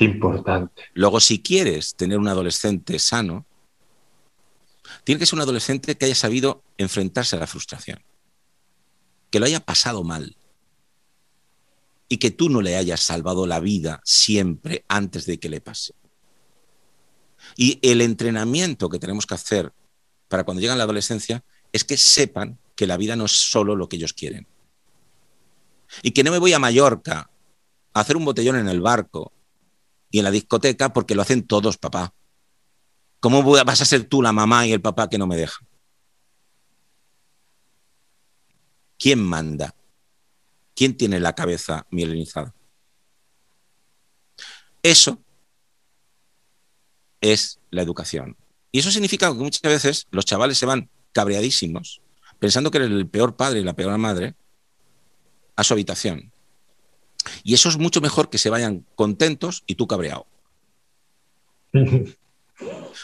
importante. 0.00 0.84
Luego, 0.94 1.20
si 1.20 1.40
quieres 1.40 1.94
tener 1.94 2.18
un 2.18 2.28
adolescente 2.28 2.98
sano, 2.98 3.46
tiene 5.04 5.18
que 5.18 5.26
ser 5.26 5.36
un 5.36 5.42
adolescente 5.42 5.96
que 5.96 6.06
haya 6.06 6.14
sabido 6.14 6.62
enfrentarse 6.76 7.36
a 7.36 7.38
la 7.38 7.46
frustración, 7.46 8.02
que 9.30 9.40
lo 9.40 9.46
haya 9.46 9.60
pasado 9.60 10.02
mal 10.04 10.36
y 12.08 12.18
que 12.18 12.30
tú 12.30 12.48
no 12.48 12.62
le 12.62 12.76
hayas 12.76 13.00
salvado 13.00 13.46
la 13.46 13.60
vida 13.60 14.00
siempre 14.04 14.84
antes 14.88 15.26
de 15.26 15.38
que 15.38 15.48
le 15.48 15.60
pase. 15.60 15.94
Y 17.56 17.78
el 17.82 18.00
entrenamiento 18.00 18.88
que 18.88 18.98
tenemos 18.98 19.26
que 19.26 19.34
hacer 19.34 19.72
para 20.28 20.44
cuando 20.44 20.60
llegan 20.60 20.76
a 20.76 20.78
la 20.78 20.84
adolescencia 20.84 21.44
es 21.72 21.84
que 21.84 21.96
sepan 21.96 22.58
que 22.74 22.86
la 22.86 22.96
vida 22.96 23.16
no 23.16 23.26
es 23.26 23.32
solo 23.32 23.76
lo 23.76 23.88
que 23.88 23.96
ellos 23.96 24.12
quieren. 24.12 24.46
Y 26.02 26.12
que 26.12 26.22
no 26.22 26.30
me 26.30 26.38
voy 26.38 26.52
a 26.52 26.58
Mallorca 26.58 27.30
a 27.92 28.00
hacer 28.00 28.16
un 28.16 28.24
botellón 28.24 28.56
en 28.56 28.68
el 28.68 28.80
barco 28.80 29.32
y 30.10 30.18
en 30.18 30.24
la 30.24 30.30
discoteca 30.30 30.92
porque 30.92 31.14
lo 31.14 31.22
hacen 31.22 31.46
todos, 31.46 31.76
papá. 31.76 32.14
¿Cómo 33.20 33.42
vas 33.42 33.80
a 33.80 33.84
ser 33.84 34.04
tú 34.04 34.22
la 34.22 34.32
mamá 34.32 34.66
y 34.66 34.72
el 34.72 34.80
papá 34.80 35.08
que 35.08 35.18
no 35.18 35.26
me 35.26 35.36
dejan? 35.36 35.66
¿Quién 38.98 39.20
manda? 39.20 39.74
¿Quién 40.74 40.96
tiene 40.96 41.20
la 41.20 41.34
cabeza 41.34 41.86
mielinizada? 41.90 42.54
Eso 44.82 45.22
es 47.20 47.60
la 47.70 47.82
educación. 47.82 48.36
Y 48.70 48.80
eso 48.80 48.90
significa 48.90 49.28
que 49.28 49.34
muchas 49.34 49.62
veces 49.62 50.06
los 50.10 50.24
chavales 50.24 50.58
se 50.58 50.66
van 50.66 50.90
cabreadísimos, 51.12 52.00
pensando 52.38 52.70
que 52.70 52.78
eres 52.78 52.90
el 52.90 53.08
peor 53.08 53.36
padre 53.36 53.60
y 53.60 53.64
la 53.64 53.74
peor 53.74 53.96
madre, 53.98 54.34
a 55.56 55.64
su 55.64 55.74
habitación. 55.74 56.32
Y 57.48 57.54
eso 57.54 57.70
es 57.70 57.78
mucho 57.78 58.02
mejor 58.02 58.28
que 58.28 58.36
se 58.36 58.50
vayan 58.50 58.84
contentos 58.94 59.64
y 59.66 59.76
tú 59.76 59.86
cabreado. 59.86 60.26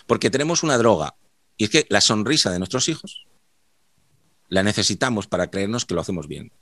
Porque 0.07 0.29
tenemos 0.29 0.63
una 0.63 0.77
droga. 0.77 1.17
Y 1.57 1.65
es 1.65 1.71
que 1.71 1.87
la 1.89 2.03
sonrisa 2.03 2.51
de 2.51 2.59
nuestros 2.59 2.91
hijos 2.91 3.27
la 4.51 4.63
necesitamos 4.63 5.29
para 5.29 5.51
creernos 5.51 5.87
que 5.87 5.95
lo 5.95 6.03
hacemos 6.03 6.29
bien. 6.29 6.53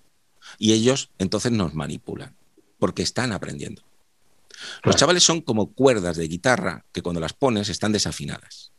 Y 0.58 0.74
ellos 0.74 1.10
entonces 1.18 1.50
nos 1.50 1.74
manipulan, 1.74 2.36
porque 2.78 3.02
están 3.02 3.32
aprendiendo. 3.32 3.82
Los 4.84 4.94
chavales 4.94 5.24
son 5.24 5.40
como 5.40 5.72
cuerdas 5.72 6.16
de 6.16 6.28
guitarra 6.28 6.84
que 6.92 7.02
cuando 7.02 7.20
las 7.20 7.32
pones 7.32 7.68
están 7.68 7.90
desafinadas. 7.90 8.70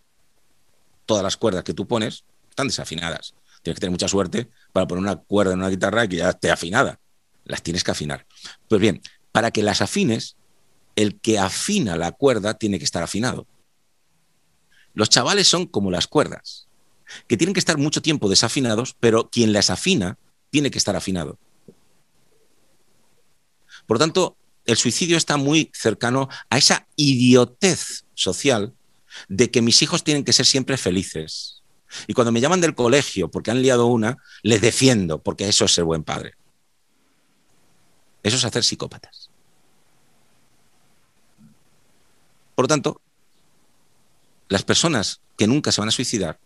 Todas 1.06 1.24
las 1.24 1.36
cuerdas 1.36 1.66
que 1.66 1.74
tú 1.74 1.90
pones 1.90 2.24
están 2.50 2.68
desafinadas. 2.68 3.34
Tienes 3.64 3.76
que 3.76 3.82
tener 3.82 3.92
mucha 3.92 4.08
suerte 4.08 4.50
para 4.72 4.88
poner 4.88 5.02
una 5.02 5.18
cuerda 5.18 5.52
en 5.52 5.60
una 5.60 5.70
guitarra 5.70 6.08
que 6.08 6.16
ya 6.16 6.30
esté 6.30 6.52
afinada. 6.52 7.02
Las 7.44 7.62
tienes 7.62 7.84
que 7.84 7.92
afinar. 7.92 8.26
Pues 8.68 8.82
bien, 8.82 9.02
para 9.32 9.52
que 9.52 9.64
las 9.64 9.82
afines, 9.82 10.36
el 10.96 11.20
que 11.20 11.40
afina 11.40 11.96
la 11.96 12.12
cuerda 12.12 12.56
tiene 12.56 12.78
que 12.80 12.86
estar 12.86 13.04
afinado. 13.04 13.48
Los 14.94 15.10
chavales 15.10 15.48
son 15.48 15.66
como 15.66 15.92
las 15.92 16.08
cuerdas, 16.08 16.68
que 17.28 17.38
tienen 17.38 17.54
que 17.54 17.60
estar 17.60 17.78
mucho 17.78 18.02
tiempo 18.02 18.30
desafinados, 18.30 18.96
pero 19.00 19.30
quien 19.30 19.54
las 19.54 19.70
afina 19.70 20.18
tiene 20.50 20.70
que 20.70 20.78
estar 20.78 20.96
afinado. 20.96 21.40
Por 23.88 23.96
lo 23.96 24.00
tanto, 24.00 24.38
el 24.66 24.78
suicidio 24.78 25.18
está 25.18 25.38
muy 25.38 25.72
cercano 25.74 26.30
a 26.50 26.58
esa 26.58 26.88
idiotez 26.96 28.06
social 28.14 28.74
de 29.28 29.52
que 29.52 29.62
mis 29.62 29.82
hijos 29.82 30.04
tienen 30.04 30.24
que 30.24 30.34
ser 30.34 30.46
siempre 30.46 30.78
felices. 30.78 31.64
Y 32.08 32.14
cuando 32.14 32.32
me 32.32 32.42
llaman 32.42 32.62
del 32.62 32.76
colegio 32.76 33.30
porque 33.30 33.52
han 33.52 33.62
liado 33.62 33.88
una, 33.88 34.18
les 34.42 34.62
defiendo, 34.62 35.22
porque 35.22 35.48
eso 35.48 35.66
es 35.66 35.74
ser 35.74 35.84
buen 35.84 36.04
padre. 36.04 36.36
Eso 38.24 38.38
es 38.38 38.46
hacer 38.46 38.64
psicópatas. 38.64 39.30
Por 42.56 42.64
lo 42.64 42.68
tanto, 42.68 43.02
las 44.48 44.64
personas 44.64 45.22
que 45.38 45.48
nunca 45.48 45.72
se 45.72 45.82
van 45.82 45.90
a 45.90 45.92
suicidar 45.92 46.40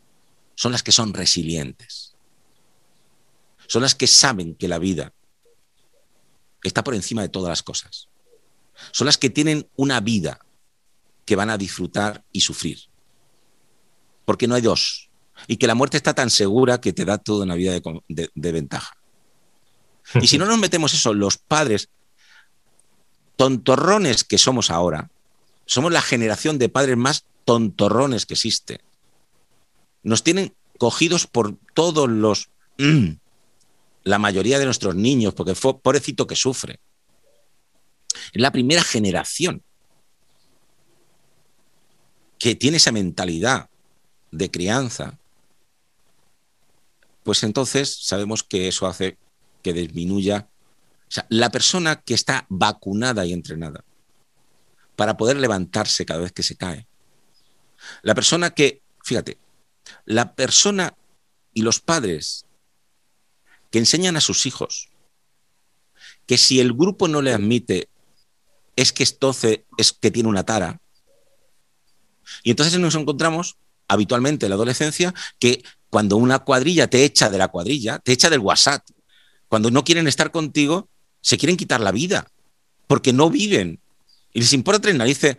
son 0.56 0.72
las 0.72 0.84
que 0.84 0.92
son 0.92 1.14
resilientes. 1.14 2.16
Son 3.68 3.82
las 3.82 3.96
que 3.96 4.08
saben 4.08 4.56
que 4.56 4.68
la 4.68 4.80
vida 4.80 5.14
está 6.64 6.84
por 6.84 6.96
encima 6.96 7.22
de 7.22 7.30
todas 7.30 7.50
las 7.50 7.64
cosas. 7.64 8.08
Son 8.92 9.06
las 9.06 9.18
que 9.18 9.30
tienen 9.30 9.70
una 9.76 10.00
vida 10.00 10.40
que 11.26 11.36
van 11.36 11.50
a 11.50 11.58
disfrutar 11.58 12.24
y 12.32 12.42
sufrir. 12.42 12.80
Porque 14.26 14.48
no 14.48 14.56
hay 14.56 14.62
dos. 14.62 15.10
Y 15.48 15.58
que 15.58 15.68
la 15.68 15.76
muerte 15.76 15.98
está 15.98 16.14
tan 16.14 16.30
segura 16.30 16.82
que 16.82 16.94
te 16.94 17.06
da 17.06 17.18
toda 17.18 17.44
una 17.44 17.56
vida 17.56 17.80
de, 18.08 18.52
ventaja. 18.52 18.97
Y 20.22 20.28
si 20.28 20.38
no 20.38 20.46
nos 20.46 20.58
metemos 20.58 20.94
eso, 20.94 21.14
los 21.14 21.38
padres 21.38 21.90
tontorrones 23.36 24.24
que 24.24 24.38
somos 24.38 24.72
ahora, 24.72 25.12
somos 25.66 25.92
la 25.92 26.02
generación 26.02 26.58
de 26.58 26.70
padres 26.70 26.98
más 26.98 27.26
tontorrones 27.46 28.26
que 28.26 28.34
existe. 28.34 28.82
Nos 30.04 30.24
tienen 30.24 30.56
cogidos 30.78 31.28
por 31.28 31.58
todos 31.74 32.10
los... 32.10 32.50
La 34.04 34.20
mayoría 34.20 34.58
de 34.58 34.64
nuestros 34.64 34.96
niños, 34.96 35.34
porque 35.34 35.54
fue 35.54 35.82
pobrecito 35.82 36.28
que 36.28 36.38
sufre. 36.38 36.80
Es 38.32 38.42
la 38.42 38.54
primera 38.54 38.82
generación 38.82 39.62
que 42.40 42.56
tiene 42.56 42.78
esa 42.78 42.94
mentalidad 42.94 43.70
de 44.32 44.50
crianza, 44.50 45.20
pues 47.24 47.44
entonces 47.44 47.98
sabemos 48.02 48.44
que 48.44 48.70
eso 48.70 48.88
hace 48.88 49.18
que 49.74 49.82
disminuya. 49.82 50.48
O 51.08 51.12
sea, 51.12 51.26
la 51.30 51.52
persona 51.52 52.02
que 52.02 52.14
está 52.14 52.46
vacunada 52.50 53.26
y 53.26 53.34
entrenada 53.34 53.84
para 54.96 55.18
poder 55.18 55.38
levantarse 55.38 56.06
cada 56.06 56.22
vez 56.22 56.32
que 56.32 56.44
se 56.44 56.56
cae. 56.56 56.88
La 58.02 58.16
persona 58.16 58.50
que, 58.52 58.82
fíjate, 59.04 59.38
la 60.06 60.34
persona 60.36 60.96
y 61.54 61.62
los 61.62 61.80
padres 61.80 62.46
que 63.72 63.80
enseñan 63.80 64.18
a 64.18 64.22
sus 64.22 64.46
hijos 64.46 64.90
que 66.26 66.38
si 66.38 66.60
el 66.60 66.74
grupo 66.74 67.08
no 67.08 67.22
le 67.22 67.34
admite 67.34 67.90
es 68.76 68.94
que 68.94 69.04
entonces 69.04 69.62
es 69.78 69.92
que 69.94 70.12
tiene 70.12 70.30
una 70.30 70.46
tara. 70.46 70.82
Y 72.44 72.52
entonces 72.52 72.78
nos 72.80 72.96
encontramos 72.96 73.58
habitualmente 73.88 74.46
en 74.46 74.50
la 74.52 74.56
adolescencia 74.56 75.14
que 75.40 75.64
cuando 75.90 76.18
una 76.18 76.40
cuadrilla 76.40 76.90
te 76.90 77.04
echa 77.06 77.30
de 77.30 77.38
la 77.38 77.48
cuadrilla, 77.48 78.00
te 78.00 78.12
echa 78.12 78.30
del 78.30 78.42
WhatsApp. 78.42 78.86
Cuando 79.50 79.72
no 79.72 79.84
quieren 79.84 80.08
estar 80.08 80.32
contigo, 80.32 80.90
se 81.22 81.38
quieren 81.38 81.58
quitar 81.58 81.82
la 81.82 81.92
vida, 81.92 82.32
porque 82.88 83.14
no 83.14 83.30
viven. 83.30 83.80
Y 84.34 84.42
les 84.42 84.54
importa 84.54 84.82
tres 84.82 84.96
narices 84.96 85.38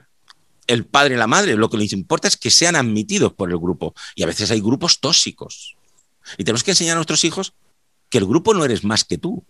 el 0.68 0.84
padre 0.84 1.14
y 1.14 1.18
la 1.18 1.26
madre, 1.26 1.56
lo 1.56 1.70
que 1.70 1.78
les 1.78 1.92
importa 1.92 2.28
es 2.28 2.36
que 2.36 2.50
sean 2.50 2.76
admitidos 2.76 3.32
por 3.32 3.50
el 3.50 3.58
grupo. 3.58 3.94
Y 4.14 4.22
a 4.22 4.26
veces 4.26 4.50
hay 4.50 4.60
grupos 4.60 5.00
tóxicos. 5.00 5.76
Y 6.36 6.44
tenemos 6.44 6.62
que 6.62 6.72
enseñar 6.72 6.92
a 6.92 6.96
nuestros 6.96 7.24
hijos 7.24 7.54
que 8.10 8.18
el 8.18 8.26
grupo 8.26 8.54
no 8.54 8.64
eres 8.64 8.84
más 8.84 9.04
que 9.04 9.18
tú. 9.18 9.44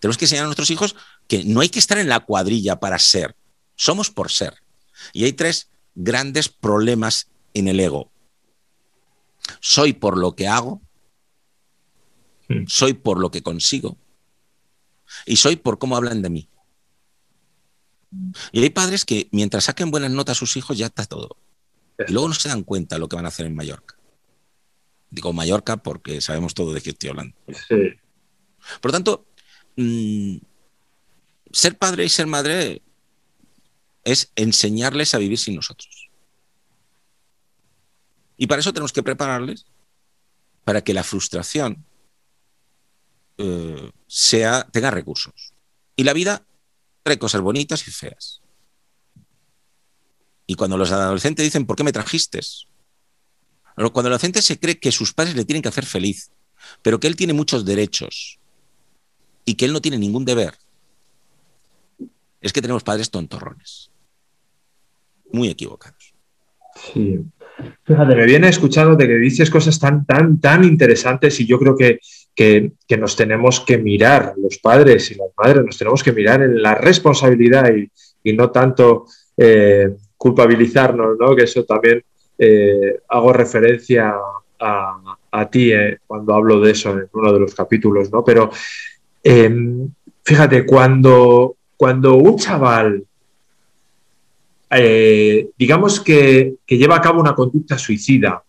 Tenemos 0.00 0.18
que 0.18 0.26
enseñar 0.26 0.44
a 0.44 0.48
nuestros 0.48 0.70
hijos 0.70 0.96
que 1.28 1.44
no 1.44 1.60
hay 1.60 1.70
que 1.70 1.78
estar 1.78 1.98
en 1.98 2.10
la 2.10 2.20
cuadrilla 2.20 2.78
para 2.78 2.98
ser, 2.98 3.34
somos 3.74 4.10
por 4.10 4.30
ser. 4.30 4.54
Y 5.14 5.24
hay 5.24 5.32
tres 5.32 5.68
grandes 5.94 6.50
problemas 6.50 7.28
en 7.54 7.68
el 7.68 7.80
ego. 7.80 8.10
Soy 9.60 9.94
por 9.94 10.18
lo 10.18 10.36
que 10.36 10.46
hago, 10.46 10.82
hmm. 12.48 12.64
soy 12.66 12.94
por 12.94 13.20
lo 13.20 13.30
que 13.30 13.42
consigo 13.42 13.96
y 15.26 15.36
soy 15.36 15.56
por 15.56 15.78
cómo 15.78 15.96
hablan 15.96 16.22
de 16.22 16.30
mí. 16.30 16.48
Y 18.52 18.62
hay 18.62 18.70
padres 18.70 19.04
que 19.04 19.28
mientras 19.32 19.64
saquen 19.64 19.90
buenas 19.90 20.10
notas 20.10 20.36
a 20.36 20.40
sus 20.40 20.56
hijos 20.56 20.78
ya 20.78 20.86
está 20.86 21.04
todo. 21.04 21.36
Y 22.06 22.12
luego 22.12 22.28
no 22.28 22.34
se 22.34 22.48
dan 22.48 22.62
cuenta 22.62 22.96
de 22.96 23.00
lo 23.00 23.08
que 23.08 23.16
van 23.16 23.24
a 23.24 23.28
hacer 23.28 23.46
en 23.46 23.54
Mallorca. 23.54 23.96
Digo 25.10 25.32
Mallorca 25.32 25.76
porque 25.76 26.20
sabemos 26.20 26.54
todo 26.54 26.72
de 26.72 26.80
qué 26.80 26.90
estoy 26.90 27.10
hablando. 27.10 27.36
Por 28.80 28.90
lo 28.90 28.92
tanto, 28.92 29.26
mm, 29.76 30.36
ser 31.52 31.78
padre 31.78 32.04
y 32.04 32.08
ser 32.08 32.26
madre 32.26 32.82
es 34.02 34.32
enseñarles 34.36 35.14
a 35.14 35.18
vivir 35.18 35.38
sin 35.38 35.54
nosotros. 35.56 36.10
Y 38.36 38.46
para 38.46 38.60
eso 38.60 38.72
tenemos 38.72 38.92
que 38.92 39.02
prepararles 39.02 39.66
para 40.64 40.82
que 40.82 40.94
la 40.94 41.04
frustración 41.04 41.84
eh, 43.38 43.90
sea, 44.06 44.66
tenga 44.70 44.90
recursos. 44.90 45.52
Y 45.96 46.04
la 46.04 46.12
vida 46.12 46.46
trae 47.02 47.18
cosas 47.18 47.40
bonitas 47.40 47.86
y 47.86 47.90
feas. 47.90 48.40
Y 50.46 50.54
cuando 50.56 50.76
los 50.76 50.92
adolescentes 50.92 51.44
dicen, 51.44 51.66
¿por 51.66 51.76
qué 51.76 51.84
me 51.84 51.92
trajiste? 51.92 52.40
Cuando 53.74 54.00
el 54.00 54.06
adolescente 54.06 54.42
se 54.42 54.58
cree 54.58 54.78
que 54.78 54.92
sus 54.92 55.12
padres 55.12 55.34
le 55.34 55.44
tienen 55.44 55.62
que 55.62 55.68
hacer 55.68 55.86
feliz, 55.86 56.30
pero 56.82 57.00
que 57.00 57.06
él 57.06 57.16
tiene 57.16 57.32
muchos 57.32 57.64
derechos 57.64 58.38
y 59.44 59.54
que 59.54 59.64
él 59.64 59.72
no 59.72 59.80
tiene 59.80 59.98
ningún 59.98 60.24
deber, 60.24 60.54
es 62.40 62.52
que 62.52 62.62
tenemos 62.62 62.84
padres 62.84 63.10
tontorrones. 63.10 63.90
Muy 65.32 65.48
equivocados. 65.48 66.14
Sí. 66.92 67.20
Fíjate, 67.84 68.14
me 68.14 68.26
viene 68.26 68.48
escuchando 68.48 68.96
de 68.96 69.06
que 69.06 69.14
dices 69.14 69.48
cosas 69.48 69.78
tan, 69.78 70.04
tan, 70.04 70.40
tan 70.40 70.64
interesantes 70.64 71.40
y 71.40 71.46
yo 71.46 71.58
creo 71.58 71.76
que, 71.76 72.00
que, 72.34 72.72
nos 72.98 73.16
tenemos 73.16 73.60
que 73.60 73.78
mirar, 73.78 74.34
los 74.36 74.58
padres 74.58 75.10
y 75.10 75.14
las 75.14 75.28
madres, 75.36 75.64
nos 75.64 75.78
tenemos 75.78 76.02
que 76.02 76.12
mirar 76.12 76.42
en 76.42 76.60
la 76.60 76.74
responsabilidad 76.74 77.70
y, 77.74 78.32
no 78.32 78.50
tanto 78.50 79.04
eh, 79.36 79.90
culpabilizarnos, 80.16 81.18
¿no? 81.18 81.36
Que 81.36 81.44
eso 81.44 81.64
también 81.64 82.02
eh, 82.38 83.00
hago 83.08 83.32
referencia 83.34 84.14
a, 84.58 85.50
ti 85.50 85.72
eh, 85.72 85.98
cuando 86.06 86.32
hablo 86.32 86.58
de 86.60 86.70
eso 86.70 86.92
en 86.92 87.08
uno 87.12 87.32
de 87.32 87.40
los 87.40 87.54
capítulos, 87.54 88.10
¿no? 88.10 88.24
Pero 88.24 88.50
em, 89.22 89.90
fíjate, 90.22 90.64
cuando, 90.64 91.56
cuando 91.76 92.14
un 92.14 92.38
chaval, 92.38 93.04
digamos 95.58 96.00
que, 96.00 96.54
lleva 96.66 96.96
a 96.96 97.00
cabo 97.02 97.20
una 97.20 97.34
conducta 97.34 97.76
suicida, 97.76 98.42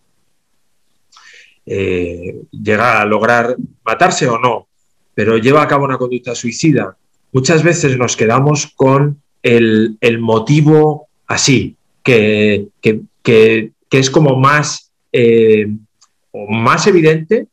llega 1.66 3.00
a 3.00 3.04
lograr 3.04 3.56
matarse 3.84 4.28
o 4.28 4.38
no, 4.38 4.68
pero 5.14 5.36
lleva 5.36 5.62
a 5.62 5.68
cabo 5.68 5.84
una 5.84 5.98
conducta 5.98 6.34
suicida, 6.34 6.96
muchas 7.32 7.62
veces 7.62 7.98
nos 7.98 8.16
quedamos 8.16 8.72
con 8.76 9.20
el, 9.42 9.98
motivo 10.20 11.08
así, 11.26 11.76
que, 12.02 12.68
que 12.80 13.72
que 13.88 13.98
es 13.98 14.10
como 14.10 14.36
más, 14.36 14.92
eh, 15.12 15.66
más 16.48 16.86
evidente 16.86 17.46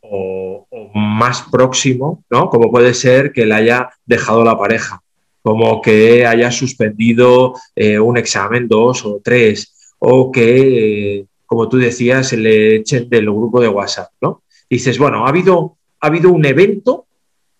o, 0.00 0.66
más 0.94 1.42
próximo, 1.50 2.24
¿no? 2.30 2.48
Como 2.48 2.70
puede 2.70 2.94
ser 2.94 3.32
que 3.32 3.46
le 3.46 3.54
haya 3.54 3.90
dejado 4.06 4.44
la 4.44 4.58
pareja, 4.58 5.02
como 5.42 5.80
que 5.80 6.26
haya 6.26 6.50
suspendido 6.50 7.54
eh, 7.74 7.98
un 7.98 8.16
examen, 8.16 8.68
dos 8.68 9.04
o 9.04 9.20
tres, 9.22 9.92
o 9.98 10.30
que, 10.30 11.18
eh, 11.18 11.26
como 11.46 11.68
tú 11.68 11.76
decías, 11.78 12.28
se 12.28 12.36
le 12.36 12.76
echen 12.76 13.08
del 13.08 13.26
grupo 13.26 13.60
de 13.60 13.68
WhatsApp, 13.68 14.10
¿no? 14.20 14.42
Dices, 14.68 14.98
bueno, 14.98 15.26
ha 15.26 15.28
habido, 15.28 15.76
ha 16.00 16.06
habido 16.06 16.30
un 16.30 16.44
evento 16.44 17.06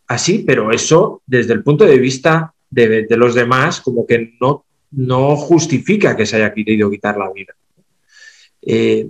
así, 0.07 0.45
pero 0.47 0.73
eso 0.73 1.23
desde 1.27 1.53
el 1.53 1.63
punto 1.63 1.85
de 1.85 1.99
vista 1.99 2.55
de, 2.71 3.07
los 3.11 3.35
demás, 3.35 3.81
como 3.81 4.07
que 4.07 4.35
no, 4.41 4.65
no 4.91 5.37
justifica 5.37 6.17
que 6.17 6.27
se 6.27 6.37
haya 6.37 6.53
querido 6.53 6.91
quitar 6.91 7.17
la 7.17 7.31
vida. 7.33 7.55
Eh, 8.63 9.09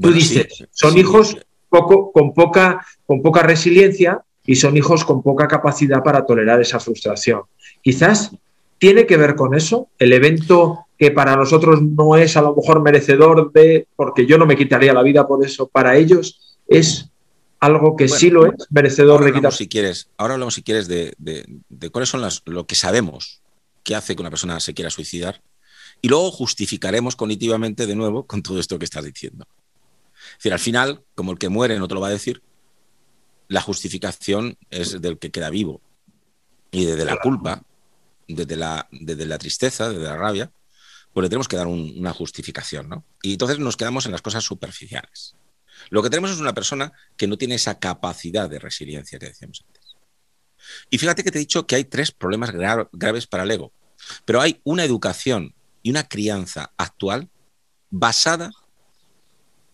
tú 0.00 0.12
dices, 0.12 0.64
son 0.70 0.96
hijos 0.98 1.36
poco, 1.68 2.12
con, 2.12 2.32
poca, 2.32 2.86
con 3.06 3.22
poca 3.22 3.42
resiliencia 3.42 4.22
y 4.44 4.56
son 4.56 4.76
hijos 4.76 5.04
con 5.04 5.22
poca 5.22 5.48
capacidad 5.48 6.02
para 6.02 6.24
tolerar 6.24 6.60
esa 6.60 6.80
frustración. 6.80 7.42
Quizás 7.82 8.30
tiene 8.78 9.06
que 9.06 9.16
ver 9.16 9.34
con 9.34 9.54
eso, 9.54 9.88
el 9.98 10.12
evento 10.12 10.86
que 11.00 11.10
para 11.10 11.34
nosotros 11.34 11.80
no 11.80 12.14
es 12.14 12.36
a 12.36 12.42
lo 12.42 12.54
mejor 12.54 12.82
merecedor 12.82 13.50
de, 13.52 13.88
porque 13.96 14.26
yo 14.26 14.36
no 14.36 14.44
me 14.44 14.54
quitaría 14.54 14.92
la 14.92 15.02
vida 15.02 15.26
por 15.26 15.42
eso, 15.42 15.66
para 15.66 15.96
ellos 15.96 16.58
es 16.68 17.08
algo 17.58 17.96
que 17.96 18.06
sí 18.06 18.28
lo 18.28 18.44
es 18.44 18.66
merecedor 18.68 19.24
de 19.24 19.32
quitar. 19.32 19.50
Si 19.50 19.66
quieres, 19.66 20.10
ahora 20.18 20.34
hablamos, 20.34 20.52
si 20.52 20.62
quieres, 20.62 20.88
de, 20.88 21.14
cuáles 21.90 22.10
son 22.10 22.20
las, 22.20 22.42
lo 22.44 22.66
que 22.66 22.74
sabemos 22.74 23.40
que 23.82 23.96
hace 23.96 24.14
que 24.14 24.20
una 24.20 24.28
persona 24.28 24.60
se 24.60 24.74
quiera 24.74 24.90
suicidar 24.90 25.40
y 26.02 26.08
luego 26.08 26.30
justificaremos 26.30 27.16
cognitivamente 27.16 27.86
de 27.86 27.96
nuevo 27.96 28.26
con 28.26 28.42
todo 28.42 28.60
esto 28.60 28.78
que 28.78 28.84
estás 28.84 29.02
diciendo. 29.02 29.46
Es 30.32 30.36
decir, 30.36 30.52
al 30.52 30.58
final, 30.58 31.02
como 31.14 31.32
el 31.32 31.38
que 31.38 31.48
muere 31.48 31.78
no 31.78 31.88
te 31.88 31.94
lo 31.94 32.02
va 32.02 32.08
a 32.08 32.10
decir, 32.10 32.42
la 33.48 33.62
justificación 33.62 34.58
es 34.68 35.00
del 35.00 35.18
que 35.18 35.30
queda 35.30 35.48
vivo. 35.48 35.80
Y 36.70 36.84
desde 36.84 37.06
la 37.06 37.16
culpa, 37.16 37.62
desde 38.28 38.56
la, 38.56 38.86
desde 38.92 39.24
la 39.24 39.38
tristeza, 39.38 39.88
desde 39.88 40.04
la 40.04 40.18
rabia, 40.18 40.52
pues 41.12 41.22
le 41.22 41.28
tenemos 41.28 41.48
que 41.48 41.56
dar 41.56 41.66
una 41.66 42.12
justificación, 42.12 42.88
¿no? 42.88 43.04
Y 43.22 43.32
entonces 43.32 43.58
nos 43.58 43.76
quedamos 43.76 44.06
en 44.06 44.12
las 44.12 44.22
cosas 44.22 44.44
superficiales. 44.44 45.34
Lo 45.88 46.02
que 46.02 46.10
tenemos 46.10 46.30
es 46.30 46.38
una 46.38 46.54
persona 46.54 46.92
que 47.16 47.26
no 47.26 47.38
tiene 47.38 47.56
esa 47.56 47.78
capacidad 47.78 48.48
de 48.48 48.58
resiliencia 48.58 49.18
que 49.18 49.26
decíamos 49.26 49.64
antes. 49.66 49.96
Y 50.90 50.98
fíjate 50.98 51.24
que 51.24 51.30
te 51.30 51.38
he 51.38 51.40
dicho 51.40 51.66
que 51.66 51.74
hay 51.74 51.84
tres 51.84 52.12
problemas 52.12 52.52
graves 52.92 53.26
para 53.26 53.42
el 53.42 53.50
ego, 53.50 53.72
pero 54.24 54.40
hay 54.40 54.60
una 54.62 54.84
educación 54.84 55.54
y 55.82 55.90
una 55.90 56.06
crianza 56.06 56.72
actual 56.76 57.30
basada, 57.88 58.52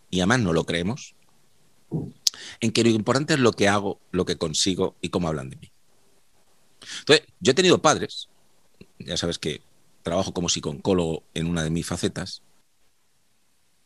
y 0.09 0.21
además 0.21 0.39
no 0.39 0.53
lo 0.53 0.65
creemos, 0.65 1.15
en 2.61 2.71
que 2.71 2.83
lo 2.83 2.89
importante 2.89 3.33
es 3.33 3.39
lo 3.39 3.51
que 3.51 3.67
hago, 3.67 3.99
lo 4.11 4.25
que 4.25 4.37
consigo 4.37 4.95
y 5.01 5.09
cómo 5.09 5.27
hablan 5.27 5.49
de 5.49 5.57
mí. 5.57 5.71
Entonces, 6.99 7.27
yo 7.39 7.51
he 7.51 7.55
tenido 7.55 7.81
padres, 7.81 8.29
ya 8.97 9.17
sabes 9.17 9.37
que 9.37 9.61
trabajo 10.07 10.33
como 10.33 10.49
psicólogo 10.49 11.23
en 11.33 11.47
una 11.47 11.63
de 11.63 11.69
mis 11.69 11.85
facetas, 11.85 12.41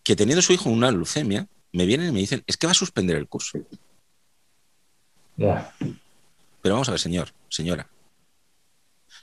que 0.04 0.16
teniendo 0.16 0.42
su 0.42 0.54
hijo 0.54 0.70
una 0.70 0.92
leucemia, 0.92 1.48
me 1.72 1.86
vienen 1.86 2.10
y 2.10 2.12
me 2.12 2.20
dicen, 2.20 2.44
es 2.48 2.58
que 2.58 2.68
va 2.68 2.72
a 2.72 2.76
suspender 2.76 3.16
el 3.16 3.28
curso. 3.28 3.60
Pero 5.36 6.76
vamos 6.76 6.88
a 6.90 6.92
ver, 6.92 7.00
señor, 7.00 7.34
señora. 7.50 7.90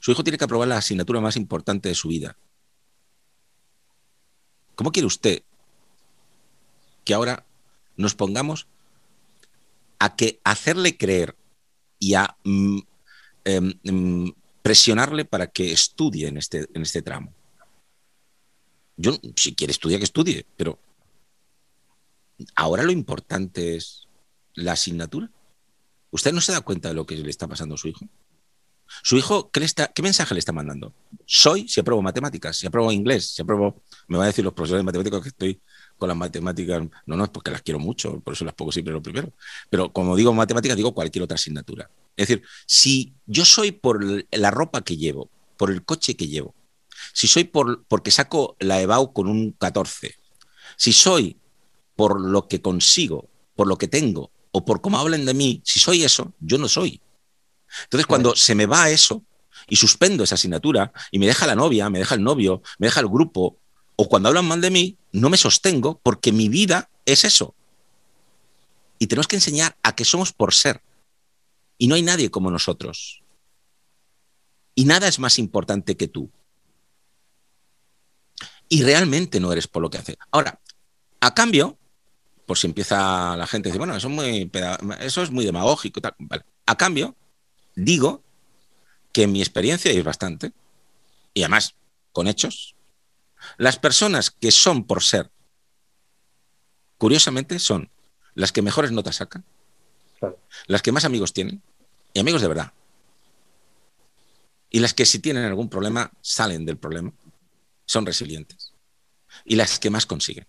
Su 0.00 0.10
hijo 0.10 0.24
tiene 0.24 0.38
que 0.38 0.44
aprobar 0.44 0.68
la 0.68 0.78
asignatura 0.78 1.20
más 1.20 1.36
importante 1.36 1.88
de 1.88 1.94
su 1.94 2.08
vida. 2.08 2.36
¿Cómo 4.74 4.92
quiere 4.92 5.06
usted 5.06 5.42
que 7.04 7.14
ahora 7.14 7.44
nos 7.96 8.14
pongamos 8.14 8.66
a 9.98 10.14
que 10.14 10.40
hacerle 10.44 10.96
creer 10.96 11.36
y 11.98 12.14
a 12.14 12.36
mm, 12.44 12.78
em, 13.44 13.78
em, 13.82 14.32
presionarle 14.68 15.24
para 15.24 15.46
que 15.46 15.72
estudie 15.72 16.28
en 16.28 16.36
este, 16.36 16.68
en 16.74 16.82
este 16.82 17.00
tramo? 17.00 17.32
Yo, 18.98 19.18
si 19.34 19.54
quiere 19.54 19.70
estudiar, 19.70 19.98
que 19.98 20.04
estudie, 20.04 20.44
pero 20.58 20.78
ahora 22.54 22.82
lo 22.82 22.92
importante 22.92 23.76
es 23.76 24.08
la 24.52 24.72
asignatura. 24.72 25.30
¿Usted 26.10 26.34
no 26.34 26.42
se 26.42 26.52
da 26.52 26.60
cuenta 26.60 26.90
de 26.90 26.94
lo 26.94 27.06
que 27.06 27.16
le 27.16 27.30
está 27.30 27.48
pasando 27.48 27.76
a 27.76 27.78
su 27.78 27.88
hijo? 27.88 28.04
Su 29.02 29.16
hijo, 29.16 29.50
¿qué, 29.50 29.66
¿qué 29.94 30.02
mensaje 30.02 30.34
le 30.34 30.40
está 30.40 30.52
mandando? 30.52 30.92
Soy 31.24 31.66
si 31.66 31.80
apruebo 31.80 32.02
matemáticas, 32.02 32.58
si 32.58 32.66
apruebo 32.66 32.92
inglés, 32.92 33.30
si 33.30 33.40
apruebo, 33.40 33.82
me 34.06 34.18
van 34.18 34.24
a 34.24 34.28
decir 34.28 34.44
los 34.44 34.52
profesores 34.52 34.80
de 34.80 34.84
matemáticas 34.84 35.22
que 35.22 35.28
estoy 35.30 35.62
con 35.98 36.08
las 36.08 36.16
matemáticas, 36.16 36.82
no, 37.06 37.16
no 37.16 37.24
es 37.24 37.30
porque 37.30 37.50
las 37.50 37.62
quiero 37.62 37.78
mucho, 37.78 38.20
por 38.20 38.34
eso 38.34 38.44
las 38.44 38.54
pongo 38.54 38.72
siempre 38.72 38.94
lo 38.94 39.02
primero, 39.02 39.32
pero 39.68 39.92
como 39.92 40.16
digo 40.16 40.32
matemáticas, 40.32 40.76
digo 40.76 40.94
cualquier 40.94 41.24
otra 41.24 41.34
asignatura. 41.34 41.90
Es 42.16 42.28
decir, 42.28 42.44
si 42.66 43.14
yo 43.26 43.44
soy 43.44 43.72
por 43.72 44.04
la 44.30 44.50
ropa 44.50 44.82
que 44.82 44.96
llevo, 44.96 45.30
por 45.56 45.70
el 45.70 45.84
coche 45.84 46.16
que 46.16 46.28
llevo, 46.28 46.54
si 47.12 47.26
soy 47.26 47.44
por, 47.44 47.84
porque 47.86 48.10
saco 48.10 48.56
la 48.60 48.80
EBAU 48.80 49.12
con 49.12 49.28
un 49.28 49.52
14, 49.52 50.14
si 50.76 50.92
soy 50.92 51.36
por 51.96 52.20
lo 52.20 52.48
que 52.48 52.62
consigo, 52.62 53.28
por 53.56 53.66
lo 53.66 53.76
que 53.76 53.88
tengo, 53.88 54.30
o 54.52 54.64
por 54.64 54.80
cómo 54.80 54.98
hablan 54.98 55.26
de 55.26 55.34
mí, 55.34 55.60
si 55.64 55.80
soy 55.80 56.04
eso, 56.04 56.32
yo 56.40 56.58
no 56.58 56.68
soy. 56.68 57.00
Entonces, 57.84 58.06
cuando 58.06 58.34
se 58.34 58.54
me 58.54 58.66
va 58.66 58.90
eso 58.90 59.24
y 59.68 59.76
suspendo 59.76 60.24
esa 60.24 60.36
asignatura 60.36 60.92
y 61.10 61.18
me 61.18 61.26
deja 61.26 61.46
la 61.46 61.54
novia, 61.54 61.90
me 61.90 61.98
deja 61.98 62.14
el 62.14 62.22
novio, 62.22 62.62
me 62.78 62.86
deja 62.86 63.00
el 63.00 63.08
grupo, 63.08 63.58
o 64.00 64.08
cuando 64.08 64.28
hablan 64.28 64.46
mal 64.46 64.60
de 64.60 64.70
mí, 64.70 64.96
no 65.10 65.28
me 65.28 65.36
sostengo 65.36 65.98
porque 66.04 66.30
mi 66.30 66.48
vida 66.48 66.88
es 67.04 67.24
eso. 67.24 67.56
Y 69.00 69.08
tenemos 69.08 69.26
que 69.26 69.34
enseñar 69.34 69.76
a 69.82 69.96
que 69.96 70.04
somos 70.04 70.32
por 70.32 70.54
ser. 70.54 70.80
Y 71.78 71.88
no 71.88 71.96
hay 71.96 72.02
nadie 72.02 72.30
como 72.30 72.48
nosotros. 72.48 73.24
Y 74.76 74.84
nada 74.84 75.08
es 75.08 75.18
más 75.18 75.40
importante 75.40 75.96
que 75.96 76.06
tú. 76.06 76.30
Y 78.68 78.84
realmente 78.84 79.40
no 79.40 79.52
eres 79.52 79.66
por 79.66 79.82
lo 79.82 79.90
que 79.90 79.98
haces. 79.98 80.16
Ahora, 80.30 80.60
a 81.18 81.34
cambio, 81.34 81.76
por 82.46 82.56
si 82.56 82.68
empieza 82.68 83.36
la 83.36 83.48
gente 83.48 83.68
a 83.68 83.70
decir, 83.70 83.80
bueno, 83.80 83.96
eso 83.96 84.06
es 84.06 84.14
muy, 84.14 84.48
eso 85.00 85.22
es 85.24 85.32
muy 85.32 85.44
demagógico. 85.44 86.00
Tal. 86.00 86.14
A 86.66 86.76
cambio, 86.76 87.16
digo 87.74 88.22
que 89.12 89.24
en 89.24 89.32
mi 89.32 89.40
experiencia, 89.40 89.92
y 89.92 89.96
es 89.96 90.04
bastante, 90.04 90.52
y 91.34 91.42
además 91.42 91.74
con 92.12 92.28
hechos, 92.28 92.76
las 93.56 93.78
personas 93.78 94.30
que 94.30 94.50
son 94.50 94.84
por 94.84 95.02
ser, 95.02 95.30
curiosamente, 96.96 97.58
son 97.58 97.90
las 98.34 98.52
que 98.52 98.62
mejores 98.62 98.92
notas 98.92 99.16
sacan, 99.16 99.44
las 100.66 100.82
que 100.82 100.92
más 100.92 101.04
amigos 101.04 101.32
tienen, 101.32 101.62
y 102.12 102.20
amigos 102.20 102.42
de 102.42 102.48
verdad. 102.48 102.72
Y 104.70 104.80
las 104.80 104.94
que 104.94 105.06
si 105.06 105.18
tienen 105.18 105.44
algún 105.44 105.68
problema, 105.68 106.12
salen 106.20 106.66
del 106.66 106.78
problema, 106.78 107.12
son 107.84 108.04
resilientes. 108.04 108.74
Y 109.44 109.56
las 109.56 109.78
que 109.78 109.90
más 109.90 110.04
consiguen. 110.06 110.46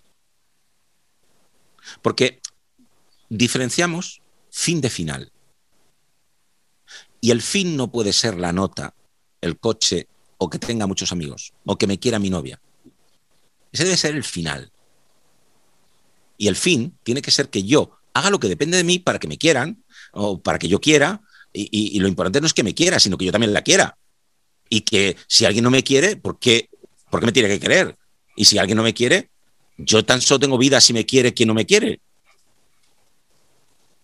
Porque 2.01 2.41
diferenciamos 3.29 4.21
fin 4.49 4.81
de 4.81 4.89
final. 4.89 5.31
Y 7.21 7.31
el 7.31 7.41
fin 7.41 7.75
no 7.77 7.91
puede 7.91 8.13
ser 8.13 8.37
la 8.37 8.51
nota, 8.51 8.93
el 9.41 9.59
coche 9.59 10.07
o 10.37 10.49
que 10.49 10.59
tenga 10.59 10.87
muchos 10.87 11.11
amigos 11.11 11.53
o 11.65 11.77
que 11.77 11.87
me 11.87 11.99
quiera 11.99 12.19
mi 12.19 12.29
novia. 12.29 12.61
Ese 13.71 13.83
debe 13.83 13.97
ser 13.97 14.15
el 14.15 14.23
final. 14.23 14.71
Y 16.37 16.47
el 16.47 16.55
fin 16.55 16.97
tiene 17.03 17.21
que 17.21 17.31
ser 17.31 17.49
que 17.49 17.63
yo 17.63 17.97
haga 18.13 18.29
lo 18.29 18.39
que 18.39 18.47
depende 18.47 18.77
de 18.77 18.83
mí 18.83 18.99
para 18.99 19.19
que 19.19 19.27
me 19.27 19.37
quieran 19.37 19.83
o 20.11 20.41
para 20.41 20.57
que 20.57 20.67
yo 20.67 20.79
quiera. 20.79 21.21
Y, 21.51 21.99
lo 21.99 22.07
importante 22.07 22.39
no 22.39 22.47
es 22.47 22.53
que 22.53 22.63
me 22.63 22.75
quiera, 22.75 22.99
sino 22.99 23.17
que 23.17 23.25
yo 23.25 23.31
también 23.31 23.53
la 23.53 23.63
quiera. 23.63 23.97
Y 24.69 24.81
que 24.81 25.17
si 25.27 25.45
alguien 25.45 25.63
no 25.63 25.71
me 25.71 25.83
quiere, 25.83 26.15
¿por 26.15 26.39
qué, 26.39 26.69
¿por 27.09 27.19
qué 27.19 27.25
me 27.25 27.31
tiene 27.31 27.49
que 27.49 27.59
querer? 27.59 27.97
Y 28.35 28.45
si 28.45 28.57
alguien 28.57 28.77
no 28.77 28.83
me 28.83 28.93
quiere, 28.93 29.29
yo 29.77 30.05
tan 30.05 30.21
solo 30.21 30.39
tengo 30.39 30.57
vida 30.57 30.79
si 30.79 30.93
me 30.93 31.05
quiere 31.05 31.33
quien 31.33 31.47
no 31.47 31.53
me 31.53 31.65
quiere. 31.65 32.01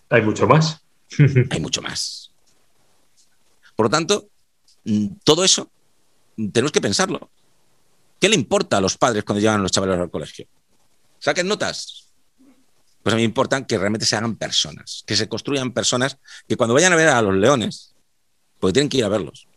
Hay 0.09 0.21
mucho 0.21 0.47
más. 0.47 0.81
Hay 1.51 1.59
mucho 1.59 1.81
más. 1.81 2.31
Por 3.75 3.85
lo 3.85 3.89
tanto, 3.89 4.29
mm, 4.85 5.07
todo 5.23 5.43
eso 5.43 5.69
tenemos 6.35 6.71
que 6.71 6.81
pensarlo. 6.81 7.29
¿Qué 8.25 8.29
le 8.29 8.35
importa 8.37 8.77
a 8.77 8.81
los 8.81 8.97
padres 8.97 9.23
cuando 9.23 9.39
llevan 9.39 9.61
los 9.61 9.71
chavales 9.71 9.99
al 9.99 10.09
colegio? 10.09 10.47
¿Saquen 11.19 11.47
notas? 11.47 12.09
Pues 13.03 13.13
a 13.13 13.17
mí 13.17 13.21
me 13.21 13.25
importan 13.25 13.65
que 13.65 13.77
realmente 13.77 14.07
se 14.07 14.15
hagan 14.15 14.35
personas, 14.35 15.03
que 15.05 15.15
se 15.15 15.29
construyan 15.29 15.71
personas 15.73 16.17
que 16.47 16.57
cuando 16.57 16.73
vayan 16.73 16.91
a 16.91 16.95
ver 16.95 17.09
a 17.09 17.21
los 17.21 17.35
leones, 17.35 17.93
porque 18.59 18.73
tienen 18.73 18.89
que 18.89 18.97
ir 18.97 19.05
a 19.05 19.09
verlos, 19.09 19.47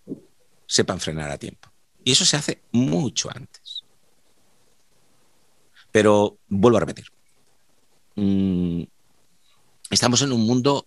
sepan 0.67 1.01
frenar 1.01 1.31
a 1.31 1.39
tiempo. 1.39 1.73
Y 2.05 2.13
eso 2.13 2.27
se 2.27 2.37
hace 2.37 2.61
mucho 2.71 3.31
antes. 3.35 3.85
Pero 5.91 6.37
vuelvo 6.49 6.77
a 6.77 6.81
repetir. 6.81 7.07
Mm, 8.17 8.83
estamos 9.89 10.21
en 10.21 10.33
un 10.33 10.47
mundo 10.47 10.87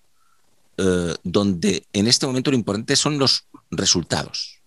eh, 0.77 1.15
donde 1.23 1.87
en 1.93 2.05
este 2.05 2.27
momento 2.27 2.51
lo 2.51 2.57
importante 2.57 2.95
son 2.95 3.17
los 3.17 3.47
resultados. 3.71 4.60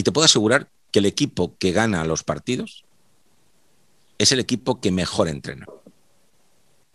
Y 0.00 0.02
te 0.02 0.12
puedo 0.12 0.24
asegurar 0.24 0.72
que 0.92 1.00
el 1.00 1.04
equipo 1.04 1.58
que 1.58 1.72
gana 1.72 2.06
los 2.06 2.24
partidos 2.24 2.86
es 4.16 4.32
el 4.32 4.40
equipo 4.40 4.80
que 4.80 4.90
mejor 4.90 5.28
entrena 5.28 5.66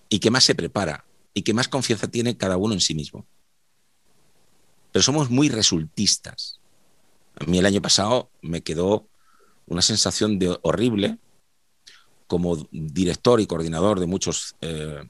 y 0.09 0.17
que 0.17 0.31
más 0.31 0.43
se 0.43 0.55
prepara 0.55 1.05
y 1.31 1.43
que 1.43 1.53
más 1.53 1.67
confianza 1.67 2.07
tiene 2.07 2.35
cada 2.35 2.57
uno 2.57 2.73
en 2.73 2.81
sí 2.81 2.95
mismo. 2.95 3.27
Pero 4.91 5.03
somos 5.03 5.29
muy 5.29 5.49
resultistas. 5.49 6.59
A 7.39 7.45
mí 7.45 7.59
el 7.59 7.67
año 7.67 7.79
pasado 7.79 8.31
me 8.41 8.61
quedó 8.61 9.07
una 9.67 9.83
sensación 9.83 10.39
de 10.39 10.57
horrible 10.63 11.19
como 12.25 12.67
director 12.71 13.39
y 13.39 13.45
coordinador 13.45 13.99
de 13.99 14.07
muchos 14.07 14.55
eh, 14.61 15.03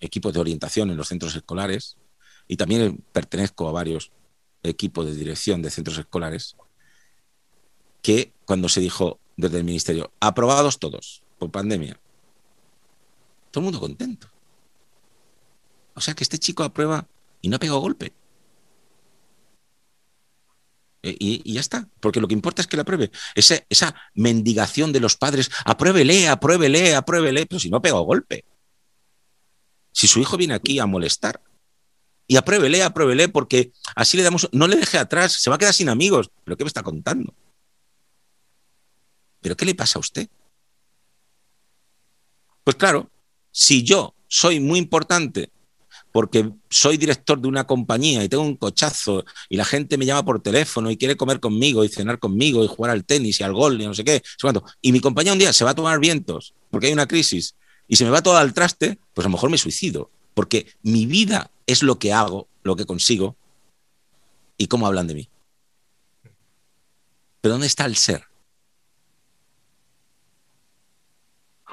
equipos 0.00 0.32
de 0.32 0.40
orientación 0.40 0.90
en 0.90 0.96
los 0.96 1.08
centros 1.08 1.36
escolares 1.36 1.98
y 2.46 2.56
también 2.56 3.04
pertenezco 3.12 3.68
a 3.68 3.72
varios 3.72 4.10
equipos 4.62 5.04
de 5.04 5.14
dirección 5.14 5.60
de 5.60 5.70
centros 5.70 5.98
escolares 5.98 6.56
que 8.08 8.32
cuando 8.46 8.70
se 8.70 8.80
dijo 8.80 9.20
desde 9.36 9.58
el 9.58 9.64
ministerio, 9.64 10.10
aprobados 10.18 10.78
todos 10.78 11.22
por 11.38 11.50
pandemia, 11.50 12.00
todo 13.50 13.60
el 13.60 13.64
mundo 13.64 13.80
contento. 13.80 14.30
O 15.92 16.00
sea 16.00 16.14
que 16.14 16.24
este 16.24 16.38
chico 16.38 16.62
aprueba 16.62 17.06
y 17.42 17.50
no 17.50 17.56
ha 17.56 17.58
pegado 17.58 17.80
golpe. 17.80 18.14
Eh, 21.02 21.16
y, 21.18 21.52
ya 21.52 21.60
está, 21.60 21.86
porque 22.00 22.18
lo 22.18 22.28
que 22.28 22.32
importa 22.32 22.62
es 22.62 22.66
que 22.66 22.78
la 22.78 22.82
apruebe. 22.84 23.10
Esa, 23.34 23.62
esa 23.68 23.94
mendigación 24.14 24.90
de 24.90 25.00
los 25.00 25.18
padres, 25.18 25.50
apruébele, 25.66 26.28
apruébele, 26.28 26.94
apruébele, 26.94 27.44
pero 27.44 27.60
si 27.60 27.68
no 27.68 27.76
ha 27.76 27.82
pegado 27.82 28.04
golpe. 28.04 28.46
Si 29.92 30.08
su 30.08 30.18
hijo 30.18 30.38
viene 30.38 30.54
aquí 30.54 30.78
a 30.78 30.86
molestar, 30.86 31.42
y 32.26 32.36
apruébele, 32.36 32.82
apruébele, 32.82 33.28
porque 33.28 33.74
así 33.94 34.16
le 34.16 34.22
damos, 34.22 34.48
no 34.52 34.66
le 34.66 34.76
deje 34.76 34.96
atrás, 34.96 35.32
se 35.34 35.50
va 35.50 35.56
a 35.56 35.58
quedar 35.58 35.74
sin 35.74 35.90
amigos. 35.90 36.30
¿Pero 36.44 36.56
qué 36.56 36.64
me 36.64 36.68
está 36.68 36.82
contando? 36.82 37.34
¿Pero 39.40 39.56
qué 39.56 39.64
le 39.64 39.74
pasa 39.74 39.98
a 39.98 40.00
usted? 40.00 40.28
Pues 42.64 42.76
claro, 42.76 43.10
si 43.50 43.82
yo 43.82 44.14
soy 44.26 44.60
muy 44.60 44.78
importante 44.78 45.50
porque 46.12 46.50
soy 46.68 46.96
director 46.96 47.40
de 47.40 47.48
una 47.48 47.64
compañía 47.64 48.24
y 48.24 48.28
tengo 48.28 48.42
un 48.42 48.56
cochazo 48.56 49.24
y 49.48 49.56
la 49.56 49.64
gente 49.64 49.96
me 49.96 50.06
llama 50.06 50.24
por 50.24 50.42
teléfono 50.42 50.90
y 50.90 50.96
quiere 50.96 51.16
comer 51.16 51.40
conmigo 51.40 51.84
y 51.84 51.88
cenar 51.88 52.18
conmigo 52.18 52.64
y 52.64 52.66
jugar 52.66 52.90
al 52.90 53.04
tenis 53.04 53.40
y 53.40 53.44
al 53.44 53.52
gol 53.52 53.80
y 53.80 53.86
no 53.86 53.94
sé 53.94 54.04
qué, 54.04 54.22
y 54.82 54.92
mi 54.92 55.00
compañía 55.00 55.32
un 55.32 55.38
día 55.38 55.52
se 55.52 55.64
va 55.64 55.70
a 55.70 55.74
tomar 55.74 56.00
vientos 56.00 56.54
porque 56.70 56.88
hay 56.88 56.92
una 56.92 57.06
crisis 57.06 57.54
y 57.86 57.96
se 57.96 58.04
me 58.04 58.10
va 58.10 58.22
todo 58.22 58.36
al 58.36 58.52
traste, 58.52 58.98
pues 59.14 59.24
a 59.24 59.28
lo 59.28 59.32
mejor 59.32 59.50
me 59.50 59.58
suicido, 59.58 60.10
porque 60.34 60.66
mi 60.82 61.06
vida 61.06 61.50
es 61.66 61.82
lo 61.82 61.98
que 61.98 62.12
hago, 62.12 62.48
lo 62.62 62.76
que 62.76 62.84
consigo 62.84 63.36
y 64.58 64.66
cómo 64.66 64.86
hablan 64.86 65.06
de 65.06 65.14
mí. 65.14 65.28
Pero 67.40 67.54
¿dónde 67.54 67.66
está 67.66 67.86
el 67.86 67.96
ser? 67.96 68.27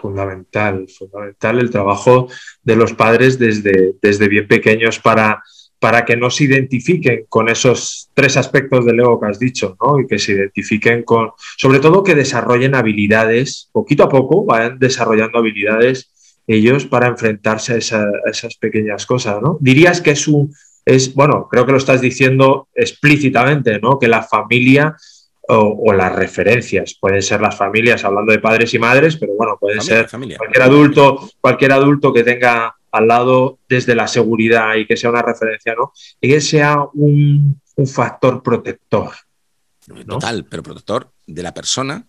Fundamental, 0.05 0.85
fundamental 0.87 1.59
el 1.59 1.71
trabajo 1.71 2.27
de 2.61 2.75
los 2.75 2.93
padres 2.93 3.39
desde, 3.39 3.95
desde 4.01 4.27
bien 4.27 4.47
pequeños 4.47 4.99
para, 4.99 5.41
para 5.79 6.05
que 6.05 6.15
no 6.15 6.29
se 6.29 6.43
identifiquen 6.43 7.25
con 7.27 7.49
esos 7.49 8.11
tres 8.13 8.37
aspectos 8.37 8.85
del 8.85 8.99
ego 8.99 9.19
que 9.19 9.27
has 9.27 9.39
dicho, 9.39 9.75
¿no? 9.81 9.99
Y 9.99 10.05
que 10.05 10.19
se 10.19 10.33
identifiquen 10.33 11.01
con, 11.03 11.31
sobre 11.57 11.79
todo 11.79 12.03
que 12.03 12.13
desarrollen 12.13 12.75
habilidades, 12.75 13.69
poquito 13.71 14.03
a 14.03 14.09
poco 14.09 14.45
vayan 14.45 14.77
desarrollando 14.77 15.39
habilidades 15.39 16.11
ellos 16.45 16.85
para 16.85 17.07
enfrentarse 17.07 17.73
a, 17.73 17.97
a 17.97 18.29
esas 18.29 18.55
pequeñas 18.57 19.07
cosas, 19.07 19.41
¿no? 19.41 19.57
Dirías 19.59 20.01
que 20.01 20.11
es 20.11 20.27
un, 20.27 20.53
es, 20.85 21.15
bueno, 21.15 21.47
creo 21.49 21.65
que 21.65 21.71
lo 21.71 21.79
estás 21.79 21.99
diciendo 21.99 22.67
explícitamente, 22.75 23.79
¿no? 23.79 23.97
Que 23.97 24.07
la 24.07 24.21
familia 24.21 24.95
o, 25.47 25.93
las 25.93 26.15
referencias. 26.15 26.95
Pueden 26.99 27.21
ser 27.21 27.41
las 27.41 27.57
familias, 27.57 28.03
hablando 28.03 28.31
de 28.31 28.39
padres 28.39 28.73
y 28.73 28.79
madres, 28.79 29.17
pero 29.17 29.33
bueno, 29.35 29.57
puede 29.59 29.81
ser 29.81 30.07
cualquier 30.09 30.61
adulto, 30.61 31.29
cualquier 31.39 31.71
adulto 31.71 32.13
que 32.13 32.23
tenga 32.23 32.75
al 32.91 33.07
lado 33.07 33.59
desde 33.67 33.93
la 33.93 34.07
seguridad 34.07 34.75
y 34.75 34.87
que 34.87 34.97
sea 34.97 35.09
una 35.09 35.21
referencia, 35.21 35.75
¿no? 35.75 35.91
Y 36.21 36.29
que 36.29 36.41
sea 36.41 36.77
un, 36.93 37.61
factor 37.85 38.41
protector. 38.41 39.11
Total, 40.07 40.45
pero 40.45 40.63
protector 40.63 41.11
de 41.27 41.43
la 41.43 41.53
persona, 41.53 42.07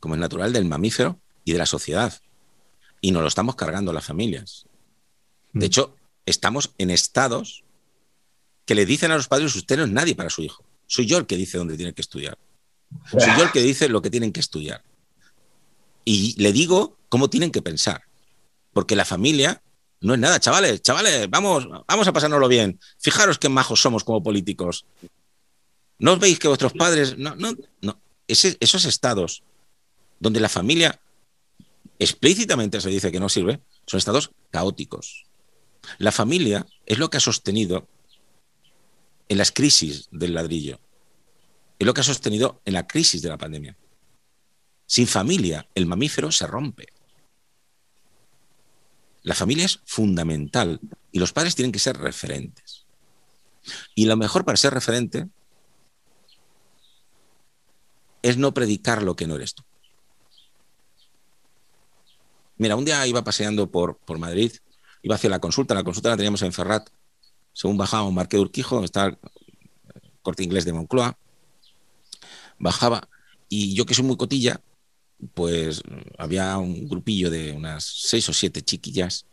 como 0.00 0.14
es 0.14 0.20
natural, 0.20 0.52
del 0.52 0.64
mamífero 0.64 1.20
y 1.44 1.52
de 1.52 1.58
la 1.58 1.66
sociedad. 1.66 2.12
Y 3.00 3.12
nos 3.12 3.22
lo 3.22 3.28
estamos 3.28 3.54
cargando 3.54 3.92
las 3.92 4.04
familias. 4.04 4.66
De 5.52 5.60
mm. 5.60 5.66
hecho, 5.66 5.94
estamos 6.26 6.74
en 6.78 6.90
estados 6.90 7.62
que 8.66 8.74
le 8.74 8.84
dicen 8.84 9.12
a 9.12 9.16
los 9.16 9.28
padres, 9.28 9.54
usted 9.54 9.76
no 9.76 9.84
es 9.84 9.90
nadie 9.90 10.16
para 10.16 10.28
su 10.28 10.42
hijo. 10.42 10.64
Soy 10.86 11.06
yo 11.06 11.18
el 11.18 11.26
que 11.26 11.36
dice 11.36 11.56
dónde 11.56 11.76
tiene 11.76 11.92
que 11.94 12.02
estudiar. 12.02 12.36
Soy 13.10 13.36
yo 13.36 13.44
el 13.44 13.50
que 13.52 13.62
dice 13.62 13.88
lo 13.88 14.02
que 14.02 14.10
tienen 14.10 14.32
que 14.32 14.40
estudiar. 14.40 14.82
Y 16.04 16.40
le 16.40 16.52
digo 16.52 16.98
cómo 17.08 17.30
tienen 17.30 17.50
que 17.50 17.62
pensar. 17.62 18.02
Porque 18.72 18.96
la 18.96 19.04
familia 19.04 19.62
no 20.00 20.14
es 20.14 20.20
nada, 20.20 20.40
chavales, 20.40 20.80
chavales, 20.82 21.28
vamos, 21.28 21.68
vamos 21.86 22.08
a 22.08 22.12
pasárnoslo 22.12 22.48
bien. 22.48 22.80
Fijaros 22.98 23.38
qué 23.38 23.48
majos 23.48 23.80
somos 23.82 24.04
como 24.04 24.22
políticos. 24.22 24.86
¿No 25.98 26.14
os 26.14 26.18
veis 26.18 26.38
que 26.38 26.48
vuestros 26.48 26.72
padres... 26.72 27.18
No, 27.18 27.34
no, 27.36 27.54
no. 27.82 28.00
esos 28.26 28.84
estados 28.84 29.42
donde 30.18 30.40
la 30.40 30.48
familia 30.48 31.00
explícitamente 31.98 32.80
se 32.80 32.88
dice 32.88 33.12
que 33.12 33.20
no 33.20 33.28
sirve, 33.28 33.60
son 33.86 33.98
estados 33.98 34.30
caóticos. 34.50 35.26
La 35.98 36.12
familia 36.12 36.66
es 36.86 36.98
lo 36.98 37.10
que 37.10 37.18
ha 37.18 37.20
sostenido 37.20 37.86
en 39.28 39.38
las 39.38 39.52
crisis 39.52 40.08
del 40.10 40.34
ladrillo, 40.34 40.80
es 41.80 41.86
lo 41.86 41.94
que 41.94 42.02
ha 42.02 42.04
sostenido 42.04 42.60
en 42.66 42.74
la 42.74 42.86
crisis 42.86 43.22
de 43.22 43.30
la 43.30 43.38
pandemia. 43.38 43.74
Sin 44.84 45.06
familia, 45.06 45.66
el 45.74 45.86
mamífero 45.86 46.30
se 46.30 46.46
rompe. 46.46 46.88
La 49.22 49.34
familia 49.34 49.64
es 49.64 49.80
fundamental 49.86 50.78
y 51.10 51.18
los 51.18 51.32
padres 51.32 51.54
tienen 51.54 51.72
que 51.72 51.78
ser 51.78 51.96
referentes. 51.96 52.84
Y 53.94 54.04
lo 54.04 54.16
mejor 54.18 54.44
para 54.44 54.58
ser 54.58 54.74
referente 54.74 55.26
es 58.20 58.36
no 58.36 58.52
predicar 58.52 59.02
lo 59.02 59.16
que 59.16 59.26
no 59.26 59.36
eres 59.36 59.54
tú. 59.54 59.62
Mira, 62.58 62.76
un 62.76 62.84
día 62.84 63.06
iba 63.06 63.24
paseando 63.24 63.70
por, 63.70 63.96
por 63.96 64.18
Madrid, 64.18 64.52
iba 65.00 65.14
hacia 65.14 65.30
la 65.30 65.38
consulta, 65.38 65.74
la 65.74 65.82
consulta 65.82 66.10
la 66.10 66.16
teníamos 66.18 66.42
en 66.42 66.52
Ferrat, 66.52 66.90
según 67.54 67.78
bajábamos 67.78 68.12
Marqués 68.12 68.36
de 68.36 68.42
Urquijo, 68.42 68.84
está 68.84 69.06
el 69.06 69.18
corte 70.20 70.44
inglés 70.44 70.66
de 70.66 70.74
Moncloa, 70.74 71.16
bajaba. 72.60 73.08
Y 73.48 73.74
yo 73.74 73.84
que 73.84 73.94
soy 73.94 74.04
muy 74.04 74.16
cotilla, 74.16 74.60
pues 75.34 75.82
había 76.18 76.56
un 76.58 76.88
grupillo 76.88 77.30
de 77.30 77.50
unas 77.52 77.84
seis 77.84 78.28
o 78.28 78.32
siete 78.32 78.62
chiquillas 78.62 79.26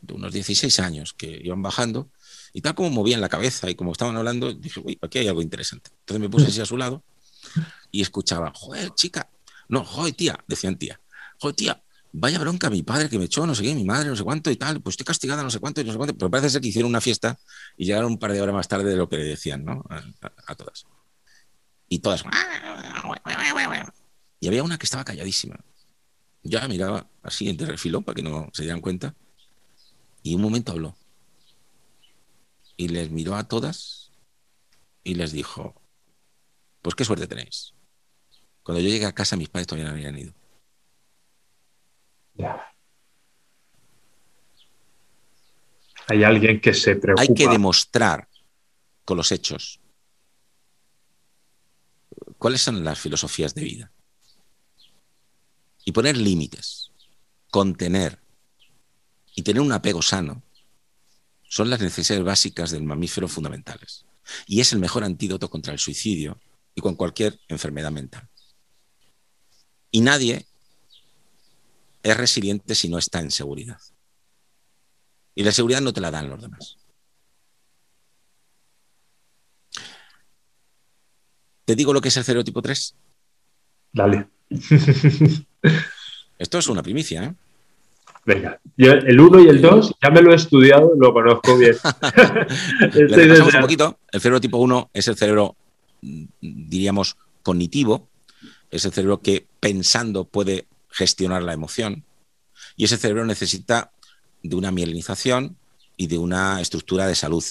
de 0.00 0.14
unos 0.14 0.32
16 0.32 0.78
años 0.78 1.12
que 1.12 1.40
iban 1.42 1.60
bajando 1.60 2.08
y 2.52 2.60
tal 2.60 2.76
como 2.76 2.90
movían 2.90 3.20
la 3.20 3.28
cabeza 3.28 3.68
y 3.68 3.74
como 3.74 3.92
estaban 3.92 4.16
hablando, 4.16 4.52
dije, 4.52 4.80
uy, 4.84 4.96
aquí 5.02 5.18
hay 5.18 5.28
algo 5.28 5.42
interesante. 5.42 5.90
Entonces 6.00 6.20
me 6.20 6.28
puse 6.28 6.46
así 6.46 6.60
a 6.60 6.66
su 6.66 6.76
lado 6.76 7.02
y 7.90 8.00
escuchaba, 8.00 8.52
joder, 8.54 8.90
chica, 8.94 9.28
no, 9.68 9.84
joder, 9.84 10.14
tía, 10.14 10.38
decían 10.46 10.78
tía, 10.78 11.00
joder, 11.40 11.56
tía, 11.56 11.82
vaya 12.12 12.38
bronca 12.38 12.70
mi 12.70 12.82
padre 12.82 13.08
que 13.08 13.18
me 13.18 13.24
echó, 13.24 13.44
no 13.44 13.54
sé 13.54 13.64
qué, 13.64 13.74
mi 13.74 13.84
madre, 13.84 14.08
no 14.08 14.16
sé 14.16 14.22
cuánto 14.22 14.50
y 14.50 14.56
tal, 14.56 14.80
pues 14.80 14.94
estoy 14.94 15.04
castigada, 15.04 15.42
no 15.42 15.50
sé 15.50 15.58
cuánto 15.58 15.80
y 15.80 15.84
no 15.84 15.92
sé 15.92 15.98
cuánto, 15.98 16.16
pero 16.16 16.30
parece 16.30 16.50
ser 16.50 16.62
que 16.62 16.68
hicieron 16.68 16.90
una 16.90 17.00
fiesta 17.00 17.38
y 17.76 17.86
llegaron 17.86 18.12
un 18.12 18.18
par 18.18 18.32
de 18.32 18.40
horas 18.40 18.54
más 18.54 18.68
tarde 18.68 18.90
de 18.90 18.96
lo 18.96 19.08
que 19.08 19.16
le 19.18 19.24
decían, 19.24 19.64
¿no? 19.64 19.84
a 20.46 20.54
todas 20.54 20.86
y 21.88 21.98
todas. 22.00 22.24
Y 24.40 24.48
había 24.48 24.62
una 24.62 24.78
que 24.78 24.84
estaba 24.84 25.04
calladísima. 25.04 25.56
Ya 26.42 26.66
miraba 26.68 27.06
así 27.22 27.48
entre 27.48 27.66
refilón 27.66 28.04
para 28.04 28.16
que 28.16 28.22
no 28.22 28.48
se 28.52 28.62
dieran 28.62 28.80
cuenta. 28.80 29.14
Y 30.22 30.34
un 30.34 30.42
momento 30.42 30.72
habló. 30.72 30.96
Y 32.76 32.88
les 32.88 33.10
miró 33.10 33.34
a 33.36 33.48
todas 33.48 34.12
y 35.02 35.14
les 35.14 35.32
dijo: 35.32 35.74
Pues 36.82 36.94
qué 36.94 37.04
suerte 37.04 37.26
tenéis. 37.26 37.74
Cuando 38.62 38.80
yo 38.80 38.88
llegué 38.88 39.06
a 39.06 39.14
casa, 39.14 39.36
mis 39.36 39.48
padres 39.48 39.66
todavía 39.66 39.88
no 39.88 39.94
habían 39.96 40.18
ido. 40.18 40.32
Hay 46.06 46.22
alguien 46.22 46.60
que 46.60 46.72
se 46.72 46.96
preocupa. 46.96 47.22
Hay 47.22 47.34
que 47.34 47.48
demostrar 47.48 48.28
con 49.04 49.16
los 49.16 49.32
hechos 49.32 49.80
cuáles 52.38 52.62
son 52.62 52.84
las 52.84 52.98
filosofías 52.98 53.54
de 53.54 53.64
vida. 53.64 53.92
Y 55.84 55.92
poner 55.92 56.16
límites, 56.16 56.90
contener 57.50 58.18
y 59.34 59.42
tener 59.42 59.62
un 59.62 59.72
apego 59.72 60.02
sano 60.02 60.42
son 61.48 61.70
las 61.70 61.80
necesidades 61.80 62.24
básicas 62.24 62.70
del 62.70 62.82
mamífero 62.82 63.28
fundamentales. 63.28 64.04
Y 64.46 64.60
es 64.60 64.72
el 64.72 64.78
mejor 64.78 65.04
antídoto 65.04 65.48
contra 65.48 65.72
el 65.72 65.78
suicidio 65.78 66.40
y 66.74 66.80
con 66.80 66.94
cualquier 66.94 67.40
enfermedad 67.48 67.90
mental. 67.90 68.28
Y 69.90 70.02
nadie 70.02 70.46
es 72.02 72.16
resiliente 72.16 72.74
si 72.74 72.88
no 72.88 72.98
está 72.98 73.20
en 73.20 73.30
seguridad. 73.30 73.80
Y 75.34 75.44
la 75.44 75.52
seguridad 75.52 75.80
no 75.80 75.92
te 75.92 76.00
la 76.00 76.10
dan 76.10 76.28
los 76.28 76.42
demás. 76.42 76.77
¿Te 81.68 81.76
digo 81.76 81.92
lo 81.92 82.00
que 82.00 82.08
es 82.08 82.16
el 82.16 82.24
cereotipo 82.24 82.62
3? 82.62 82.94
Dale. 83.92 84.26
Esto 86.38 86.58
es 86.58 86.66
una 86.68 86.82
primicia, 86.82 87.24
¿eh? 87.24 87.34
Venga, 88.24 88.58
yo 88.74 88.92
el 88.92 89.20
1 89.20 89.40
y 89.40 89.48
el 89.48 89.60
2 89.60 89.96
ya 90.02 90.08
me 90.08 90.22
lo 90.22 90.32
he 90.32 90.36
estudiado, 90.36 90.92
lo 90.96 91.12
conozco 91.12 91.58
bien. 91.58 91.76
Le 92.94 93.42
un 93.42 93.60
poquito. 93.60 93.98
El 94.10 94.18
cerebro 94.18 94.40
tipo 94.40 94.56
1 94.56 94.88
es 94.94 95.08
el 95.08 95.16
cerebro, 95.16 95.56
diríamos, 96.40 97.18
cognitivo. 97.42 98.08
Es 98.70 98.86
el 98.86 98.92
cerebro 98.92 99.20
que 99.20 99.46
pensando 99.60 100.24
puede 100.24 100.68
gestionar 100.88 101.42
la 101.42 101.52
emoción. 101.52 102.02
Y 102.76 102.84
ese 102.84 102.96
cerebro 102.96 103.26
necesita 103.26 103.92
de 104.42 104.56
una 104.56 104.70
mielinización 104.70 105.58
y 105.98 106.06
de 106.06 106.16
una 106.16 106.62
estructura 106.62 107.06
de 107.06 107.14
salud. 107.14 107.44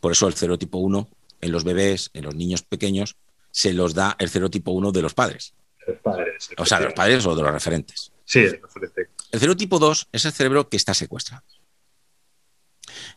Por 0.00 0.12
eso 0.12 0.28
el 0.28 0.34
cerebro 0.34 0.58
tipo 0.58 0.76
1 0.76 1.08
en 1.40 1.52
los 1.52 1.64
bebés, 1.64 2.10
en 2.14 2.24
los 2.24 2.34
niños 2.34 2.62
pequeños, 2.62 3.16
se 3.50 3.72
los 3.72 3.94
da 3.94 4.16
el 4.18 4.28
cerebro 4.28 4.50
tipo 4.50 4.72
1 4.72 4.92
de 4.92 5.02
los 5.02 5.14
padres. 5.14 5.54
padres 6.02 6.50
o 6.58 6.66
sea, 6.66 6.78
de 6.78 6.86
los 6.86 6.94
padres 6.94 7.24
o 7.26 7.34
de 7.34 7.42
los 7.42 7.52
referentes. 7.52 8.12
Sí, 8.24 8.40
el 8.40 8.60
referente. 8.60 9.08
El 9.30 9.40
cerebro 9.40 9.56
tipo 9.56 9.78
2 9.78 10.08
es 10.12 10.24
el 10.24 10.32
cerebro 10.32 10.68
que 10.68 10.76
está 10.76 10.94
secuestrado. 10.94 11.44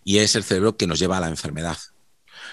Y 0.03 0.19
es 0.19 0.35
el 0.35 0.43
cerebro 0.43 0.77
que 0.77 0.87
nos 0.87 0.99
lleva 0.99 1.17
a 1.17 1.21
la 1.21 1.29
enfermedad. 1.29 1.77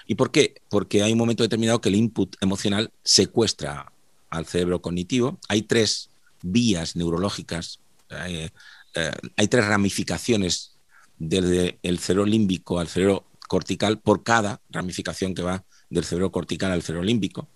¿Y 0.06 0.14
por 0.14 0.30
qué? 0.30 0.62
Porque 0.68 1.02
hay 1.02 1.12
un 1.12 1.18
momento 1.18 1.42
determinado 1.42 1.80
que 1.80 1.88
el 1.88 1.94
input 1.94 2.36
emocional 2.40 2.92
secuestra 3.02 3.92
al 4.30 4.46
cerebro 4.46 4.80
cognitivo. 4.82 5.38
Hay 5.48 5.62
tres 5.62 6.10
vías 6.42 6.96
neurológicas, 6.96 7.80
eh, 8.10 8.50
eh, 8.94 9.12
hay 9.36 9.48
tres 9.48 9.66
ramificaciones 9.66 10.76
desde 11.18 11.78
el 11.82 11.98
cerebro 11.98 12.26
límbico 12.26 12.78
al 12.78 12.88
cerebro 12.88 13.24
cortical 13.46 14.00
por 14.00 14.22
cada 14.22 14.60
ramificación 14.70 15.34
que 15.34 15.42
va 15.42 15.64
del 15.90 16.04
cerebro 16.04 16.32
cortical 16.32 16.72
al 16.72 16.82
cerebro 16.82 17.04
límbico. 17.04 17.48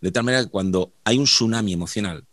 De 0.00 0.10
tal 0.10 0.24
manera 0.24 0.44
que 0.44 0.50
cuando 0.50 0.92
hay 1.04 1.18
un 1.18 1.24
tsunami 1.24 1.72
emocional, 1.72 2.24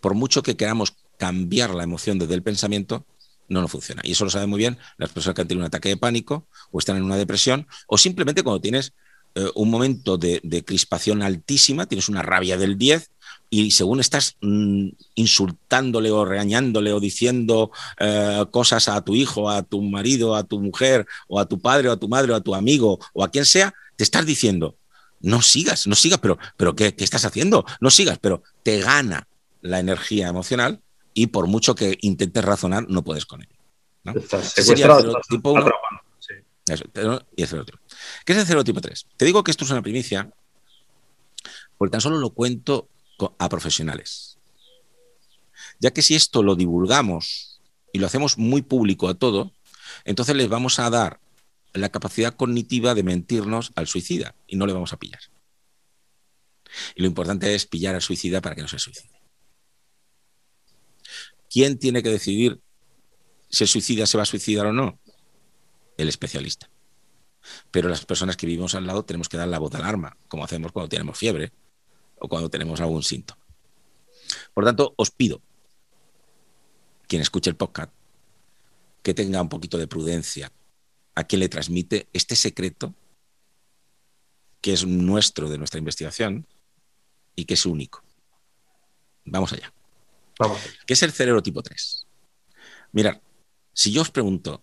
por 0.00 0.14
mucho 0.14 0.42
que 0.42 0.56
queramos 0.56 0.96
cambiar 1.18 1.74
la 1.74 1.84
emoción 1.84 2.18
desde 2.18 2.34
el 2.34 2.42
pensamiento, 2.42 3.06
no 3.48 3.60
nos 3.60 3.70
funciona. 3.70 4.00
Y 4.04 4.12
eso 4.12 4.24
lo 4.24 4.30
saben 4.30 4.48
muy 4.48 4.58
bien 4.58 4.78
las 4.96 5.10
personas 5.10 5.34
que 5.34 5.42
han 5.42 5.48
tenido 5.48 5.62
un 5.62 5.66
ataque 5.66 5.90
de 5.90 5.96
pánico 5.96 6.46
o 6.70 6.78
están 6.78 6.96
en 6.96 7.02
una 7.02 7.16
depresión 7.16 7.66
o 7.86 7.98
simplemente 7.98 8.42
cuando 8.42 8.60
tienes 8.60 8.94
eh, 9.34 9.48
un 9.54 9.70
momento 9.70 10.16
de, 10.16 10.40
crispación 10.66 11.22
altísima, 11.22 11.86
tienes 11.86 12.08
una 12.08 12.22
rabia 12.22 12.56
del 12.56 12.78
10 12.78 13.10
y 13.50 13.72
según 13.72 14.00
estás 14.00 14.36
mm, 14.40 14.88
insultándole 15.16 16.10
o 16.10 16.24
regañándole 16.24 16.92
o 16.92 17.00
diciendo 17.00 17.72
eh, 17.98 18.44
cosas 18.50 18.88
a 18.88 19.00
tu 19.02 19.14
hijo, 19.16 19.50
a 19.50 19.62
tu 19.62 19.82
marido, 19.82 20.36
a 20.36 20.44
tu 20.44 20.60
mujer 20.60 21.06
o 21.28 21.40
a 21.40 21.46
tu 21.46 21.60
padre 21.60 21.88
o 21.88 21.92
a 21.92 21.96
tu 21.96 22.08
madre 22.08 22.32
o 22.32 22.36
a 22.36 22.40
tu 22.40 22.54
amigo 22.54 23.00
o 23.12 23.24
a 23.24 23.30
quien 23.30 23.44
sea, 23.44 23.74
te 23.96 24.04
estás 24.04 24.24
diciendo, 24.24 24.76
no 25.20 25.42
sigas, 25.42 25.86
no 25.86 25.96
sigas, 25.96 26.20
pero, 26.20 26.38
pero 26.56 26.74
¿qué, 26.76 26.94
qué 26.94 27.04
estás 27.04 27.24
haciendo? 27.24 27.66
No 27.80 27.90
sigas, 27.90 28.18
pero 28.18 28.42
te 28.62 28.80
gana 28.80 29.26
la 29.62 29.80
energía 29.80 30.28
emocional 30.28 30.80
y 31.12 31.26
por 31.26 31.48
mucho 31.48 31.74
que 31.74 31.98
intentes 32.02 32.44
razonar, 32.44 32.88
no 32.88 33.02
puedes 33.02 33.26
con 33.26 33.42
él. 33.42 33.48
tipo 35.28 35.52
1. 35.52 35.66
y 37.36 37.42
el 37.42 37.66
¿Qué 38.24 38.32
es 38.32 38.38
el 38.38 38.46
cerotipo 38.46 38.80
3? 38.80 39.06
Te 39.16 39.24
digo 39.24 39.42
que 39.42 39.50
esto 39.50 39.64
es 39.64 39.70
una 39.70 39.82
primicia 39.82 40.30
porque 41.76 41.92
tan 41.92 42.00
solo 42.02 42.18
lo 42.18 42.30
cuento 42.30 42.88
a 43.38 43.48
profesionales. 43.48 44.38
Ya 45.78 45.92
que 45.92 46.02
si 46.02 46.14
esto 46.14 46.42
lo 46.42 46.56
divulgamos 46.56 47.60
y 47.92 47.98
lo 47.98 48.06
hacemos 48.06 48.38
muy 48.38 48.62
público 48.62 49.08
a 49.08 49.14
todo, 49.14 49.52
entonces 50.04 50.36
les 50.36 50.48
vamos 50.48 50.78
a 50.78 50.90
dar 50.90 51.20
la 51.72 51.88
capacidad 51.88 52.34
cognitiva 52.34 52.94
de 52.94 53.02
mentirnos 53.02 53.72
al 53.76 53.86
suicida 53.86 54.34
y 54.46 54.56
no 54.56 54.66
le 54.66 54.72
vamos 54.72 54.92
a 54.92 54.98
pillar. 54.98 55.20
Y 56.94 57.02
lo 57.02 57.08
importante 57.08 57.54
es 57.54 57.66
pillar 57.66 57.94
al 57.94 58.02
suicida 58.02 58.40
para 58.40 58.54
que 58.54 58.62
no 58.62 58.68
se 58.68 58.78
suicide. 58.78 59.10
¿Quién 61.48 61.78
tiene 61.78 62.02
que 62.02 62.10
decidir 62.10 62.60
si 63.48 63.64
el 63.64 63.68
suicida 63.68 64.06
se 64.06 64.16
va 64.16 64.22
a 64.22 64.26
suicidar 64.26 64.66
o 64.66 64.72
no? 64.72 65.00
El 65.96 66.08
especialista. 66.08 66.70
Pero 67.70 67.88
las 67.88 68.04
personas 68.04 68.36
que 68.36 68.46
vivimos 68.46 68.74
al 68.74 68.86
lado 68.86 69.04
tenemos 69.04 69.28
que 69.28 69.36
dar 69.36 69.48
la 69.48 69.58
voz 69.58 69.72
de 69.72 69.78
alarma, 69.78 70.16
como 70.28 70.44
hacemos 70.44 70.72
cuando 70.72 70.88
tenemos 70.88 71.18
fiebre 71.18 71.52
o 72.20 72.28
cuando 72.28 72.50
tenemos 72.50 72.80
algún 72.80 73.02
síntoma. 73.02 73.40
Por 74.54 74.64
tanto, 74.64 74.94
os 74.96 75.10
pido, 75.10 75.42
quien 77.08 77.22
escuche 77.22 77.50
el 77.50 77.56
podcast, 77.56 77.92
que 79.02 79.14
tenga 79.14 79.42
un 79.42 79.48
poquito 79.48 79.78
de 79.78 79.88
prudencia 79.88 80.52
a 81.14 81.24
quien 81.24 81.40
le 81.40 81.48
transmite 81.48 82.08
este 82.12 82.36
secreto 82.36 82.94
que 84.60 84.72
es 84.72 84.86
nuestro 84.86 85.48
de 85.48 85.58
nuestra 85.58 85.78
investigación 85.78 86.46
y 87.34 87.46
que 87.46 87.54
es 87.54 87.64
único. 87.66 88.02
Vamos 89.24 89.52
allá. 89.52 89.72
Vamos. 90.38 90.60
¿Qué 90.86 90.92
es 90.92 91.02
el 91.02 91.12
cerebro 91.12 91.42
tipo 91.42 91.62
3? 91.62 92.06
Mirad, 92.92 93.20
si 93.72 93.92
yo 93.92 94.02
os 94.02 94.10
pregunto, 94.10 94.62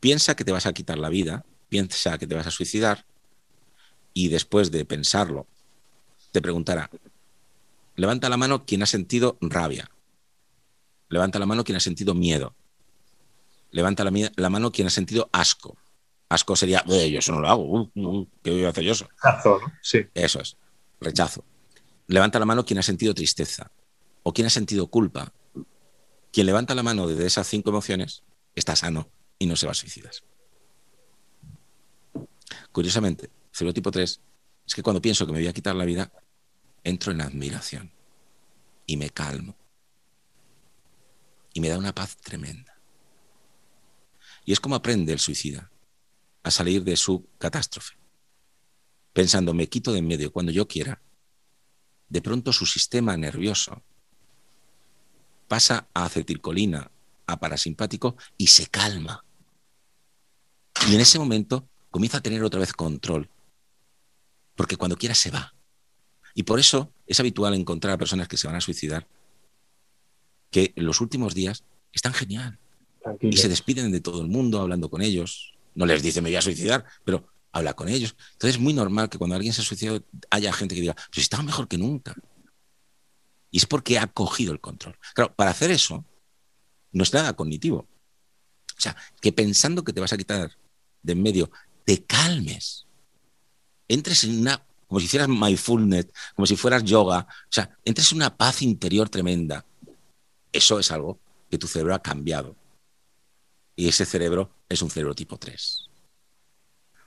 piensa 0.00 0.34
que 0.34 0.44
te 0.44 0.52
vas 0.52 0.66
a 0.66 0.72
quitar 0.72 0.98
la 0.98 1.08
vida, 1.08 1.44
piensa 1.68 2.18
que 2.18 2.26
te 2.26 2.34
vas 2.34 2.46
a 2.46 2.50
suicidar, 2.50 3.04
y 4.12 4.28
después 4.28 4.70
de 4.70 4.84
pensarlo, 4.84 5.46
te 6.34 6.42
preguntará, 6.42 6.90
levanta 7.94 8.28
la 8.28 8.36
mano 8.36 8.66
quien 8.66 8.82
ha 8.82 8.86
sentido 8.86 9.38
rabia, 9.40 9.88
levanta 11.08 11.38
la 11.38 11.46
mano 11.46 11.62
quien 11.62 11.76
ha 11.76 11.80
sentido 11.80 12.12
miedo, 12.12 12.56
levanta 13.70 14.02
la, 14.02 14.50
mano 14.50 14.72
quien 14.72 14.88
ha 14.88 14.90
sentido 14.90 15.30
asco. 15.30 15.76
Asco 16.28 16.56
sería, 16.56 16.82
yo 16.86 17.20
eso 17.20 17.30
no 17.30 17.40
lo 17.40 17.48
hago, 17.48 17.62
uh, 17.62 17.90
uh, 17.94 18.28
¿qué 18.42 18.50
voy 18.50 18.64
a 18.64 18.70
hacer 18.70 18.82
yo 18.82 18.90
eso? 18.90 19.06
Rechazo, 19.10 19.60
¿no? 19.60 19.72
Sí. 19.80 20.06
Eso 20.12 20.40
es, 20.40 20.56
rechazo. 21.00 21.44
Levanta 22.08 22.40
la 22.40 22.46
mano 22.46 22.64
quien 22.64 22.78
ha 22.78 22.82
sentido 22.82 23.14
tristeza 23.14 23.70
o 24.24 24.32
quien 24.32 24.48
ha 24.48 24.50
sentido 24.50 24.88
culpa. 24.88 25.32
Quien 26.32 26.46
levanta 26.46 26.74
la 26.74 26.82
mano 26.82 27.06
desde 27.06 27.26
esas 27.26 27.46
cinco 27.46 27.70
emociones 27.70 28.24
está 28.56 28.74
sano 28.74 29.08
y 29.38 29.46
no 29.46 29.54
se 29.54 29.66
va 29.66 29.72
a 29.72 29.76
suicidar. 29.76 30.12
Curiosamente, 32.72 33.30
tipo 33.72 33.92
3 33.92 34.20
es 34.66 34.74
que 34.74 34.82
cuando 34.82 35.00
pienso 35.00 35.26
que 35.26 35.32
me 35.32 35.38
voy 35.38 35.48
a 35.48 35.52
quitar 35.52 35.76
la 35.76 35.84
vida, 35.84 36.10
entro 36.84 37.12
en 37.12 37.22
admiración 37.22 37.90
y 38.86 38.96
me 38.96 39.10
calmo. 39.10 39.56
Y 41.52 41.60
me 41.60 41.68
da 41.68 41.78
una 41.78 41.94
paz 41.94 42.16
tremenda. 42.18 42.78
Y 44.44 44.52
es 44.52 44.60
como 44.60 44.74
aprende 44.74 45.12
el 45.12 45.18
suicida 45.18 45.70
a 46.42 46.50
salir 46.50 46.84
de 46.84 46.96
su 46.96 47.26
catástrofe. 47.38 47.94
Pensando, 49.12 49.54
me 49.54 49.68
quito 49.68 49.92
de 49.92 50.00
en 50.00 50.06
medio 50.06 50.32
cuando 50.32 50.52
yo 50.52 50.68
quiera. 50.68 51.00
De 52.08 52.20
pronto 52.20 52.52
su 52.52 52.66
sistema 52.66 53.16
nervioso 53.16 53.82
pasa 55.48 55.88
a 55.94 56.04
acetilcolina, 56.04 56.90
a 57.26 57.40
parasimpático 57.40 58.16
y 58.36 58.48
se 58.48 58.66
calma. 58.66 59.24
Y 60.88 60.94
en 60.94 61.00
ese 61.00 61.18
momento 61.18 61.68
comienza 61.90 62.18
a 62.18 62.22
tener 62.22 62.42
otra 62.42 62.60
vez 62.60 62.72
control. 62.72 63.30
Porque 64.56 64.76
cuando 64.76 64.96
quiera 64.96 65.14
se 65.14 65.30
va. 65.30 65.54
Y 66.34 66.42
por 66.42 66.58
eso 66.58 66.92
es 67.06 67.20
habitual 67.20 67.54
encontrar 67.54 67.94
a 67.94 67.98
personas 67.98 68.28
que 68.28 68.36
se 68.36 68.46
van 68.46 68.56
a 68.56 68.60
suicidar 68.60 69.06
que 70.50 70.72
en 70.76 70.86
los 70.86 71.00
últimos 71.00 71.34
días 71.34 71.64
están 71.92 72.12
genial. 72.12 72.58
Y 73.20 73.36
se 73.36 73.48
despiden 73.48 73.92
de 73.92 74.00
todo 74.00 74.22
el 74.22 74.28
mundo 74.28 74.60
hablando 74.60 74.88
con 74.88 75.02
ellos. 75.02 75.54
No 75.74 75.86
les 75.86 76.02
dice 76.02 76.20
me 76.20 76.30
voy 76.30 76.36
a 76.36 76.42
suicidar, 76.42 76.84
pero 77.04 77.26
habla 77.52 77.74
con 77.74 77.88
ellos. 77.88 78.16
Entonces 78.32 78.56
es 78.56 78.60
muy 78.60 78.72
normal 78.72 79.08
que 79.08 79.18
cuando 79.18 79.36
alguien 79.36 79.52
se 79.52 79.62
ha 79.62 79.64
suicidado 79.64 80.04
haya 80.30 80.52
gente 80.52 80.74
que 80.74 80.80
diga, 80.80 80.94
pues 80.94 81.18
estaba 81.18 81.42
mejor 81.42 81.68
que 81.68 81.78
nunca. 81.78 82.14
Y 83.50 83.58
es 83.58 83.66
porque 83.66 83.98
ha 83.98 84.06
cogido 84.06 84.52
el 84.52 84.60
control. 84.60 84.96
Claro, 85.14 85.34
para 85.34 85.50
hacer 85.50 85.70
eso 85.70 86.04
no 86.92 87.02
es 87.02 87.12
nada 87.12 87.34
cognitivo. 87.34 87.88
O 88.76 88.80
sea, 88.80 88.96
que 89.20 89.32
pensando 89.32 89.84
que 89.84 89.92
te 89.92 90.00
vas 90.00 90.12
a 90.12 90.16
quitar 90.16 90.50
de 91.02 91.12
en 91.12 91.22
medio, 91.22 91.50
te 91.84 92.04
calmes. 92.04 92.86
Entres 93.88 94.24
en 94.24 94.40
una, 94.40 94.66
como 94.86 95.00
si 95.00 95.06
hicieras 95.06 95.28
mindfulness, 95.28 96.06
como 96.34 96.46
si 96.46 96.56
fueras 96.56 96.84
yoga. 96.84 97.26
O 97.28 97.52
sea, 97.52 97.76
entres 97.84 98.10
en 98.12 98.16
una 98.16 98.36
paz 98.36 98.62
interior 98.62 99.08
tremenda. 99.08 99.64
Eso 100.52 100.78
es 100.78 100.90
algo 100.90 101.18
que 101.50 101.58
tu 101.58 101.66
cerebro 101.66 101.94
ha 101.94 102.02
cambiado. 102.02 102.56
Y 103.76 103.88
ese 103.88 104.04
cerebro 104.04 104.50
es 104.68 104.82
un 104.82 104.90
cerebro 104.90 105.14
tipo 105.14 105.38
3. 105.38 105.90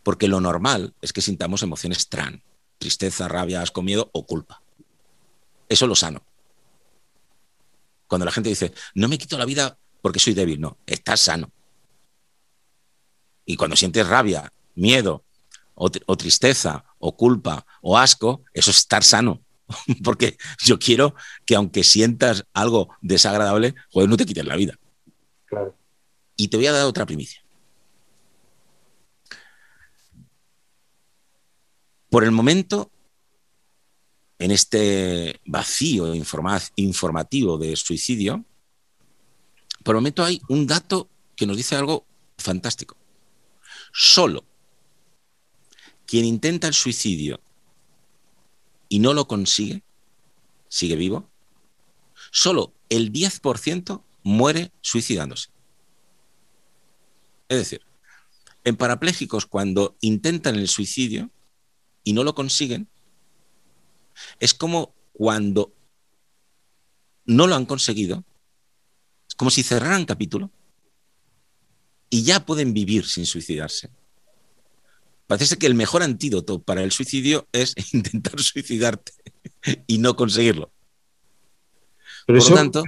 Porque 0.03 0.27
lo 0.27 0.39
normal 0.41 0.93
es 1.01 1.13
que 1.13 1.21
sintamos 1.21 1.63
emociones 1.63 2.09
tran, 2.09 2.43
tristeza, 2.77 3.27
rabia, 3.27 3.61
asco, 3.61 3.81
miedo 3.81 4.09
o 4.13 4.25
culpa. 4.25 4.61
Eso 5.69 5.85
es 5.85 5.89
lo 5.89 5.95
sano. 5.95 6.23
Cuando 8.07 8.25
la 8.25 8.31
gente 8.31 8.49
dice, 8.49 8.73
no 8.95 9.07
me 9.07 9.17
quito 9.17 9.37
la 9.37 9.45
vida 9.45 9.77
porque 10.01 10.19
soy 10.19 10.33
débil, 10.33 10.61
no, 10.61 10.77
estás 10.85 11.21
sano. 11.21 11.51
Y 13.45 13.55
cuando 13.55 13.75
sientes 13.75 14.07
rabia, 14.07 14.51
miedo, 14.75 15.23
o, 15.77 16.17
tristeza, 16.17 16.83
o 16.97 17.15
culpa, 17.15 17.65
o 17.81 17.97
asco, 17.97 18.43
eso 18.53 18.71
es 18.71 18.77
estar 18.77 19.03
sano. 19.03 19.43
porque 20.03 20.37
yo 20.63 20.79
quiero 20.79 21.13
que 21.45 21.55
aunque 21.55 21.83
sientas 21.83 22.45
algo 22.53 22.89
desagradable, 23.01 23.75
joder, 23.91 24.09
no 24.09 24.17
te 24.17 24.25
quites 24.25 24.45
la 24.45 24.55
vida. 24.55 24.79
Claro. 25.45 25.75
Y 26.35 26.47
te 26.47 26.57
voy 26.57 26.67
a 26.67 26.71
dar 26.71 26.85
otra 26.85 27.05
primicia. 27.05 27.41
Por 32.09 32.23
el 32.23 32.31
momento, 32.31 32.89
en 34.39 34.51
este 34.51 35.39
vacío 35.45 36.13
informativo 36.75 37.57
de 37.57 37.75
suicidio, 37.75 38.45
por 39.83 39.95
el 39.95 40.01
momento 40.01 40.23
hay 40.23 40.41
un 40.47 40.65
dato 40.65 41.09
que 41.35 41.45
nos 41.45 41.57
dice 41.57 41.75
algo 41.75 42.05
fantástico. 42.37 42.95
Solo 43.91 44.45
quien 46.07 46.25
intenta 46.25 46.67
el 46.67 46.73
suicidio 46.73 47.39
y 48.89 48.99
no 48.99 49.13
lo 49.13 49.27
consigue, 49.27 49.83
sigue 50.69 50.95
vivo, 50.95 51.29
solo 52.31 52.73
el 52.89 53.11
10% 53.11 54.01
muere 54.23 54.71
suicidándose. 54.81 55.49
Es 57.49 57.57
decir, 57.57 57.81
en 58.63 58.75
parapléjicos 58.77 59.45
cuando 59.45 59.97
intentan 60.01 60.55
el 60.55 60.67
suicidio 60.67 61.29
y 62.03 62.13
no 62.13 62.23
lo 62.23 62.33
consiguen, 62.33 62.89
es 64.39 64.53
como 64.53 64.93
cuando 65.13 65.73
no 67.25 67.47
lo 67.47 67.55
han 67.55 67.65
conseguido, 67.65 68.23
es 69.27 69.35
como 69.35 69.51
si 69.51 69.61
cerraran 69.61 70.05
capítulo 70.05 70.51
y 72.09 72.23
ya 72.23 72.45
pueden 72.45 72.73
vivir 72.73 73.05
sin 73.05 73.25
suicidarse. 73.25 73.89
Parece 75.27 75.57
que 75.57 75.67
el 75.67 75.75
mejor 75.75 76.03
antídoto 76.03 76.61
para 76.61 76.81
el 76.83 76.91
suicidio 76.91 77.47
es 77.51 77.75
intentar 77.93 78.39
suicidarte 78.39 79.11
y 79.85 79.97
no 79.99 80.15
conseguirlo. 80.15 80.71
Pero 82.25 82.39
eso 82.39 82.55
tanto, 82.55 82.83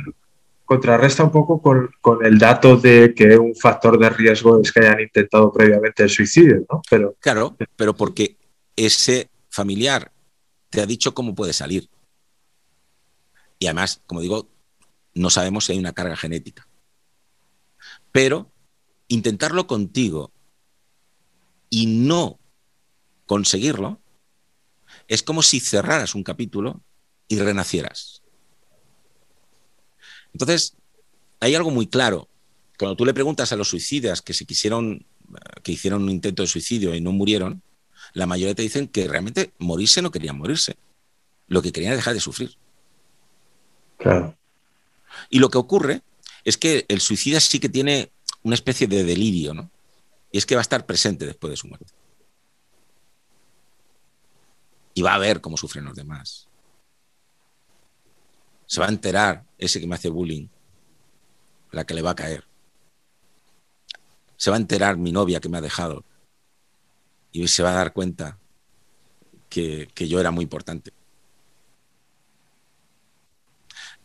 contrarresta 0.66 1.24
un 1.24 1.32
poco 1.32 1.62
con, 1.62 2.26
el 2.26 2.38
dato 2.38 2.78
de 2.78 3.14
que 3.16 3.38
un 3.38 3.56
factor 3.56 3.98
de 3.98 4.10
riesgo 4.10 4.62
es 4.62 4.72
que 4.72 4.82
hayan 4.82 5.02
intentado 5.02 5.52
previamente 5.52 6.04
el 6.04 6.10
suicidio, 6.10 6.66
¿no? 6.70 6.82
Pero, 6.90 7.16
claro, 7.20 7.58
pero 7.76 7.96
porque 7.96 8.38
ese 8.76 9.30
familiar 9.50 10.12
te 10.70 10.82
ha 10.82 10.86
dicho 10.86 11.14
cómo 11.14 11.36
puede 11.36 11.54
salir. 11.54 11.90
Y 13.58 13.66
además, 13.66 14.02
como 14.06 14.22
digo, 14.22 14.48
no 15.14 15.30
sabemos 15.30 15.66
si 15.66 15.74
hay 15.74 15.80
una 15.80 15.94
carga 15.94 16.16
genética. 16.16 16.68
Pero 18.12 18.52
intentarlo 19.08 19.68
contigo 19.68 20.32
y 21.70 21.86
no 21.86 22.40
conseguirlo 23.26 24.02
es 25.08 25.24
como 25.24 25.44
si 25.44 25.60
cerraras 25.60 26.16
un 26.16 26.24
capítulo 26.24 26.82
y 27.28 27.40
renacieras. 27.40 28.22
Entonces, 30.34 30.76
hay 31.40 31.56
algo 31.56 31.72
muy 31.72 31.88
claro. 31.88 32.28
Cuando 32.78 32.96
tú 32.96 33.06
le 33.06 33.14
preguntas 33.14 33.52
a 33.52 33.56
los 33.56 33.70
suicidas 33.70 34.22
que 34.22 34.34
se 34.34 34.46
quisieron, 34.46 35.06
que 35.64 35.72
hicieron 35.72 36.04
un 36.04 36.10
intento 36.10 36.44
de 36.44 36.48
suicidio 36.48 36.96
y 36.96 37.02
no 37.02 37.12
murieron, 37.12 37.62
la 38.14 38.26
mayoría 38.26 38.56
te 38.56 38.62
dicen 38.62 38.88
que 38.88 39.08
realmente 39.08 39.52
morirse 39.58 40.02
no 40.02 40.12
querían 40.12 40.38
morirse. 40.38 40.76
Lo 41.48 41.62
que 41.62 41.72
querían 41.72 41.94
es 41.94 42.00
dejar 42.00 42.14
de 42.14 42.20
sufrir. 42.20 42.56
Claro. 43.98 44.38
Y 45.30 45.40
lo 45.40 45.50
que 45.50 45.58
ocurre 45.58 46.02
es 46.46 46.58
que 46.58 46.86
el 46.88 47.02
suicida 47.02 47.40
sí 47.40 47.60
que 47.60 47.70
tiene 47.70 48.12
una 48.44 48.56
especie 48.56 48.88
de 48.88 49.04
delirio, 49.04 49.54
¿no? 49.54 49.70
Y 50.32 50.38
es 50.38 50.46
que 50.46 50.56
va 50.56 50.62
a 50.62 50.64
estar 50.64 50.86
presente 50.86 51.26
después 51.26 51.52
de 51.52 51.58
su 51.58 51.68
muerte. 51.68 51.94
Y 54.94 55.02
va 55.02 55.14
a 55.14 55.20
ver 55.20 55.42
cómo 55.42 55.58
sufren 55.58 55.86
los 55.86 55.96
demás. 55.96 56.48
Se 58.66 58.80
va 58.80 58.88
a 58.88 58.90
enterar 58.90 59.46
ese 59.58 59.80
que 59.80 59.88
me 59.88 59.96
hace 59.96 60.10
bullying, 60.10 60.48
la 61.72 61.86
que 61.86 61.94
le 61.94 62.02
va 62.02 62.12
a 62.12 62.16
caer. 62.16 62.46
Se 64.38 64.50
va 64.52 64.58
a 64.58 64.60
enterar 64.60 64.98
mi 64.98 65.12
novia 65.12 65.40
que 65.40 65.50
me 65.50 65.58
ha 65.58 65.62
dejado. 65.62 66.04
Y 67.32 67.48
se 67.48 67.64
va 67.64 67.72
a 67.72 67.76
dar 67.76 67.94
cuenta 67.94 68.38
que, 69.50 69.90
que 69.94 70.08
yo 70.08 70.20
era 70.20 70.32
muy 70.32 70.44
importante. 70.44 70.94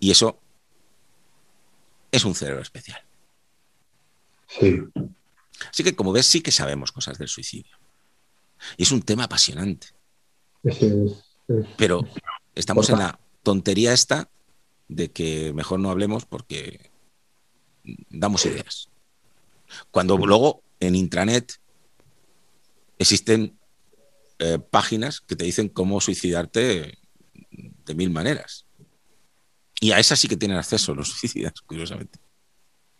Y 0.00 0.10
eso 0.10 0.38
es 2.10 2.24
un 2.24 2.34
cerebro 2.34 2.62
especial. 2.62 3.02
Sí. 4.46 4.80
Así 5.70 5.82
que, 5.84 5.94
como 5.94 6.12
ves, 6.12 6.26
sí 6.26 6.40
que 6.40 6.52
sabemos 6.52 6.92
cosas 6.92 7.18
del 7.18 7.28
suicidio. 7.28 7.76
Y 8.76 8.84
es 8.84 8.92
un 8.92 9.02
tema 9.02 9.24
apasionante. 9.24 9.88
Pero 11.76 12.00
estamos 12.54 12.88
en 12.90 12.98
la 12.98 13.18
tontería 13.42 13.92
esta 13.92 14.30
de 14.88 15.10
que 15.10 15.52
mejor 15.52 15.80
no 15.80 15.90
hablemos 15.90 16.24
porque 16.24 16.90
damos 18.10 18.46
ideas. 18.46 18.88
Cuando 19.90 20.16
luego 20.16 20.62
en 20.80 20.94
intranet 20.94 21.60
existen 22.98 23.58
eh, 24.38 24.58
páginas 24.58 25.20
que 25.20 25.36
te 25.36 25.44
dicen 25.44 25.68
cómo 25.68 26.00
suicidarte 26.00 26.98
de 27.50 27.94
mil 27.94 28.10
maneras. 28.10 28.66
Y 29.80 29.92
a 29.92 29.98
esas 29.98 30.18
sí 30.18 30.28
que 30.28 30.36
tienen 30.36 30.56
acceso 30.56 30.94
los 30.94 31.08
suicidas, 31.18 31.54
curiosamente. 31.66 32.18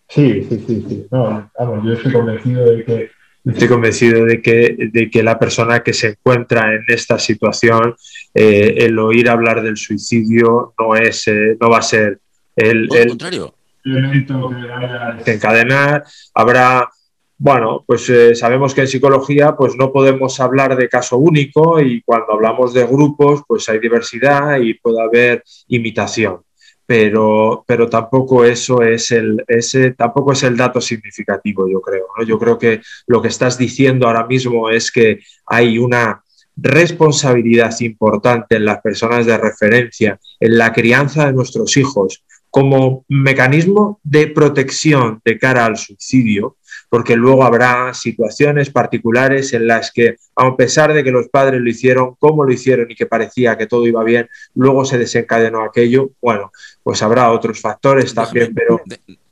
Sí, 0.09 0.47
sí, 0.49 0.65
sí, 0.67 0.85
sí. 0.89 1.07
No, 1.11 1.51
vamos, 1.59 1.85
yo 1.85 1.93
estoy 1.95 2.13
convencido 2.13 2.65
de 2.71 2.85
que 2.85 3.11
estoy 3.45 3.69
convencido 3.69 4.25
de 4.25 4.41
que, 4.41 4.77
de 4.93 5.11
que 5.11 5.23
la 5.23 5.39
persona 5.39 5.83
que 5.83 5.93
se 5.93 6.09
encuentra 6.09 6.75
en 6.75 6.85
esta 6.89 7.19
situación, 7.19 7.95
eh, 8.33 8.75
el 8.79 8.99
oír 8.99 9.29
hablar 9.29 9.63
del 9.63 9.77
suicidio 9.77 10.75
no 10.79 10.97
es, 10.97 11.29
eh, 11.29 11.57
no 11.61 11.69
va 11.69 11.79
a 11.79 11.83
ser 11.83 12.21
el, 12.57 12.89
el 12.95 13.09
contrario. 13.09 13.55
elemento 13.85 14.49
que 14.49 14.67
va 14.67 15.09
a 15.09 15.15
desencadenar. 15.17 16.05
Habrá 16.33 16.89
bueno, 17.37 17.85
pues 17.87 18.09
eh, 18.11 18.35
sabemos 18.35 18.75
que 18.75 18.83
en 18.83 18.89
psicología 18.89 19.57
pues 19.57 19.75
no 19.77 19.93
podemos 19.93 20.39
hablar 20.41 20.77
de 20.77 20.89
caso 20.89 21.19
único 21.19 21.81
y 21.81 22.01
cuando 22.03 22.33
hablamos 22.33 22.73
de 22.73 22.87
grupos 22.87 23.43
pues 23.47 23.69
hay 23.69 23.81
diversidad 23.81 24.59
y 24.61 24.75
puede 24.75 25.03
haber 25.03 25.43
imitación 25.69 26.41
pero, 26.87 27.65
pero 27.67 27.89
tampoco 27.89 28.45
eso 28.45 28.83
es 28.83 29.11
el, 29.11 29.43
ese, 29.49 29.93
tampoco 29.93 30.33
es 30.33 30.43
el 30.43 30.57
dato 30.57 30.81
significativo, 30.81 31.69
yo 31.69 31.81
creo. 31.81 32.07
Yo 32.27 32.39
creo 32.39 32.59
que 32.59 32.81
lo 33.07 33.23
que 33.23 33.29
estás 33.29 33.57
diciendo 33.57 34.07
ahora 34.07 34.27
mismo 34.27 34.69
es 34.71 34.93
que 34.93 35.21
hay 35.47 35.79
una 35.79 36.23
responsabilidad 36.57 37.75
importante 37.81 38.57
en 38.57 38.65
las 38.65 38.81
personas 38.81 39.27
de 39.27 39.37
referencia, 39.39 40.21
en 40.39 40.59
la 40.59 40.73
crianza 40.73 41.27
de 41.27 41.33
nuestros 41.33 41.77
hijos, 41.77 42.23
como 42.51 43.05
mecanismo 43.09 43.99
de 44.05 44.29
protección 44.29 45.21
de 45.25 45.39
cara 45.39 45.65
al 45.65 45.77
suicidio, 45.77 46.57
porque 46.95 47.17
luego 47.17 47.43
habrá 47.43 47.93
situaciones 47.93 48.71
particulares 48.71 49.53
en 49.53 49.67
las 49.67 49.91
que, 49.91 50.17
a 50.37 50.57
pesar 50.57 50.95
de 50.95 51.03
que 51.03 51.11
los 51.11 51.29
padres 51.29 51.61
lo 51.61 51.69
hicieron 51.69 52.15
como 52.21 52.45
lo 52.45 52.53
hicieron 52.53 52.89
y 52.89 52.95
que 52.95 53.07
parecía 53.07 53.59
que 53.59 53.67
todo 53.67 53.85
iba 53.89 54.05
bien, 54.05 54.29
luego 54.55 54.85
se 54.85 54.97
desencadenó 54.97 55.65
aquello, 55.65 56.13
bueno, 56.23 56.53
pues 56.85 57.03
habrá 57.03 57.33
otros 57.33 57.61
factores 57.61 58.15
también, 58.15 58.55
pero... 58.55 58.81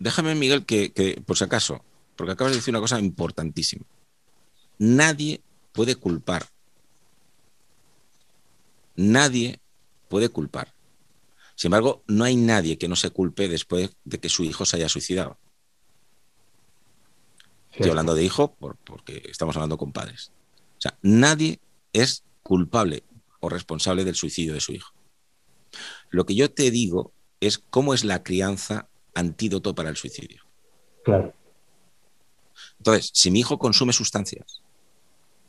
Déjame, 0.01 0.35
Miguel, 0.35 0.67
que, 0.67 1.23
por 1.25 1.39
si 1.39 1.45
acaso, 1.45 1.85
porque 2.17 2.33
acabas 2.33 2.53
de 2.53 2.57
decir 2.57 2.73
una 2.73 2.81
cosa 2.81 2.99
importantísima. 2.99 3.85
Nadie 4.79 5.41
puede 5.71 5.95
culpar. 5.95 6.43
Nadie 8.97 9.61
puede 10.09 10.31
culpar. 10.31 10.75
Sin 11.55 11.69
embargo, 11.69 12.03
no 12.09 12.25
hay 12.25 12.35
nadie 12.35 12.77
que 12.77 12.89
no 12.89 12.97
se 12.97 13.11
culpe 13.11 13.47
después 13.47 13.91
de 14.05 14.19
que 14.19 14.29
su 14.29 14.43
hijo 14.43 14.65
se 14.65 14.79
haya 14.79 14.89
suicidado. 14.89 15.39
Estoy 17.73 17.91
hablando 17.91 18.15
de 18.15 18.25
hijo 18.25 18.55
porque 18.85 19.23
estamos 19.29 19.57
hablando 19.57 19.79
con 19.79 19.93
padres. 19.93 20.31
O 20.77 20.81
sea, 20.81 20.99
nadie 21.01 21.61
es 21.93 22.25
culpable 22.43 23.03
o 23.41 23.49
responsable 23.49 24.05
del 24.05 24.15
suicidio 24.15 24.53
de 24.53 24.61
su 24.61 24.73
hijo. 24.73 24.93
Lo 26.11 26.27
que 26.27 26.35
yo 26.35 26.53
te 26.53 26.71
digo 26.71 27.13
es 27.41 27.59
cómo 27.59 27.95
es 27.95 28.05
la 28.05 28.23
crianza 28.23 28.89
antídoto 29.15 29.75
para 29.75 29.89
el 29.89 29.97
suicidio. 29.97 30.43
Claro. 31.05 31.35
Entonces, 32.79 33.11
si 33.15 33.31
mi 33.31 33.41
hijo 33.41 33.59
consume 33.59 33.93
sustancias 33.93 34.63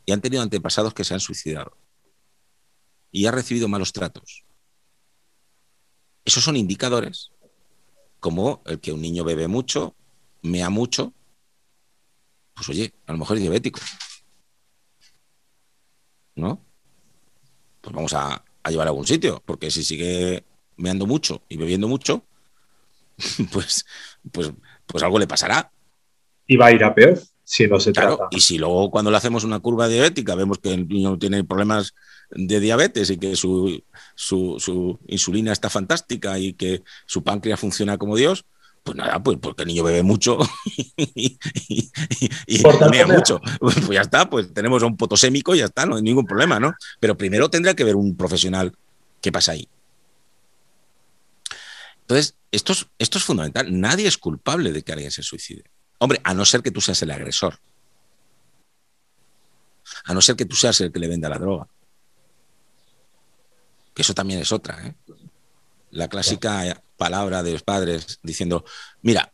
y 0.06 0.12
han 0.12 0.20
tenido 0.20 0.42
antepasados 0.42 0.94
que 0.94 1.04
se 1.04 1.14
han 1.14 1.20
suicidado 1.20 1.76
y 3.10 3.26
ha 3.26 3.32
recibido 3.32 3.68
malos 3.68 3.92
tratos, 3.92 4.44
esos 6.24 6.42
son 6.42 6.56
indicadores 6.56 7.32
como 8.18 8.62
el 8.64 8.80
que 8.80 8.92
un 8.92 9.02
niño 9.02 9.24
bebe 9.24 9.46
mucho, 9.46 9.94
mea 10.40 10.70
mucho 10.70 11.12
pues 12.54 12.68
oye, 12.68 12.92
a 13.06 13.12
lo 13.12 13.18
mejor 13.18 13.36
es 13.36 13.42
diabético. 13.42 13.80
¿No? 16.36 16.60
Pues 17.80 17.94
vamos 17.94 18.14
a, 18.14 18.44
llevar 18.68 18.86
a 18.86 18.90
algún 18.90 19.06
sitio, 19.06 19.42
porque 19.44 19.70
si 19.70 19.84
sigue 19.84 20.44
meando 20.76 21.06
mucho 21.06 21.42
y 21.48 21.56
bebiendo 21.56 21.86
mucho, 21.86 22.24
pues, 23.52 23.84
pues, 24.32 24.52
pues 24.86 25.04
algo 25.04 25.18
le 25.18 25.26
pasará. 25.26 25.70
Y 26.46 26.56
va 26.56 26.66
a 26.66 26.72
ir 26.72 26.84
a 26.84 26.94
peor 26.94 27.20
si 27.44 27.66
no 27.66 27.78
se 27.78 27.92
trata. 27.92 28.28
Y 28.30 28.40
si 28.40 28.58
luego 28.58 28.90
cuando 28.90 29.10
le 29.10 29.16
hacemos 29.16 29.44
una 29.44 29.60
curva 29.60 29.88
diabética 29.88 30.34
vemos 30.34 30.58
que 30.58 30.72
el 30.72 30.88
niño 30.88 31.18
tiene 31.18 31.44
problemas 31.44 31.94
de 32.30 32.58
diabetes 32.58 33.10
y 33.10 33.18
que 33.18 33.36
su, 33.36 33.84
su 34.16 34.98
insulina 35.06 35.52
está 35.52 35.68
fantástica 35.70 36.38
y 36.38 36.54
que 36.54 36.82
su 37.06 37.22
páncreas 37.22 37.60
funciona 37.60 37.98
como 37.98 38.16
Dios, 38.16 38.44
pues 38.84 38.98
nada, 38.98 39.22
pues 39.22 39.38
porque 39.40 39.62
el 39.62 39.68
niño 39.68 39.82
bebe 39.82 40.02
mucho 40.02 40.38
y, 40.96 41.38
y, 42.46 42.62
mucho. 43.06 43.40
Pues 43.58 43.88
ya 43.88 44.02
está, 44.02 44.28
pues 44.28 44.52
tenemos 44.52 44.82
un 44.82 44.96
potosémico 44.96 45.54
y 45.54 45.58
ya 45.58 45.64
está, 45.64 45.86
no 45.86 45.96
hay 45.96 46.02
ningún 46.02 46.26
problema, 46.26 46.60
¿no? 46.60 46.74
Pero 47.00 47.16
primero 47.16 47.48
tendrá 47.48 47.74
que 47.74 47.82
ver 47.82 47.96
un 47.96 48.14
profesional 48.14 48.76
qué 49.22 49.32
pasa 49.32 49.52
ahí. 49.52 49.66
Entonces, 52.02 52.36
esto 52.52 52.72
es, 52.72 52.86
esto 52.98 53.16
es 53.16 53.24
fundamental. 53.24 53.66
Nadie 53.80 54.06
es 54.06 54.18
culpable 54.18 54.70
de 54.70 54.82
que 54.82 54.92
alguien 54.92 55.10
se 55.10 55.22
suicide. 55.22 55.64
Hombre, 55.98 56.20
a 56.22 56.34
no 56.34 56.44
ser 56.44 56.62
que 56.62 56.70
tú 56.70 56.82
seas 56.82 57.00
el 57.00 57.10
agresor. 57.10 57.58
A 60.04 60.12
no 60.12 60.20
ser 60.20 60.36
que 60.36 60.44
tú 60.44 60.54
seas 60.54 60.78
el 60.82 60.92
que 60.92 60.98
le 60.98 61.08
venda 61.08 61.30
la 61.30 61.38
droga. 61.38 61.66
Que 63.94 64.02
eso 64.02 64.12
también 64.12 64.40
es 64.40 64.52
otra. 64.52 64.86
¿eh? 64.86 64.94
La 65.90 66.08
clásica 66.08 66.83
palabra 66.96 67.42
de 67.42 67.52
los 67.52 67.62
padres 67.62 68.18
diciendo, 68.22 68.64
mira, 69.02 69.32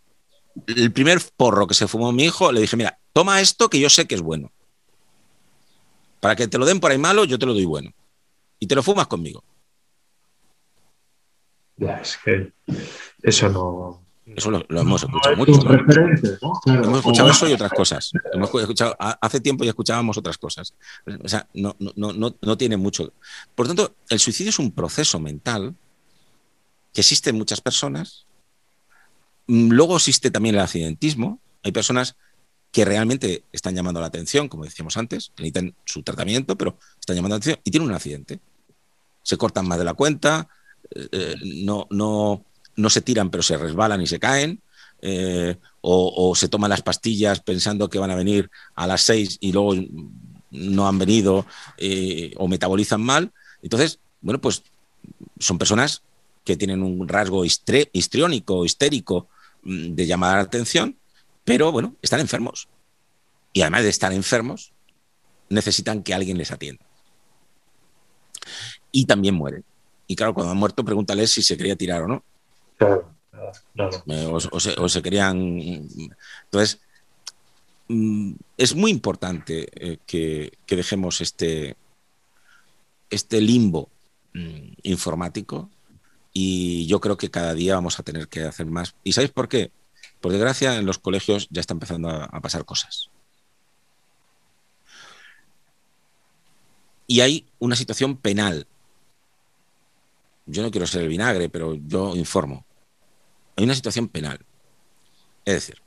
el 0.66 0.92
primer 0.92 1.20
porro 1.36 1.66
que 1.66 1.74
se 1.74 1.88
fumó 1.88 2.12
mi 2.12 2.24
hijo, 2.24 2.52
le 2.52 2.60
dije, 2.60 2.76
mira, 2.76 2.98
toma 3.12 3.40
esto 3.40 3.70
que 3.70 3.80
yo 3.80 3.88
sé 3.88 4.06
que 4.06 4.14
es 4.14 4.22
bueno. 4.22 4.50
Para 6.20 6.36
que 6.36 6.48
te 6.48 6.58
lo 6.58 6.66
den 6.66 6.80
por 6.80 6.90
ahí 6.90 6.98
malo, 6.98 7.24
yo 7.24 7.38
te 7.38 7.46
lo 7.46 7.54
doy 7.54 7.64
bueno. 7.64 7.92
Y 8.58 8.66
te 8.66 8.74
lo 8.74 8.82
fumas 8.82 9.06
conmigo. 9.06 9.42
Ya, 11.76 11.96
es 11.96 12.18
que 12.18 12.52
eso 13.22 13.48
no. 13.48 14.04
Eso 14.36 14.50
lo, 14.50 14.64
hemos 14.68 15.02
escuchado 15.02 15.36
mucho. 15.36 15.52
Hemos 16.66 16.98
escuchado 16.98 17.30
eso 17.30 17.48
y 17.48 17.52
otras 17.54 17.72
cosas. 17.72 18.12
Hemos 18.32 18.54
escuchado, 18.54 18.94
hace 18.98 19.40
tiempo 19.40 19.64
ya 19.64 19.70
escuchábamos 19.70 20.18
otras 20.18 20.36
cosas. 20.36 20.74
O 21.24 21.28
sea, 21.28 21.48
no, 21.54 21.74
no, 21.78 22.12
no, 22.12 22.36
no 22.40 22.58
tiene 22.58 22.76
mucho. 22.76 23.12
Por 23.54 23.66
tanto, 23.66 23.96
el 24.10 24.20
suicidio 24.20 24.50
es 24.50 24.58
un 24.58 24.72
proceso 24.72 25.18
mental 25.18 25.74
que 26.92 27.00
existe 27.00 27.30
en 27.30 27.36
muchas 27.36 27.60
personas. 27.60 28.26
Mm, 29.46 29.70
luego 29.70 29.96
existe 29.96 30.30
también 30.30 30.54
el 30.54 30.60
accidentismo. 30.60 31.40
Hay 31.62 31.72
personas 31.72 32.16
que 32.72 32.84
realmente 32.84 33.44
están 33.52 33.74
llamando 33.74 34.00
la 34.00 34.06
atención, 34.06 34.48
como 34.48 34.64
decíamos 34.64 34.96
antes, 34.96 35.32
que 35.34 35.42
necesitan 35.42 35.74
su 35.84 36.02
tratamiento, 36.02 36.56
pero 36.56 36.78
están 36.98 37.16
llamando 37.16 37.34
la 37.34 37.38
atención 37.38 37.60
y 37.64 37.70
tienen 37.70 37.88
un 37.88 37.94
accidente. 37.94 38.40
Se 39.22 39.36
cortan 39.36 39.66
más 39.66 39.78
de 39.78 39.84
la 39.84 39.94
cuenta, 39.94 40.48
eh, 40.94 41.08
eh, 41.10 41.34
no, 41.64 41.86
no, 41.90 42.44
no 42.76 42.90
se 42.90 43.00
tiran, 43.00 43.30
pero 43.30 43.42
se 43.42 43.56
resbalan 43.56 44.00
y 44.00 44.06
se 44.06 44.20
caen, 44.20 44.62
eh, 45.02 45.56
o, 45.80 46.34
se 46.36 46.48
toman 46.48 46.70
las 46.70 46.82
pastillas 46.82 47.40
pensando 47.40 47.88
que 47.88 47.98
van 47.98 48.10
a 48.10 48.14
venir 48.14 48.50
a 48.74 48.86
las 48.86 49.02
seis 49.02 49.38
y 49.40 49.50
luego 49.50 49.74
no 50.50 50.86
han 50.86 50.98
venido 50.98 51.46
o 52.36 52.48
metabolizan 52.48 53.00
mal. 53.00 53.32
Entonces, 53.62 53.98
bueno, 54.20 54.40
pues 54.40 54.62
son 55.38 55.56
personas 55.56 56.02
que 56.50 56.56
tienen 56.56 56.82
un 56.82 57.06
rasgo 57.06 57.44
histriónico, 57.44 58.64
histérico 58.64 59.28
mm, 59.62 59.94
de 59.94 60.06
llamar 60.06 60.36
la 60.36 60.42
atención, 60.42 60.96
pero 61.44 61.70
bueno, 61.70 61.94
están 62.02 62.18
enfermos. 62.18 62.68
Y 63.52 63.62
además 63.62 63.84
de 63.84 63.90
estar 63.90 64.12
enfermos, 64.12 64.72
necesitan 65.48 66.02
que 66.02 66.12
alguien 66.12 66.38
les 66.38 66.50
atienda. 66.50 66.84
Y 68.90 69.04
también 69.04 69.36
mueren. 69.36 69.64
Y 70.08 70.16
claro, 70.16 70.34
cuando 70.34 70.50
han 70.50 70.58
muerto, 70.58 70.84
pregúntales 70.84 71.30
si 71.30 71.42
se 71.42 71.56
quería 71.56 71.76
tirar 71.76 72.02
o 72.02 72.08
no. 72.08 72.24
Claro, 72.76 73.14
eh, 74.06 74.26
O, 74.26 74.88
se, 74.88 75.02
querían. 75.02 75.38
Entonces, 75.38 76.80
mm, 77.86 78.32
es 78.56 78.74
muy 78.74 78.90
importante 78.90 79.68
eh, 79.72 79.98
que, 80.04 80.52
dejemos 80.66 81.20
este, 81.20 81.76
este 83.08 83.40
limbo 83.40 83.88
mm, 84.34 84.72
informático 84.82 85.70
y 86.32 86.86
yo 86.86 87.00
creo 87.00 87.16
que 87.16 87.30
cada 87.30 87.54
día 87.54 87.74
vamos 87.74 87.98
a 87.98 88.02
tener 88.02 88.28
que 88.28 88.44
hacer 88.44 88.66
más. 88.66 88.94
¿Y 89.04 89.12
sabéis 89.12 89.32
por 89.32 89.48
qué? 89.48 89.72
Por 90.20 90.32
desgracia, 90.32 90.76
en 90.76 90.86
los 90.86 90.98
colegios 90.98 91.48
ya 91.50 91.60
está 91.60 91.74
empezando 91.74 92.08
a 92.08 92.40
pasar 92.40 92.64
cosas. 92.64 93.10
Y 97.06 97.20
hay 97.20 97.46
una 97.58 97.74
situación 97.74 98.16
penal 98.16 98.66
yo 100.50 100.62
no 100.62 100.70
quiero 100.70 100.86
ser 100.86 101.02
el 101.02 101.08
vinagre, 101.08 101.48
pero 101.48 101.74
yo 101.74 102.16
informo. 102.16 102.64
Hay 103.56 103.64
una 103.64 103.74
situación 103.74 104.08
penal. 104.08 104.44
Es 105.44 105.54
decir, 105.54 105.82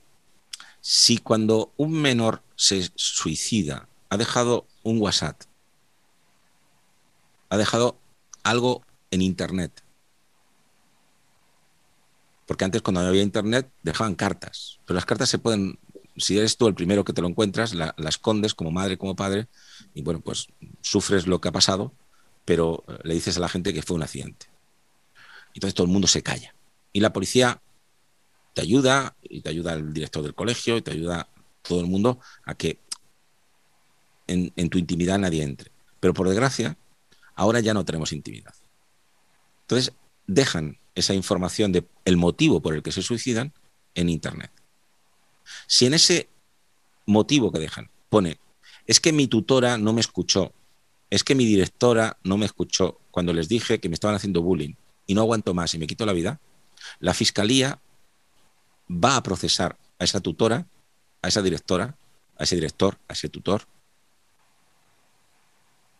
si 0.79 1.17
cuando 1.17 1.73
un 1.77 1.91
menor 1.91 2.41
se 2.55 2.89
suicida 2.95 3.89
ha 4.09 4.17
dejado 4.17 4.67
un 4.83 5.01
WhatsApp, 5.01 5.41
ha 7.49 7.57
dejado 7.57 7.97
algo 8.43 8.83
en 9.11 9.21
Internet, 9.21 9.83
porque 12.45 12.65
antes 12.65 12.81
cuando 12.81 13.01
no 13.01 13.07
había 13.07 13.21
Internet 13.21 13.69
dejaban 13.83 14.15
cartas, 14.15 14.79
pero 14.85 14.95
las 14.95 15.05
cartas 15.05 15.29
se 15.29 15.39
pueden, 15.39 15.79
si 16.17 16.37
eres 16.37 16.57
tú 16.57 16.67
el 16.67 16.75
primero 16.75 17.03
que 17.03 17.13
te 17.13 17.21
lo 17.21 17.27
encuentras, 17.27 17.73
la, 17.73 17.93
la 17.97 18.09
escondes 18.09 18.53
como 18.53 18.71
madre, 18.71 18.97
como 18.97 19.15
padre, 19.15 19.47
y 19.93 20.01
bueno, 20.01 20.21
pues 20.21 20.47
sufres 20.81 21.27
lo 21.27 21.39
que 21.41 21.49
ha 21.49 21.51
pasado, 21.51 21.93
pero 22.45 22.83
le 23.03 23.13
dices 23.13 23.37
a 23.37 23.39
la 23.39 23.49
gente 23.49 23.73
que 23.73 23.81
fue 23.81 23.95
un 23.95 24.03
accidente. 24.03 24.47
Entonces 25.53 25.73
todo 25.75 25.85
el 25.85 25.93
mundo 25.93 26.07
se 26.07 26.23
calla. 26.23 26.55
Y 26.91 26.99
la 26.99 27.13
policía 27.13 27.61
te 28.53 28.61
ayuda, 28.61 29.15
y 29.21 29.41
te 29.41 29.49
ayuda 29.49 29.73
el 29.73 29.93
director 29.93 30.23
del 30.23 30.35
colegio, 30.35 30.77
y 30.77 30.81
te 30.81 30.91
ayuda 30.91 31.29
todo 31.61 31.79
el 31.79 31.87
mundo 31.87 32.19
a 32.45 32.55
que 32.55 32.79
en, 34.27 34.69
tu 34.69 34.77
intimidad 34.77 35.19
nadie 35.19 35.43
entre. 35.43 35.71
Pero 35.99 36.13
por 36.13 36.27
desgracia, 36.27 36.77
ahora 37.35 37.59
ya 37.59 37.73
no 37.73 37.85
tenemos 37.85 38.11
intimidad. 38.11 38.53
Entonces 39.61 39.93
dejan 40.27 40.77
esa 40.95 41.13
información 41.13 41.71
de 41.71 41.85
el 42.05 42.17
motivo 42.17 42.61
por 42.61 42.73
el 42.75 42.83
que 42.83 42.91
se 42.91 43.01
suicidan 43.01 43.53
en 43.95 44.09
Internet. 44.09 44.51
Si 45.67 45.85
en 45.85 45.93
ese 45.93 46.29
motivo 47.05 47.51
que 47.51 47.59
dejan 47.59 47.89
pone, 48.09 48.39
es 48.87 48.99
que 48.99 49.13
mi 49.13 49.27
tutora 49.27 49.77
no 49.77 49.93
me 49.93 50.01
escuchó, 50.01 50.53
es 51.09 51.23
que 51.23 51.35
mi 51.35 51.45
directora 51.45 52.17
no 52.23 52.37
me 52.37 52.45
escuchó 52.45 52.99
cuando 53.11 53.33
les 53.33 53.47
dije 53.47 53.79
que 53.79 53.89
me 53.89 53.95
estaban 53.95 54.15
haciendo 54.15 54.41
bullying, 54.41 54.75
y 55.05 55.13
no 55.13 55.21
aguanto 55.21 55.53
más 55.53 55.73
y 55.73 55.77
me 55.77 55.87
quito 55.87 56.05
la 56.05 56.13
vida, 56.13 56.39
la 56.99 57.13
fiscalía 57.13 57.79
va 58.89 59.15
a 59.15 59.23
procesar 59.23 59.77
a 59.99 60.03
esa 60.03 60.19
tutora, 60.19 60.67
a 61.21 61.27
esa 61.27 61.41
directora, 61.41 61.95
a 62.37 62.43
ese 62.43 62.55
director, 62.55 62.97
a 63.07 63.13
ese 63.13 63.29
tutor. 63.29 63.63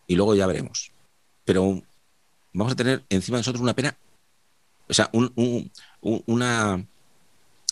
Y 0.07 0.15
luego 0.15 0.35
ya 0.35 0.47
veremos. 0.47 0.91
Pero 1.45 1.81
vamos 2.53 2.73
a 2.73 2.75
tener 2.75 3.03
encima 3.09 3.37
de 3.37 3.41
nosotros 3.41 3.61
una 3.61 3.73
pena, 3.73 3.97
o 4.87 4.93
sea, 4.93 5.09
una 6.01 6.85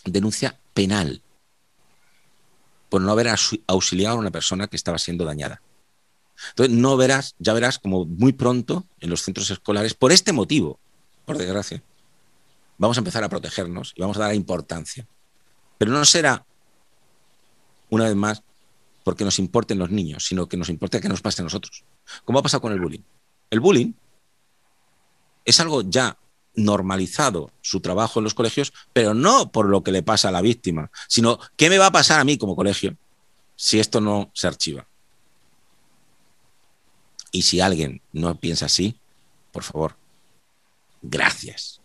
denuncia 0.04 0.58
penal 0.74 1.22
por 2.88 3.00
no 3.00 3.10
haber 3.12 3.28
auxiliado 3.66 4.16
a 4.16 4.20
una 4.20 4.30
persona 4.30 4.66
que 4.66 4.76
estaba 4.76 4.98
siendo 4.98 5.24
dañada. 5.24 5.62
Entonces, 6.50 6.76
no 6.76 6.96
verás, 6.96 7.34
ya 7.38 7.52
verás 7.52 7.78
como 7.78 8.04
muy 8.04 8.32
pronto 8.32 8.86
en 9.00 9.10
los 9.10 9.22
centros 9.22 9.50
escolares, 9.50 9.94
por 9.94 10.12
este 10.12 10.32
motivo, 10.32 10.78
por 11.24 11.38
desgracia. 11.38 11.82
Vamos 12.78 12.96
a 12.96 13.00
empezar 13.00 13.22
a 13.22 13.28
protegernos 13.28 13.92
y 13.96 14.00
vamos 14.00 14.16
a 14.16 14.20
dar 14.20 14.34
importancia. 14.34 15.06
Pero 15.78 15.92
no 15.92 16.04
será, 16.04 16.44
una 17.90 18.04
vez 18.04 18.16
más, 18.16 18.42
porque 19.04 19.24
nos 19.24 19.38
importen 19.38 19.78
los 19.78 19.90
niños, 19.90 20.26
sino 20.26 20.48
que 20.48 20.56
nos 20.56 20.68
importe 20.68 21.00
que 21.00 21.08
nos 21.08 21.22
pase 21.22 21.42
a 21.42 21.44
nosotros. 21.44 21.84
¿Cómo 22.24 22.38
ha 22.38 22.42
pasado 22.42 22.60
con 22.60 22.72
el 22.72 22.80
bullying? 22.80 23.02
El 23.50 23.60
bullying 23.60 23.92
es 25.44 25.60
algo 25.60 25.82
ya 25.82 26.18
normalizado 26.54 27.50
su 27.60 27.80
trabajo 27.80 28.20
en 28.20 28.24
los 28.24 28.34
colegios, 28.34 28.72
pero 28.92 29.14
no 29.14 29.50
por 29.52 29.66
lo 29.66 29.82
que 29.82 29.92
le 29.92 30.02
pasa 30.02 30.28
a 30.28 30.32
la 30.32 30.42
víctima, 30.42 30.90
sino 31.08 31.38
qué 31.56 31.70
me 31.70 31.78
va 31.78 31.86
a 31.86 31.92
pasar 31.92 32.20
a 32.20 32.24
mí 32.24 32.38
como 32.38 32.56
colegio 32.56 32.96
si 33.56 33.80
esto 33.80 34.00
no 34.00 34.30
se 34.34 34.46
archiva. 34.46 34.86
Y 37.30 37.42
si 37.42 37.60
alguien 37.60 38.02
no 38.12 38.34
piensa 38.34 38.66
así, 38.66 38.96
por 39.52 39.62
favor, 39.62 39.96
gracias. 41.00 41.80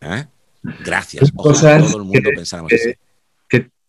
¿Eh? 0.00 0.26
Gracias. 0.62 1.30
Ojalá 1.36 1.84
todo 1.86 1.98
el 1.98 2.04
mundo 2.04 2.30
pensáramos 2.34 2.72
así. 2.72 2.94
¿Qué 2.94 3.07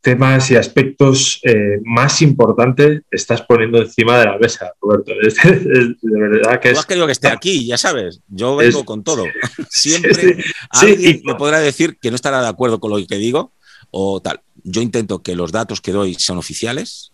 temas 0.01 0.49
y 0.51 0.55
aspectos 0.55 1.39
eh, 1.43 1.79
más 1.83 2.21
importantes 2.21 3.01
estás 3.11 3.41
poniendo 3.41 3.79
encima 3.79 4.17
de 4.19 4.25
la 4.25 4.37
mesa, 4.37 4.71
Roberto? 4.81 5.11
de 5.43 5.95
verdad 6.01 6.59
que 6.59 6.71
es... 6.71 6.79
has 6.79 6.85
querido 6.85 7.05
que 7.05 7.11
esté 7.11 7.27
aquí, 7.31 7.65
ya 7.65 7.77
sabes. 7.77 8.21
Yo 8.27 8.55
vengo 8.55 8.85
con 8.85 9.03
todo. 9.03 9.25
Siempre 9.69 10.43
alguien 10.69 11.21
me 11.23 11.35
podrá 11.35 11.59
decir 11.59 11.97
que 11.99 12.09
no 12.09 12.15
estará 12.15 12.41
de 12.41 12.47
acuerdo 12.47 12.79
con 12.79 12.91
lo 12.91 13.05
que 13.05 13.15
digo 13.15 13.53
o 13.91 14.21
tal. 14.21 14.41
Yo 14.63 14.81
intento 14.81 15.21
que 15.23 15.35
los 15.35 15.51
datos 15.51 15.81
que 15.81 15.91
doy 15.91 16.15
sean 16.15 16.37
oficiales, 16.37 17.11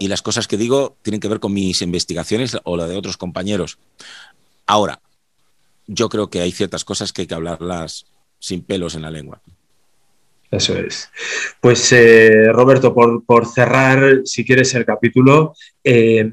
Y 0.00 0.08
las 0.08 0.20
cosas 0.20 0.48
que 0.48 0.58
digo 0.58 0.98
tienen 1.02 1.20
que 1.20 1.28
ver 1.28 1.40
con 1.40 1.52
mis 1.54 1.80
investigaciones 1.80 2.58
o 2.64 2.76
la 2.76 2.86
de 2.86 2.96
otros 2.96 3.16
compañeros. 3.16 3.78
Ahora, 4.66 5.00
yo 5.86 6.08
creo 6.10 6.28
que 6.28 6.40
hay 6.42 6.52
ciertas 6.52 6.84
cosas 6.84 7.12
que 7.12 7.22
hay 7.22 7.26
que 7.26 7.34
hablarlas 7.34 8.04
sin 8.38 8.62
pelos 8.62 8.94
en 8.94 9.02
la 9.02 9.10
lengua. 9.10 9.40
Eso 10.52 10.76
es. 10.76 11.10
Pues 11.60 11.90
eh, 11.92 12.52
Roberto, 12.52 12.94
por, 12.94 13.46
cerrar, 13.46 14.20
si 14.24 14.44
quieres 14.44 14.74
el 14.74 14.84
capítulo, 14.84 15.54
eh, 15.82 16.30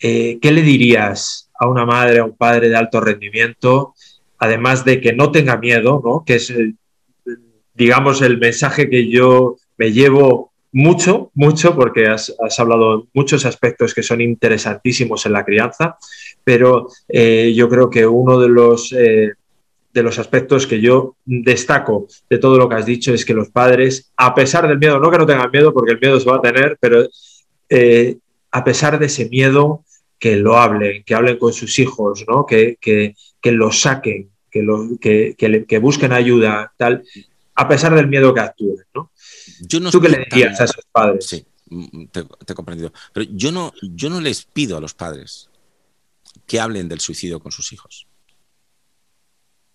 eh, 0.00 0.38
¿qué 0.40 0.50
le 0.50 0.62
dirías 0.62 1.50
a 1.58 1.68
una 1.68 1.84
madre, 1.84 2.20
a 2.20 2.24
un 2.24 2.34
padre 2.34 2.70
de 2.70 2.76
alto 2.76 2.98
rendimiento, 2.98 3.94
además 4.38 4.86
de 4.86 5.02
que 5.02 5.12
no 5.12 5.30
tenga 5.30 5.58
miedo, 5.58 6.00
¿no? 6.02 6.24
que 6.24 6.36
es, 6.36 6.52
digamos, 7.74 8.22
el 8.22 8.38
mensaje 8.38 8.88
que 8.88 9.06
yo 9.10 9.56
me 9.76 9.92
llevo 9.92 10.52
mucho, 10.72 11.30
mucho, 11.34 11.76
porque 11.76 12.06
has, 12.06 12.32
hablado 12.58 12.98
de 12.98 13.04
muchos 13.12 13.44
aspectos 13.44 13.92
que 13.92 14.02
son 14.02 14.22
interesantísimos 14.22 15.26
en 15.26 15.32
la 15.32 15.44
crianza, 15.44 15.98
pero 16.42 16.88
yo 17.08 17.68
creo 17.68 17.90
que 17.90 18.06
uno 18.06 18.38
de 18.38 18.48
los, 18.48 18.94
de 19.96 20.02
los 20.02 20.18
aspectos 20.18 20.66
que 20.66 20.78
yo 20.78 21.16
destaco 21.24 22.06
de 22.28 22.36
todo 22.36 22.58
lo 22.58 22.68
que 22.68 22.74
has 22.74 22.84
dicho 22.84 23.14
es 23.14 23.24
que 23.24 23.32
los 23.32 23.48
padres, 23.48 24.12
a 24.18 24.34
pesar 24.34 24.68
del 24.68 24.78
miedo, 24.78 24.98
no 24.98 25.10
que 25.10 25.16
no 25.16 25.24
tengan 25.24 25.50
miedo, 25.50 25.72
porque 25.72 25.92
el 25.92 25.98
miedo 25.98 26.20
se 26.20 26.28
va 26.28 26.36
a 26.36 26.42
tener, 26.42 26.76
pero 26.78 27.08
eh, 27.70 28.18
a 28.50 28.62
pesar 28.62 28.98
de 28.98 29.06
ese 29.06 29.26
miedo, 29.30 29.84
que 30.18 30.36
lo 30.36 30.58
hablen, 30.58 31.02
que 31.02 31.14
hablen 31.14 31.38
con 31.38 31.54
sus 31.54 31.78
hijos, 31.78 32.26
¿no? 32.28 32.44
que, 32.44 32.76
que, 32.78 33.16
que 33.40 33.52
lo 33.52 33.72
saquen, 33.72 34.28
que, 34.50 34.60
lo, 34.60 34.98
que, 35.00 35.34
que, 35.34 35.78
busquen 35.78 36.12
ayuda, 36.12 36.74
tal, 36.76 37.02
a 37.54 37.66
pesar 37.66 37.94
del 37.94 38.06
miedo 38.06 38.34
que 38.34 38.40
actúen. 38.40 38.84
¿no? 38.94 39.10
¿Tú 39.90 40.00
qué 40.00 40.10
le 40.10 40.26
dirías 40.30 40.60
a 40.60 40.64
esos 40.64 40.84
padres? 40.92 41.24
Sí, 41.26 41.46
mm, 41.70 42.04
te, 42.08 42.22
te, 42.22 42.52
he 42.52 42.54
comprendido. 42.54 42.92
Pero 43.14 43.30
yo 43.32 43.50
no, 43.50 43.72
yo 43.80 44.10
no 44.10 44.20
les 44.20 44.44
pido 44.44 44.76
a 44.76 44.80
los 44.82 44.92
padres 44.92 45.48
que 46.46 46.60
hablen 46.60 46.86
del 46.86 47.00
suicidio 47.00 47.40
con 47.40 47.50
sus 47.50 47.72
hijos. 47.72 48.06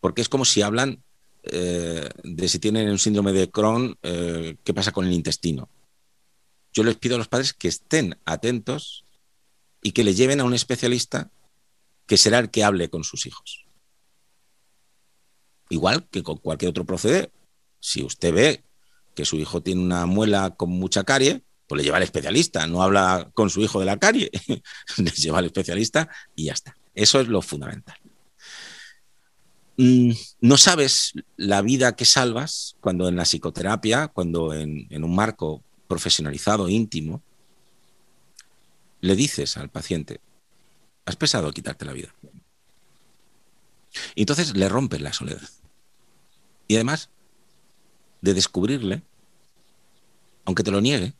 Porque 0.02 0.22
es 0.22 0.28
como 0.28 0.44
si 0.44 0.62
hablan 0.62 1.02
eh, 1.44 2.10
de 2.24 2.50
si 2.50 2.60
tienen 2.60 2.90
un 2.90 3.00
síndrome 3.00 3.32
de 3.32 3.50
Crohn, 3.50 3.98
eh, 4.04 4.58
qué 4.64 4.74
pasa 4.74 4.92
con 4.92 5.06
el 5.06 5.14
intestino. 5.14 5.70
Yo 6.74 6.84
les 6.84 6.98
pido 6.98 7.16
a 7.16 7.18
los 7.18 7.28
padres 7.28 7.54
que 7.54 7.68
estén 7.68 8.18
atentos 8.26 9.06
y 9.82 9.92
que 9.94 10.04
le 10.04 10.14
lleven 10.14 10.40
a 10.40 10.44
un 10.44 10.54
especialista 10.54 11.32
que 12.06 12.18
será 12.18 12.40
el 12.40 12.52
que 12.52 12.64
hable 12.64 12.90
con 12.90 13.04
sus 13.04 13.26
hijos. 13.26 13.66
Igual 15.70 16.08
que 16.10 16.24
con 16.24 16.38
cualquier 16.38 16.70
otro 16.70 16.86
proceder. 16.86 17.32
Si 17.80 18.04
usted 18.04 18.34
ve 18.34 18.64
que 19.16 19.26
su 19.26 19.38
hijo 19.38 19.62
tiene 19.62 19.82
una 19.82 20.06
muela 20.06 20.52
con 20.52 20.70
mucha 20.70 21.04
carie, 21.04 21.44
pues 21.68 21.78
le 21.78 21.84
lleva 21.84 21.98
al 21.98 22.04
especialista, 22.04 22.68
no 22.68 22.84
habla 22.84 23.32
con 23.34 23.50
su 23.50 23.62
hijo 23.62 23.80
de 23.80 23.86
la 23.86 23.98
carie, 23.98 24.30
le 24.98 25.12
lleva 25.12 25.40
al 25.40 25.46
especialista 25.46 26.10
y 26.36 26.46
ya 26.46 26.54
está. 26.54 26.76
Eso 26.94 27.22
es 27.22 27.28
lo 27.28 27.42
fundamental. 27.42 27.98
Mm, 29.78 30.12
no 30.42 30.58
sabes 30.58 31.14
la 31.38 31.62
vida 31.62 31.96
que 31.96 32.06
salvas 32.06 32.76
cuando 32.82 33.08
en 33.08 33.16
la 33.16 33.24
psicoterapia, 33.24 34.10
cuando 34.10 34.54
en, 34.54 34.88
en 34.90 35.04
un 35.04 35.16
marco 35.16 35.64
profesionalizado, 35.88 36.70
íntimo, 36.70 37.22
le 39.02 39.16
dices 39.16 39.58
al 39.58 39.70
paciente, 39.70 40.22
has 41.06 41.16
pesado 41.16 41.52
quitarte 41.52 41.86
la 41.86 41.94
vida. 41.94 42.14
Y 44.16 44.22
entonces 44.22 44.56
le 44.56 44.70
rompes 44.70 45.02
la 45.02 45.14
soledad. 45.14 45.50
Y 46.68 46.76
además 46.76 47.10
de 48.22 48.34
descubrirle, 48.34 49.04
aunque 50.46 50.64
te 50.64 50.72
lo 50.72 50.80
niegue, 50.80 51.14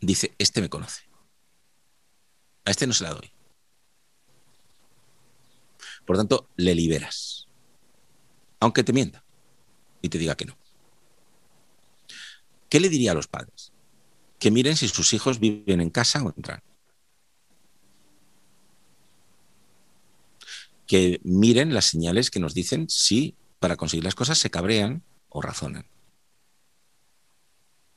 dice, 0.00 0.34
este 0.38 0.60
me 0.60 0.68
conoce. 0.68 1.02
A 2.64 2.70
este 2.70 2.86
no 2.86 2.92
se 2.92 3.04
la 3.04 3.14
doy. 3.14 3.32
Por 6.06 6.16
tanto, 6.16 6.48
le 6.56 6.74
liberas. 6.74 7.48
Aunque 8.60 8.84
te 8.84 8.92
mienta 8.92 9.24
y 10.00 10.08
te 10.08 10.18
diga 10.18 10.36
que 10.36 10.46
no. 10.46 10.56
¿Qué 12.68 12.80
le 12.80 12.88
diría 12.88 13.12
a 13.12 13.14
los 13.14 13.26
padres? 13.26 13.72
Que 14.38 14.50
miren 14.50 14.76
si 14.76 14.88
sus 14.88 15.12
hijos 15.12 15.40
viven 15.40 15.80
en 15.80 15.90
casa 15.90 16.22
o 16.22 16.32
entran. 16.34 16.62
Que 20.86 21.20
miren 21.24 21.74
las 21.74 21.86
señales 21.86 22.30
que 22.30 22.40
nos 22.40 22.54
dicen 22.54 22.88
si 22.88 23.36
para 23.58 23.76
conseguir 23.76 24.04
las 24.04 24.14
cosas 24.14 24.38
se 24.38 24.50
cabrean 24.50 25.02
o 25.28 25.42
razonan. 25.42 25.86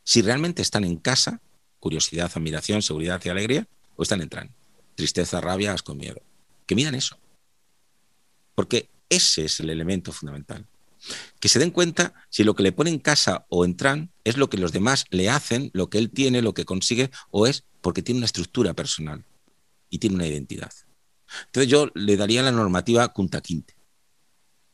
Si 0.03 0.23
realmente 0.23 0.63
están 0.63 0.83
en 0.83 0.97
casa, 0.97 1.41
curiosidad, 1.79 2.31
admiración, 2.33 2.81
seguridad 2.81 3.21
y 3.23 3.29
alegría, 3.29 3.67
o 3.95 4.01
están 4.01 4.21
en 4.21 4.29
tran, 4.29 4.55
tristeza, 4.95 5.39
rabia, 5.39 5.73
asco, 5.73 5.93
miedo. 5.93 6.21
Que 6.65 6.73
midan 6.73 6.95
eso. 6.95 7.19
Porque 8.59 8.89
ese 9.07 9.45
es 9.45 9.61
el 9.61 9.69
elemento 9.69 10.11
fundamental 10.11 10.67
que 11.39 11.47
se 11.47 11.59
den 11.59 11.71
cuenta 11.71 12.13
si 12.27 12.43
lo 12.43 12.55
que 12.55 12.63
le 12.63 12.73
pone 12.73 12.89
en 12.89 12.99
casa 12.99 13.45
o 13.47 13.63
entran 13.63 14.11
es 14.25 14.35
lo 14.35 14.49
que 14.49 14.57
los 14.57 14.73
demás 14.73 15.05
le 15.11 15.29
hacen, 15.29 15.71
lo 15.73 15.89
que 15.89 15.97
él 15.97 16.09
tiene, 16.09 16.41
lo 16.41 16.53
que 16.53 16.65
consigue, 16.65 17.09
o 17.31 17.47
es 17.47 17.63
porque 17.79 18.01
tiene 18.01 18.17
una 18.17 18.25
estructura 18.25 18.73
personal 18.73 19.23
y 19.89 19.99
tiene 19.99 20.17
una 20.17 20.27
identidad. 20.27 20.73
Entonces 21.45 21.71
yo 21.71 21.89
le 21.93 22.17
daría 22.17 22.43
la 22.43 22.51
normativa 22.51 23.07
Kunta 23.13 23.39
Quinte. 23.39 23.75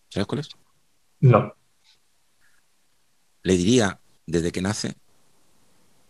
¿Sabes 0.10 0.26
cuál 0.26 0.40
es? 0.40 0.50
No. 1.20 1.54
Le 3.44 3.56
diría, 3.56 4.00
desde 4.26 4.52
que 4.52 4.64
nace, 4.64 4.96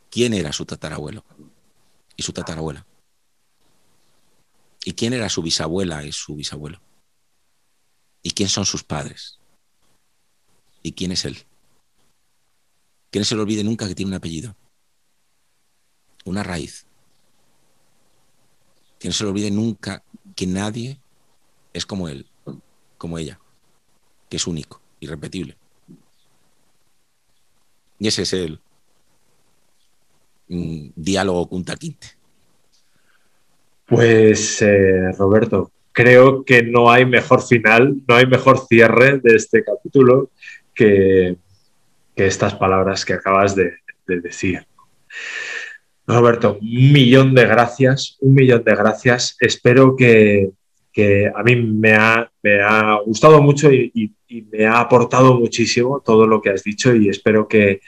quién 0.10 0.34
era 0.34 0.53
su 0.53 0.65
tatarabuelo 0.65 1.26
y 2.15 2.23
su 2.23 2.31
tatarabuela. 2.31 2.85
Y 4.85 4.93
quién 4.93 5.11
era 5.11 5.27
su 5.27 5.41
bisabuela 5.41 6.06
y 6.06 6.14
su 6.14 6.38
bisabuelo. 6.38 6.80
Y 8.26 8.31
quién 8.31 8.49
son 8.49 8.65
sus 8.65 8.84
padres 8.84 9.39
¿Y 10.81 10.93
quién 10.93 11.11
es 11.11 11.26
él? 11.26 11.38
Que 13.10 13.19
no 13.19 13.26
se 13.26 13.35
le 13.35 13.41
olvide 13.41 13.64
nunca 13.64 13.88
que 13.88 13.95
tiene 13.95 14.10
un 14.10 14.15
apellido, 14.18 14.56
una 16.26 16.43
raíz. 16.43 16.85
Que 18.99 19.07
no 19.07 19.14
se 19.14 19.23
le 19.23 19.31
olvide 19.31 19.49
nunca 19.49 20.03
que 20.35 20.45
nadie 20.45 20.99
es 21.73 21.88
como 21.88 22.07
él, 22.07 22.27
como 22.99 23.18
ella, 23.18 23.39
que 24.30 24.38
es 24.38 24.45
único, 24.45 24.80
irrepetible. 24.99 25.57
Y 27.97 28.07
ese 28.07 28.22
es 28.22 28.34
el 28.34 28.61
diálogo 30.47 31.49
Kunta 31.49 31.76
Quinte. 31.77 32.10
Pues 33.88 34.61
eh, 34.61 35.11
Roberto, 35.18 35.72
creo 35.95 36.43
que 36.43 36.61
no 36.61 36.91
hay 36.91 37.05
mejor 37.05 37.41
final, 37.41 37.95
no 38.05 38.15
hay 38.15 38.27
mejor 38.27 38.59
cierre 38.67 39.19
de 39.23 39.35
este 39.38 39.63
capítulo 39.63 40.30
que, 40.73 41.38
estas 42.17 42.53
palabras 42.53 43.05
que 43.05 43.13
acabas 43.13 43.55
de, 43.55 43.73
decir. 44.05 44.65
Roberto, 46.05 46.59
un 46.61 46.91
millón 46.91 47.34
de 47.34 47.45
gracias, 47.45 48.17
un 48.19 48.35
millón 48.35 48.63
de 48.63 48.76
gracias. 48.76 49.38
Espero 49.39 49.95
que, 49.95 50.51
a 51.34 51.43
mí 51.43 51.55
me 51.55 51.93
ha, 51.93 52.30
gustado 53.05 53.41
mucho 53.41 53.72
y, 53.72 54.13
me 54.51 54.65
ha 54.65 54.81
aportado 54.81 55.39
muchísimo 55.39 56.01
todo 56.03 56.27
lo 56.27 56.41
que 56.41 56.49
has 56.49 56.63
dicho 56.63 56.93
y 56.93 57.07
espero 57.07 57.47
que, 57.47 57.80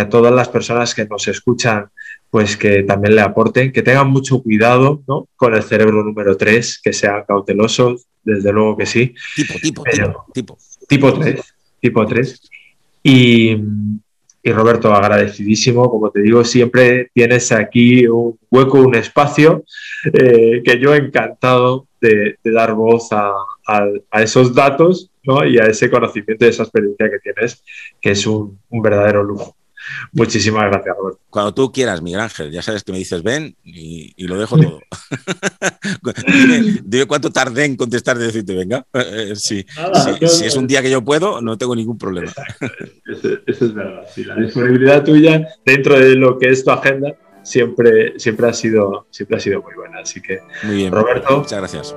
a 0.00 0.08
todas 0.08 0.32
las 0.32 0.48
personas 0.48 0.94
que 0.94 1.06
nos 1.06 1.28
escuchan, 1.28 1.88
pues 2.30 2.56
que 2.56 2.82
también 2.82 3.14
le 3.14 3.22
aporten, 3.22 3.72
que 3.72 3.82
tengan 3.82 4.08
mucho 4.08 4.42
cuidado 4.42 5.02
con 5.36 5.54
el 5.54 5.62
cerebro 5.62 6.02
número 6.02 6.36
3, 6.36 6.80
que 6.82 6.92
sea 6.92 7.24
cauteloso, 7.26 7.96
desde 8.22 8.52
luego 8.52 8.76
que 8.76 8.86
sí. 8.86 9.14
Tipo, 9.34 9.54
tipo, 9.60 9.82
tipo, 9.84 10.26
tipo. 10.32 10.58
Tipo 10.88 11.12
3 11.14 11.56
tipo 11.80 12.06
3. 12.06 12.50
Y, 13.02 13.56
Roberto, 14.44 14.92
agradecidísimo, 14.92 15.90
como 15.90 16.10
te 16.10 16.20
digo, 16.20 16.44
siempre 16.44 17.10
tienes 17.12 17.50
aquí 17.50 18.06
un 18.06 18.38
hueco, 18.50 18.80
un 18.80 18.94
espacio 18.94 19.64
eh, 20.12 20.62
que 20.64 20.78
yo 20.78 20.94
encantado 20.94 21.88
de, 22.00 22.36
dar 22.44 22.74
voz 22.74 23.08
a, 23.10 23.32
esos 24.12 24.54
datos 24.54 25.10
y 25.24 25.58
a 25.58 25.66
ese 25.66 25.90
conocimiento 25.90 26.44
y 26.44 26.48
esa 26.48 26.62
experiencia 26.62 27.10
que 27.10 27.18
tienes, 27.18 27.64
que 28.00 28.12
es 28.12 28.24
un 28.26 28.58
verdadero 28.70 29.24
lujo. 29.24 29.56
Muchísimas 30.12 30.64
gracias, 30.70 30.96
Roberto. 30.96 31.20
Cuando 31.30 31.54
tú 31.54 31.72
quieras, 31.72 32.02
Miguel 32.02 32.20
Ángel, 32.20 32.50
ya 32.50 32.62
sabes 32.62 32.82
que 32.84 32.92
me 32.92 32.98
dices 32.98 33.22
ven 33.22 33.56
y, 33.64 34.14
lo 34.26 34.38
dejo 34.38 34.56
todo. 34.58 34.80
dime, 36.84 37.06
cuánto 37.06 37.30
tardé 37.30 37.64
en 37.64 37.76
contestar 37.76 38.18
de 38.18 38.26
decirte 38.26 38.54
venga. 38.54 38.86
Eh, 39.06 39.32
eh, 39.32 39.36
si, 39.36 39.64
es 40.44 40.56
un 40.56 40.66
día 40.66 40.82
que 40.82 40.90
yo 40.90 41.04
puedo, 41.04 41.40
no 41.40 41.56
tengo 41.56 41.76
ningún 41.76 41.96
problema. 41.96 42.32
Eso, 43.06 43.38
es 43.46 43.74
verdad. 43.74 44.04
la 44.16 44.34
disponibilidad 44.36 45.04
tuya 45.04 45.46
dentro 45.64 45.98
de 45.98 46.16
lo 46.16 46.38
que 46.38 46.48
es 46.48 46.64
tu 46.64 46.70
agenda 46.70 47.14
siempre, 47.46 48.18
siempre, 48.18 48.48
ha, 48.48 48.52
sido, 48.52 49.06
siempre 49.10 49.36
ha 49.36 49.40
sido 49.40 49.62
muy 49.62 49.74
buena. 49.74 50.00
Así 50.00 50.20
que, 50.20 50.40
muy 50.64 50.76
bien, 50.76 50.92
Roberto. 50.92 51.38
Muchas 51.38 51.58
gracias. 51.58 51.94